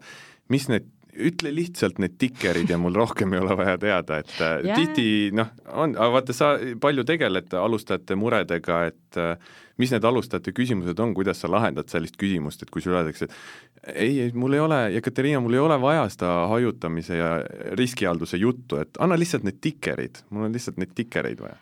mis 0.49 0.67
need 0.71 0.89
ütle 1.19 1.51
lihtsalt 1.53 1.99
need 2.01 2.15
tikerid 2.21 2.69
ja 2.71 2.77
mul 2.79 2.95
rohkem 2.95 3.33
ei 3.33 3.41
ole 3.41 3.55
vaja 3.59 3.77
teada, 3.81 4.19
et 4.21 4.33
yeah. 4.39 4.61
Äh, 4.69 4.75
tihti 4.77 5.07
noh, 5.35 5.49
on, 5.73 5.95
aga 5.97 6.11
vaata, 6.15 6.35
sa 6.35 6.51
palju 6.81 7.05
tegeled 7.07 7.53
alustajate 7.59 8.17
muredega, 8.19 8.81
et 8.91 9.19
äh, 9.19 9.55
mis 9.81 9.93
need 9.93 10.05
alustajate 10.05 10.53
küsimused 10.55 10.99
on, 11.03 11.13
kuidas 11.17 11.41
sa 11.43 11.51
lahendad 11.51 11.91
sellist 11.91 12.17
küsimust, 12.19 12.63
et 12.63 12.71
kui 12.73 12.83
sulle 12.83 13.01
öeldakse, 13.01 13.29
et 13.29 13.95
ei, 13.95 14.13
ei, 14.25 14.35
mul 14.37 14.57
ei 14.57 14.63
ole, 14.63 14.81
Jekaterina, 14.95 15.41
mul 15.43 15.57
ei 15.57 15.63
ole 15.63 15.79
vaja 15.81 16.05
seda 16.13 16.35
hajutamise 16.51 17.19
ja 17.19 17.31
riskihalduse 17.79 18.39
juttu, 18.41 18.79
et 18.81 19.01
anna 19.03 19.17
lihtsalt 19.19 19.47
need 19.47 19.59
tikerid, 19.63 20.23
mul 20.29 20.47
on 20.49 20.55
lihtsalt 20.55 20.79
neid 20.81 20.95
tikereid 20.97 21.41
vaja 21.43 21.57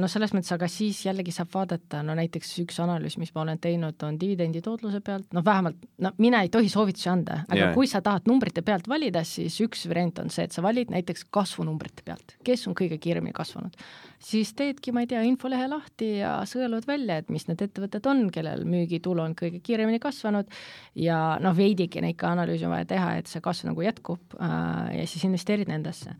no 0.00 0.08
selles 0.10 0.32
mõttes, 0.34 0.52
aga 0.54 0.68
siis 0.70 1.02
jällegi 1.04 1.32
saab 1.34 1.50
vaadata, 1.54 2.02
no 2.06 2.14
näiteks 2.18 2.52
üks 2.62 2.78
analüüs, 2.82 3.16
mis 3.20 3.32
ma 3.34 3.42
olen 3.44 3.60
teinud, 3.62 3.98
on 4.06 4.18
dividendi 4.20 4.62
tootluse 4.64 5.02
pealt, 5.04 5.26
noh 5.36 5.44
vähemalt, 5.44 5.80
no 6.00 6.12
mina 6.22 6.42
ei 6.44 6.52
tohi 6.52 6.70
soovitusi 6.72 7.10
anda, 7.12 7.42
aga 7.48 7.58
yeah. 7.58 7.74
kui 7.76 7.88
sa 7.90 8.02
tahad 8.04 8.28
numbrite 8.30 8.64
pealt 8.66 8.88
valida, 8.90 9.24
siis 9.26 9.58
üks 9.64 9.86
variant 9.90 10.22
on 10.22 10.32
see, 10.32 10.46
et 10.48 10.56
sa 10.56 10.64
valid 10.64 10.92
näiteks 10.94 11.26
kasvunumbrite 11.34 12.06
pealt, 12.06 12.36
kes 12.46 12.66
on 12.70 12.76
kõige 12.78 13.00
kiiremini 13.02 13.34
kasvanud. 13.36 13.76
siis 14.20 14.52
teedki, 14.56 14.92
ma 14.92 15.04
ei 15.04 15.10
tea, 15.10 15.22
infolehe 15.28 15.68
lahti 15.68 16.10
ja 16.18 16.34
sõelud 16.48 16.86
välja, 16.88 17.20
et 17.20 17.30
mis 17.32 17.46
need 17.48 17.62
ettevõtted 17.64 18.06
on, 18.10 18.26
kellel 18.32 18.66
müügitulu 18.68 19.24
on 19.24 19.36
kõige 19.36 19.62
kiiremini 19.64 20.00
kasvanud 20.00 20.48
ja 20.94 21.38
noh, 21.40 21.56
veidikene 21.56 22.12
ikka 22.14 22.32
analüüsi 22.34 22.68
on 22.68 22.74
vaja 22.76 22.88
teha, 22.94 23.14
et 23.20 23.32
see 23.32 23.40
kasv 23.44 23.70
nagu 23.70 23.84
jätkub 23.84 24.36
äh, 24.40 25.00
ja 25.00 25.08
siis 25.08 25.24
investeerid 25.28 25.68
nendesse 25.72 26.16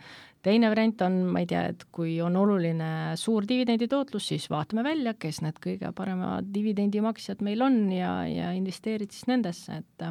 teine 0.47 0.71
variant 0.73 1.05
on, 1.07 1.21
ma 1.35 1.43
ei 1.43 1.49
tea, 1.51 1.67
et 1.73 1.85
kui 1.93 2.17
on 2.25 2.37
oluline 2.41 2.91
suur 3.21 3.47
dividenditootlus, 3.49 4.31
siis 4.33 4.49
vaatame 4.53 4.85
välja, 4.87 5.15
kes 5.21 5.43
need 5.45 5.61
kõige 5.63 5.93
paremad 5.97 6.49
dividendimaksjad 6.55 7.45
meil 7.45 7.63
on 7.67 7.83
ja, 7.93 8.15
ja 8.31 8.51
investeerid 8.57 9.13
siis 9.15 9.29
nendesse, 9.31 9.83
et 9.83 10.11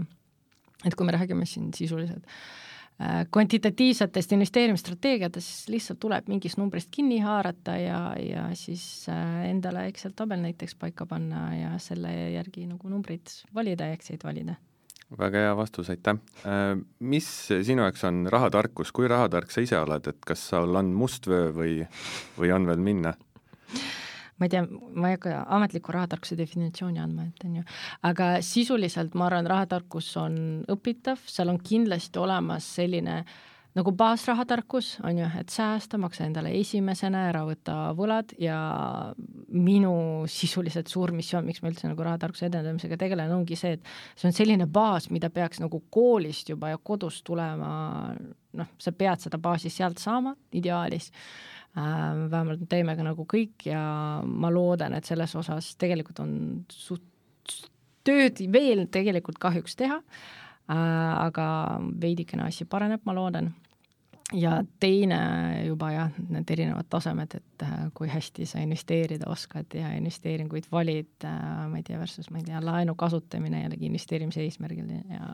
et 0.87 0.95
kui 0.95 1.03
me 1.03 1.11
räägime 1.11 1.43
siin 1.49 1.73
sisuliselt 1.75 2.23
äh, 2.23 3.25
kvantitatiivsetest 3.33 4.31
investeerimisstrateegiatest, 4.37 5.47
siis 5.49 5.73
lihtsalt 5.73 5.99
tuleb 5.99 6.29
mingist 6.31 6.59
numbrist 6.61 6.91
kinni 6.95 7.19
haarata 7.23 7.75
ja, 7.81 7.99
ja 8.23 8.45
siis 8.55 8.83
äh, 9.11 9.49
endale 9.49 9.89
Excel 9.91 10.15
tabel 10.15 10.39
näiteks 10.45 10.77
paika 10.79 11.09
panna 11.09 11.49
ja 11.57 11.75
selle 11.83 12.13
järgi 12.37 12.63
nagu 12.69 12.91
numbrid 12.91 13.33
valida 13.55 13.89
ja 13.89 13.99
aktsiaid 13.99 14.23
valida 14.23 14.55
väga 15.17 15.45
hea 15.45 15.55
vastus, 15.57 15.89
aitäh. 15.89 16.19
Äh, 16.45 16.75
mis 16.99 17.29
sinu 17.49 17.85
jaoks 17.85 18.03
on 18.09 18.25
rahatarkus, 18.31 18.91
kui 18.95 19.09
rahatark 19.09 19.51
sa 19.51 19.63
ise 19.65 19.79
oled, 19.79 20.11
et 20.11 20.21
kas 20.25 20.43
sul 20.51 20.75
on 20.75 20.93
mustvöö 20.97 21.49
või, 21.55 21.79
või 22.37 22.53
on 22.55 22.69
veel 22.69 22.85
minna? 22.91 23.15
ma 24.39 24.47
ei 24.47 24.51
tea, 24.53 24.61
ma 24.95 25.09
ei 25.09 25.17
hakka 25.17 25.41
ametliku 25.51 25.91
rahatarkuse 25.91 26.37
definitsiooni 26.39 27.01
andma, 27.03 27.25
et 27.27 27.43
on 27.43 27.57
ju, 27.57 27.63
aga 28.07 28.29
sisuliselt 28.45 29.17
ma 29.19 29.25
arvan, 29.27 29.49
rahatarkus 29.51 30.13
on 30.21 30.37
õpitav, 30.71 31.19
seal 31.27 31.51
on 31.51 31.59
kindlasti 31.59 32.21
olemas 32.23 32.69
selline 32.77 33.17
äh, 33.19 33.33
nagu 33.79 33.93
baasrahatarkus 33.95 34.97
on 35.07 35.21
ju, 35.21 35.27
et 35.39 35.53
säästa, 35.53 35.97
maksa 36.01 36.25
endale 36.25 36.51
esimesena, 36.59 37.25
ära 37.29 37.45
võta 37.47 37.77
võlad 37.97 38.33
ja 38.41 38.57
minu 39.55 39.93
sisuliselt 40.29 40.91
suur 40.91 41.13
missioon, 41.15 41.47
miks 41.47 41.63
ma 41.63 41.71
üldse 41.71 41.89
nagu 41.89 42.05
rahatarkuse 42.05 42.49
edendamisega 42.49 42.97
tegelen, 42.99 43.31
ongi 43.35 43.57
see, 43.59 43.77
et 43.77 43.93
see 44.19 44.29
on 44.29 44.35
selline 44.35 44.67
baas, 44.69 45.09
mida 45.13 45.31
peaks 45.33 45.61
nagu 45.63 45.81
koolist 45.93 46.51
juba 46.51 46.73
ja 46.73 46.81
kodust 46.81 47.23
tulema, 47.27 47.71
noh, 48.59 48.73
sa 48.81 48.93
pead 48.95 49.23
seda 49.25 49.39
baasi 49.41 49.71
sealt 49.73 50.01
saama 50.01 50.35
ideaalis 50.55 51.11
äh,. 51.77 52.27
vähemalt 52.31 52.65
teeme 52.69 52.95
ka 52.97 53.05
nagu 53.05 53.25
kõik 53.29 53.69
ja 53.69 53.83
ma 54.25 54.51
loodan, 54.53 54.97
et 54.97 55.07
selles 55.07 55.35
osas 55.39 55.75
tegelikult 55.79 56.19
on 56.25 56.35
suht 56.73 57.05
tööd 58.07 58.41
veel 58.51 58.87
tegelikult 58.91 59.39
kahjuks 59.41 59.77
teha 59.79 60.01
äh,, 60.01 60.75
aga 60.75 61.47
veidikene 62.01 62.49
asi 62.49 62.65
paraneb, 62.69 63.05
ma 63.05 63.15
loodan 63.15 63.53
ja 64.33 64.63
teine 64.79 65.19
juba 65.65 65.91
jah, 65.91 66.11
need 66.29 66.51
erinevad 66.53 66.87
tasemed, 66.89 67.33
et 67.39 67.63
äh, 67.65 67.77
kui 67.97 68.09
hästi 68.09 68.45
sa 68.45 68.61
investeerida 68.61 69.29
oskad 69.29 69.73
ja 69.73 69.89
investeeringuid 69.97 70.69
valid, 70.71 71.15
äh, 71.25 71.39
ma 71.69 71.79
ei 71.79 71.85
tea, 71.87 71.99
versus 71.99 72.29
ma 72.29 72.41
ei 72.41 72.45
tea, 72.45 72.61
laenu 72.63 72.95
kasutamine 72.99 73.63
jällegi 73.63 73.89
investeerimise 73.89 74.45
eesmärgil 74.45 74.93
ja 75.09 75.33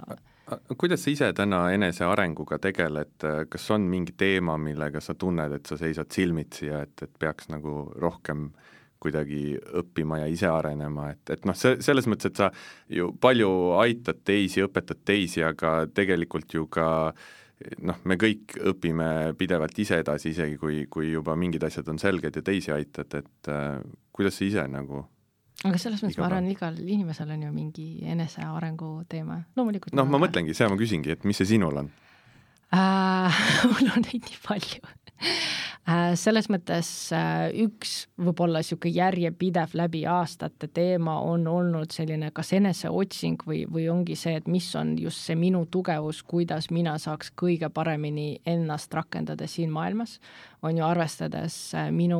kuidas 0.77 1.03
sa 1.03 1.11
ise 1.11 1.31
täna 1.33 1.65
enesearenguga 1.73 2.59
tegeled, 2.61 3.27
kas 3.49 3.71
on 3.73 3.87
mingi 3.89 4.13
teema, 4.17 4.57
millega 4.61 5.01
sa 5.01 5.15
tunned, 5.17 5.57
et 5.57 5.65
sa 5.65 5.77
seisad 5.77 6.11
silmitsi 6.13 6.69
ja 6.69 6.83
et, 6.85 6.95
et 7.01 7.19
peaks 7.19 7.49
nagu 7.49 7.89
rohkem 7.99 8.51
kuidagi 9.01 9.57
õppima 9.81 10.21
ja 10.23 10.27
ise 10.31 10.47
arenema, 10.49 11.11
et, 11.11 11.33
et 11.33 11.43
noh, 11.45 11.57
see, 11.57 11.75
selles 11.83 12.07
mõttes, 12.09 12.31
et 12.31 12.39
sa 12.39 12.51
ju 12.89 13.11
palju 13.21 13.49
aitad 13.81 14.21
teisi, 14.25 14.63
õpetad 14.65 15.03
teisi, 15.05 15.43
aga 15.45 15.81
tegelikult 15.93 16.55
ju 16.55 16.69
ka 16.71 16.87
äh, 17.09 17.25
noh, 17.85 17.99
me 18.05 18.17
kõik 18.21 18.57
õpime 18.73 19.33
pidevalt 19.39 19.79
ise 19.81 19.99
edasi, 20.03 20.31
isegi 20.35 20.57
kui, 20.61 20.85
kui 20.91 21.11
juba 21.11 21.35
mingid 21.39 21.63
asjad 21.67 21.89
on 21.91 21.99
selged 22.01 22.35
ja 22.35 22.45
teisi 22.45 22.73
aitad, 22.75 23.11
et 23.19 23.51
äh, 23.51 23.81
kuidas 24.15 24.39
sa 24.39 24.47
ise 24.47 24.65
nagu 24.71 25.05
aga 25.65 25.79
selles 25.81 26.03
mõttes 26.03 26.19
ma 26.19 26.27
arvan, 26.27 26.49
igal 26.51 26.77
inimesel 26.77 27.31
on 27.35 27.47
ju 27.47 27.53
mingi 27.53 27.87
enesearengu 28.11 28.91
teema, 29.09 29.39
loomulikult 29.57 29.95
noh, 29.97 30.07
ma 30.09 30.21
mõtlengi, 30.21 30.53
seda 30.57 30.73
ma 30.73 30.79
küsingi, 30.79 31.15
et 31.15 31.25
mis 31.27 31.39
see 31.41 31.55
sinul 31.55 31.81
on? 31.83 31.91
Äh,? 32.75 33.41
mul 33.71 33.91
on 33.93 34.05
neid 34.05 34.25
nii 34.25 34.41
palju 34.45 34.95
selles 36.17 36.47
mõttes 36.49 36.87
äh, 37.13 37.51
üks 37.61 38.07
võib-olla 38.17 38.61
niisugune 38.63 38.95
järjepidev 38.95 39.75
läbi 39.77 40.01
aastate 40.09 40.67
teema 40.73 41.19
on 41.21 41.45
olnud 41.47 41.93
selline 41.93 42.31
kas 42.33 42.53
eneseotsing 42.57 43.45
või, 43.45 43.63
või 43.69 43.85
ongi 43.93 44.17
see, 44.17 44.33
et 44.39 44.49
mis 44.49 44.67
on 44.79 44.95
just 44.97 45.21
see 45.27 45.37
minu 45.37 45.65
tugevus, 45.71 46.23
kuidas 46.25 46.71
mina 46.73 46.95
saaks 47.01 47.29
kõige 47.37 47.69
paremini 47.69 48.39
ennast 48.49 48.93
rakendada 48.97 49.45
siin 49.47 49.69
maailmas, 49.73 50.17
on 50.65 50.79
ju 50.79 50.87
arvestades 50.87 51.59
äh, 51.77 51.91
minu 51.93 52.19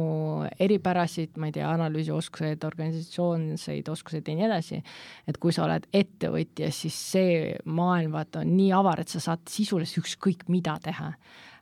eripärasid, 0.62 1.34
ma 1.42 1.50
ei 1.50 1.58
tea, 1.58 1.72
analüüsioskuseid, 1.72 2.64
organisatsioonseid 2.70 3.90
oskuseid 3.90 4.30
ja 4.30 4.38
nii 4.38 4.48
edasi, 4.52 4.84
et 5.26 5.42
kui 5.42 5.56
sa 5.56 5.66
oled 5.66 5.90
ettevõtja, 5.90 6.70
siis 6.70 7.02
see 7.16 7.50
maailm, 7.66 8.14
vaata, 8.14 8.46
on 8.46 8.54
nii 8.60 8.72
avar, 8.78 9.02
et 9.02 9.10
sa 9.10 9.24
saad 9.32 9.42
sisuliselt 9.50 10.06
ükskõik 10.06 10.46
mida 10.54 10.78
teha. 10.86 11.16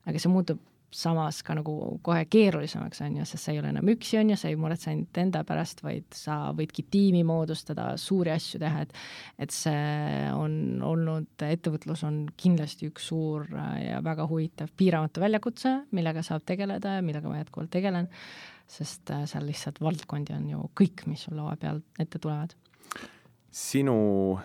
aga 0.04 0.20
see 0.20 0.28
muutub 0.28 0.60
samas 0.96 1.42
ka 1.46 1.56
nagu 1.58 1.74
kohe 2.06 2.24
keerulisemaks, 2.32 3.02
on 3.06 3.18
ju, 3.20 3.26
sest 3.28 3.48
sa 3.48 3.54
ei 3.54 3.60
ole 3.62 3.72
enam 3.74 3.90
üksi, 3.94 4.18
on 4.20 4.32
ju, 4.34 4.38
sa 4.40 4.52
ei 4.52 4.58
muretse 4.60 4.92
ainult 4.92 5.20
enda 5.22 5.44
pärast, 5.48 5.84
vaid 5.86 6.08
sa 6.18 6.38
võidki 6.56 6.86
tiimi 6.94 7.24
moodustada, 7.28 7.92
suuri 8.02 8.34
asju 8.36 8.62
teha, 8.64 8.86
et 8.86 8.96
et 9.44 9.54
see 9.54 10.32
on 10.38 10.82
olnud, 10.86 11.46
ettevõtlus 11.48 12.06
on 12.08 12.24
kindlasti 12.40 12.90
üks 12.92 13.10
suur 13.12 13.48
ja 13.52 14.00
väga 14.06 14.28
huvitav 14.30 14.72
piiramatu 14.78 15.24
väljakutse, 15.24 15.76
millega 15.92 16.24
saab 16.26 16.46
tegeleda 16.48 16.98
ja 16.98 17.06
millega 17.06 17.30
ma 17.30 17.42
jätkuvalt 17.42 17.74
tegelen, 17.74 18.10
sest 18.70 19.12
seal 19.30 19.48
lihtsalt 19.50 19.82
valdkondi 19.84 20.36
on 20.38 20.50
ju 20.54 20.68
kõik, 20.80 21.08
mis 21.10 21.26
sul 21.28 21.38
laua 21.40 21.58
peal 21.60 21.82
ette 22.00 22.22
tulevad 22.22 22.56
sinu 23.54 24.40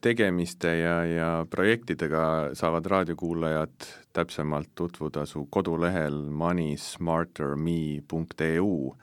tegemiste 0.00 0.70
ja, 0.78 1.04
ja 1.04 1.46
projektidega 1.50 2.50
saavad 2.56 2.86
raadiokuulajad 2.88 3.74
täpsemalt 4.16 4.68
tutvuda 4.74 5.26
su 5.28 5.44
kodulehel 5.52 6.16
moneysmarterme.eu, 6.32 8.94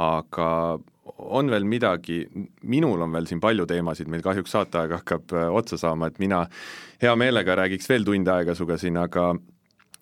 aga 0.00 0.78
on 1.18 1.50
veel 1.50 1.64
midagi, 1.68 2.28
minul 2.62 3.02
on 3.04 3.12
veel 3.12 3.26
siin 3.28 3.40
palju 3.42 3.66
teemasid, 3.68 4.08
meil 4.08 4.22
kahjuks 4.24 4.50
saateaeg 4.54 4.90
hakkab 4.96 5.32
äh, 5.36 5.50
otsa 5.52 5.76
saama, 5.80 6.06
et 6.08 6.18
mina 6.22 6.46
hea 7.02 7.16
meelega 7.18 7.54
räägiks 7.58 7.88
veel 7.90 8.04
tund 8.06 8.28
aega 8.32 8.54
sinuga 8.56 8.76
siin, 8.80 8.96
aga 9.02 9.34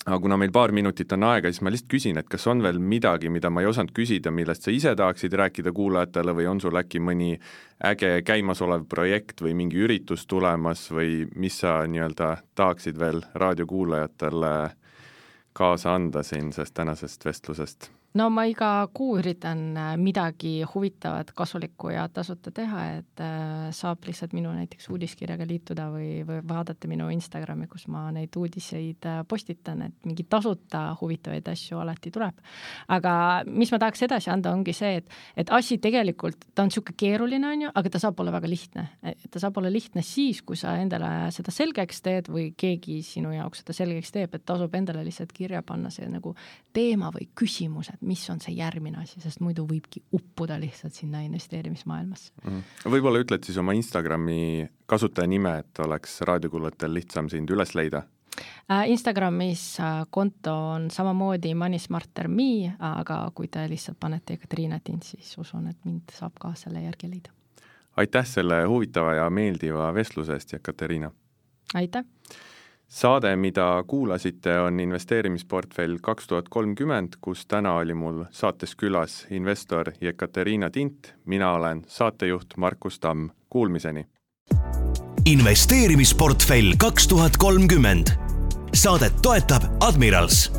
aga 0.06 0.18
kuna 0.20 0.36
meil 0.40 0.52
paar 0.52 0.72
minutit 0.72 1.12
on 1.12 1.26
aega, 1.28 1.50
siis 1.52 1.60
ma 1.64 1.72
lihtsalt 1.72 1.90
küsin, 1.92 2.18
et 2.20 2.28
kas 2.30 2.46
on 2.48 2.62
veel 2.64 2.78
midagi, 2.80 3.28
mida 3.32 3.50
ma 3.52 3.60
ei 3.60 3.68
osanud 3.68 3.92
küsida, 3.96 4.32
millest 4.32 4.64
sa 4.64 4.72
ise 4.72 4.94
tahaksid 4.96 5.36
rääkida 5.36 5.74
kuulajatele 5.76 6.34
või 6.38 6.48
on 6.48 6.60
sul 6.62 6.80
äkki 6.80 7.02
mõni 7.04 7.34
äge 7.84 8.14
käimasolev 8.24 8.88
projekt 8.88 9.44
või 9.44 9.54
mingi 9.60 9.84
üritus 9.84 10.24
tulemas 10.26 10.88
või 10.90 11.26
mis 11.36 11.60
sa 11.60 11.82
nii-öelda 11.84 12.36
tahaksid 12.56 12.98
veel 13.00 13.22
raadiokuulajatele 13.34 14.54
kaasa 15.52 15.94
anda 15.94 16.24
siin 16.24 16.52
sellest 16.52 16.74
tänasest 16.80 17.24
vestlusest? 17.24 17.90
No 18.18 18.26
ma 18.32 18.44
iga 18.50 18.88
kuu 18.94 19.18
üritan 19.20 19.60
äh, 19.78 19.92
midagi 20.00 20.60
huvitavat, 20.66 21.30
kasulikku 21.36 21.92
ja 21.94 22.08
tasuta 22.10 22.50
teha, 22.54 22.84
et 22.98 23.22
äh, 23.22 23.68
saab 23.76 24.06
lihtsalt 24.08 24.34
minu 24.34 24.50
näiteks 24.54 24.88
uudiskirjaga 24.90 25.46
liituda 25.46 25.86
või, 25.92 26.08
või 26.26 26.40
vaadata 26.48 26.90
minu 26.90 27.06
Instagrami, 27.14 27.68
kus 27.70 27.86
ma 27.92 28.08
neid 28.14 28.34
uudiseid 28.36 29.06
äh, 29.06 29.20
postitan, 29.30 29.84
et 29.86 30.08
mingeid 30.08 30.30
tasuta 30.32 30.88
huvitavaid 31.00 31.46
asju 31.52 31.78
alati 31.78 32.10
tuleb. 32.14 32.40
aga 32.90 33.12
mis 33.46 33.70
ma 33.70 33.78
tahaks 33.82 34.02
edasi 34.08 34.32
anda, 34.34 34.54
ongi 34.58 34.74
see, 34.74 34.98
et, 35.02 35.14
et 35.38 35.54
asi 35.54 35.78
tegelikult, 35.78 36.50
ta 36.54 36.66
on 36.66 36.72
niisugune 36.72 36.98
keeruline, 36.98 37.46
on 37.46 37.66
ju, 37.66 37.72
aga 37.78 37.94
ta 37.94 38.02
saab 38.02 38.18
olla 38.20 38.34
väga 38.34 38.50
lihtne. 38.50 38.86
ta 39.30 39.42
saab 39.42 39.62
olla 39.62 39.70
lihtne 39.70 40.02
siis, 40.06 40.42
kui 40.42 40.58
sa 40.58 40.74
endale 40.82 41.30
seda 41.34 41.54
selgeks 41.54 42.02
teed 42.02 42.32
või 42.32 42.50
keegi 42.58 43.00
sinu 43.06 43.30
jaoks 43.36 43.62
seda 43.62 43.76
selgeks 43.76 44.10
teeb, 44.18 44.34
et 44.34 44.46
tasub 44.46 44.74
endale 44.74 45.06
lihtsalt 45.06 45.30
kirja 45.36 45.62
panna 45.62 45.94
see 45.94 46.10
nagu 46.10 46.34
teema 46.74 47.10
või 47.14 47.28
küsimus, 47.38 47.92
et 47.94 47.99
et 47.99 47.99
mis 48.00 48.22
on 48.30 48.40
see 48.40 48.54
järgmine 48.56 49.00
asi, 49.02 49.20
sest 49.20 49.42
muidu 49.44 49.66
võibki 49.68 50.02
uppuda 50.16 50.56
lihtsalt 50.60 50.96
sinna 50.96 51.20
investeerimismaailmasse 51.26 52.32
mm.. 52.44 52.62
võib-olla 52.92 53.20
ütled 53.24 53.44
siis 53.44 53.58
oma 53.60 53.74
Instagrami 53.76 54.68
kasutajanime, 54.90 55.58
et 55.64 55.82
oleks 55.84 56.20
raadiokuulajatel 56.28 56.94
lihtsam 56.96 57.28
sind 57.32 57.50
üles 57.50 57.74
leida? 57.78 58.04
Äh, 58.70 58.90
Instagramis 58.90 59.80
äh, 59.80 60.04
konto 60.10 60.54
on 60.74 60.90
samamoodi 60.90 61.54
moneysmarter.me, 61.54 62.76
aga 62.78 63.18
kui 63.34 63.50
te 63.52 63.66
lihtsalt 63.68 63.98
panete 64.00 64.38
Katariina 64.40 64.78
Tint, 64.84 65.04
siis 65.04 65.32
usun, 65.38 65.66
et 65.70 65.78
mind 65.84 66.14
saab 66.14 66.38
ka 66.40 66.54
selle 66.56 66.84
järgi 66.84 67.10
leida. 67.10 67.34
aitäh 67.96 68.26
selle 68.26 68.62
huvitava 68.64 69.14
ja 69.18 69.30
meeldiva 69.30 69.90
vestluse 69.94 70.38
eest, 70.38 70.52
Jekateriina! 70.52 71.10
aitäh! 71.74 72.04
Saade, 72.90 73.36
mida 73.36 73.84
kuulasite, 73.86 74.58
on 74.60 74.80
investeerimisportfell 74.80 75.98
kaks 76.02 76.26
tuhat 76.26 76.48
kolmkümmend, 76.50 77.20
kus 77.20 77.46
täna 77.46 77.74
oli 77.78 77.94
mul 77.94 78.24
saates 78.30 78.74
külas 78.76 79.26
investor 79.30 79.92
Jekateriina 80.00 80.70
Tint, 80.70 81.14
mina 81.24 81.52
olen 81.52 81.84
saatejuht 81.86 82.56
Markus 82.56 83.00
Tamm, 83.00 83.30
kuulmiseni! 83.50 84.06
investeerimisportfell 85.24 86.72
kaks 86.78 87.08
tuhat 87.08 87.36
kolmkümmend. 87.36 88.06
saadet 88.74 89.12
toetab 89.22 89.62
Admirals. 89.80 90.52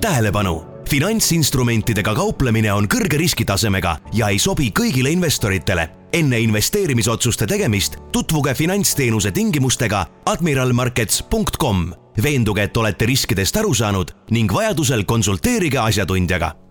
tähelepanu 0.00 0.73
finantsinstrumentidega 0.90 2.14
kauplemine 2.14 2.72
on 2.72 2.88
kõrge 2.90 3.18
riskitasemega 3.20 3.96
ja 4.14 4.28
ei 4.32 4.38
sobi 4.38 4.70
kõigile 4.70 5.12
investoritele. 5.12 5.88
enne 6.12 6.38
investeerimisotsuste 6.40 7.46
tegemist 7.46 7.96
tutvuge 8.12 8.54
finantsteenuse 8.54 9.30
tingimustega 9.30 10.06
admiralmarkets.com. 10.26 11.94
veenduge, 12.22 12.62
et 12.62 12.76
olete 12.76 13.06
riskidest 13.06 13.56
aru 13.56 13.74
saanud 13.74 14.10
ning 14.30 14.52
vajadusel 14.52 15.04
konsulteerige 15.04 15.78
asjatundjaga 15.78 16.63